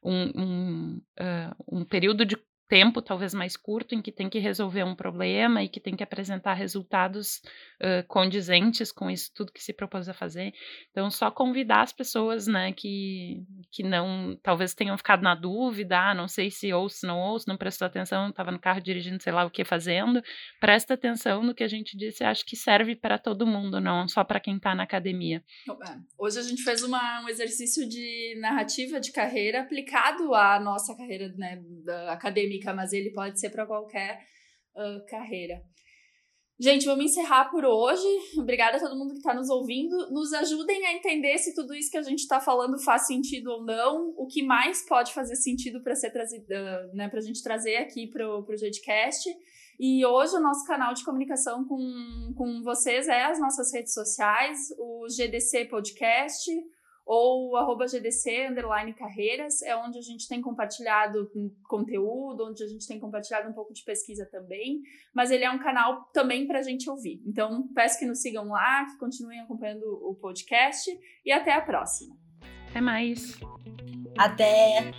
um, 0.03 1.01
uh, 1.19 1.79
um 1.79 1.85
período 1.85 2.25
de 2.25 2.37
tempo 2.71 3.01
talvez 3.01 3.33
mais 3.33 3.57
curto 3.57 3.93
em 3.93 4.01
que 4.01 4.13
tem 4.13 4.29
que 4.29 4.39
resolver 4.39 4.85
um 4.85 4.95
problema 4.95 5.61
e 5.61 5.67
que 5.67 5.77
tem 5.77 5.93
que 5.93 6.03
apresentar 6.03 6.53
resultados 6.53 7.41
uh, 7.81 8.07
condizentes 8.07 8.93
com 8.93 9.11
isso 9.11 9.29
tudo 9.35 9.51
que 9.51 9.61
se 9.61 9.73
propôs 9.73 10.07
a 10.07 10.13
fazer. 10.13 10.53
Então, 10.89 11.11
só 11.11 11.29
convidar 11.29 11.81
as 11.81 11.91
pessoas, 11.91 12.47
né, 12.47 12.71
que, 12.71 13.43
que 13.69 13.83
não, 13.83 14.39
talvez 14.41 14.73
tenham 14.73 14.97
ficado 14.97 15.21
na 15.21 15.35
dúvida, 15.35 15.99
ah, 15.99 16.15
não 16.15 16.29
sei 16.29 16.49
se 16.49 16.71
ouço, 16.71 17.05
não 17.05 17.19
ouço, 17.19 17.45
não 17.45 17.57
prestou 17.57 17.85
atenção, 17.85 18.29
estava 18.29 18.53
no 18.53 18.59
carro 18.59 18.79
dirigindo, 18.79 19.21
sei 19.21 19.33
lá 19.33 19.43
o 19.43 19.51
que 19.51 19.65
fazendo, 19.65 20.23
presta 20.61 20.93
atenção 20.93 21.43
no 21.43 21.53
que 21.53 21.65
a 21.65 21.67
gente 21.67 21.97
disse, 21.97 22.23
acho 22.23 22.45
que 22.45 22.55
serve 22.55 22.95
para 22.95 23.17
todo 23.17 23.45
mundo, 23.45 23.81
não 23.81 24.07
só 24.07 24.23
para 24.23 24.39
quem 24.39 24.55
está 24.55 24.73
na 24.73 24.83
academia. 24.83 25.43
É, 25.69 25.97
hoje 26.17 26.39
a 26.39 26.43
gente 26.43 26.63
fez 26.63 26.83
uma, 26.83 27.21
um 27.21 27.27
exercício 27.27 27.85
de 27.85 28.37
narrativa 28.39 28.97
de 28.97 29.11
carreira 29.11 29.59
aplicado 29.59 30.33
à 30.33 30.57
nossa 30.57 30.95
carreira 30.95 31.27
né, 31.35 31.61
acadêmica 32.07 32.60
mas 32.73 32.93
ele 32.93 33.11
pode 33.11 33.39
ser 33.39 33.49
para 33.49 33.65
qualquer 33.65 34.19
uh, 34.75 35.05
carreira. 35.07 35.61
Gente, 36.59 36.85
vamos 36.85 37.05
encerrar 37.05 37.49
por 37.49 37.65
hoje. 37.65 38.07
Obrigada 38.37 38.77
a 38.77 38.79
todo 38.79 38.95
mundo 38.95 39.13
que 39.13 39.17
está 39.17 39.33
nos 39.33 39.49
ouvindo. 39.49 40.11
Nos 40.11 40.31
ajudem 40.31 40.85
a 40.85 40.93
entender 40.93 41.35
se 41.39 41.55
tudo 41.55 41.73
isso 41.73 41.89
que 41.89 41.97
a 41.97 42.03
gente 42.03 42.19
está 42.19 42.39
falando 42.39 42.79
faz 42.83 43.07
sentido 43.07 43.47
ou 43.47 43.65
não. 43.65 44.13
O 44.15 44.27
que 44.27 44.43
mais 44.43 44.85
pode 44.87 45.11
fazer 45.11 45.35
sentido 45.37 45.81
para 45.81 45.95
ser 45.95 46.11
trazido, 46.11 46.45
né, 46.93 47.09
para 47.09 47.17
a 47.17 47.23
gente 47.23 47.41
trazer 47.41 47.77
aqui 47.77 48.05
para 48.05 48.29
o 48.29 48.45
Jedcast. 48.55 49.27
E 49.79 50.05
hoje 50.05 50.35
o 50.35 50.39
nosso 50.39 50.63
canal 50.67 50.93
de 50.93 51.03
comunicação 51.03 51.65
com, 51.65 52.31
com 52.37 52.61
vocês 52.61 53.07
é 53.07 53.23
as 53.23 53.39
nossas 53.39 53.73
redes 53.73 53.95
sociais, 53.95 54.59
o 54.77 55.07
GDC 55.07 55.65
Podcast, 55.65 56.51
ou 57.13 57.57
arroba 57.57 57.87
GDC 57.87 58.47
underline 58.47 58.93
carreiras, 58.93 59.61
é 59.63 59.75
onde 59.75 59.97
a 59.97 60.01
gente 60.01 60.29
tem 60.29 60.41
compartilhado 60.41 61.29
conteúdo, 61.67 62.47
onde 62.47 62.63
a 62.63 62.67
gente 62.67 62.87
tem 62.87 63.01
compartilhado 63.01 63.49
um 63.49 63.53
pouco 63.53 63.73
de 63.73 63.83
pesquisa 63.83 64.25
também, 64.31 64.79
mas 65.13 65.29
ele 65.29 65.43
é 65.43 65.51
um 65.51 65.59
canal 65.59 66.05
também 66.13 66.47
para 66.47 66.59
a 66.59 66.63
gente 66.63 66.89
ouvir. 66.89 67.21
Então, 67.27 67.67
peço 67.75 67.99
que 67.99 68.05
nos 68.05 68.21
sigam 68.21 68.47
lá, 68.47 68.85
que 68.85 68.97
continuem 68.97 69.41
acompanhando 69.41 69.83
o 69.83 70.15
podcast 70.15 70.89
e 71.25 71.33
até 71.33 71.51
a 71.51 71.59
próxima. 71.59 72.15
Até 72.69 72.79
mais. 72.79 73.37
Até! 74.17 74.93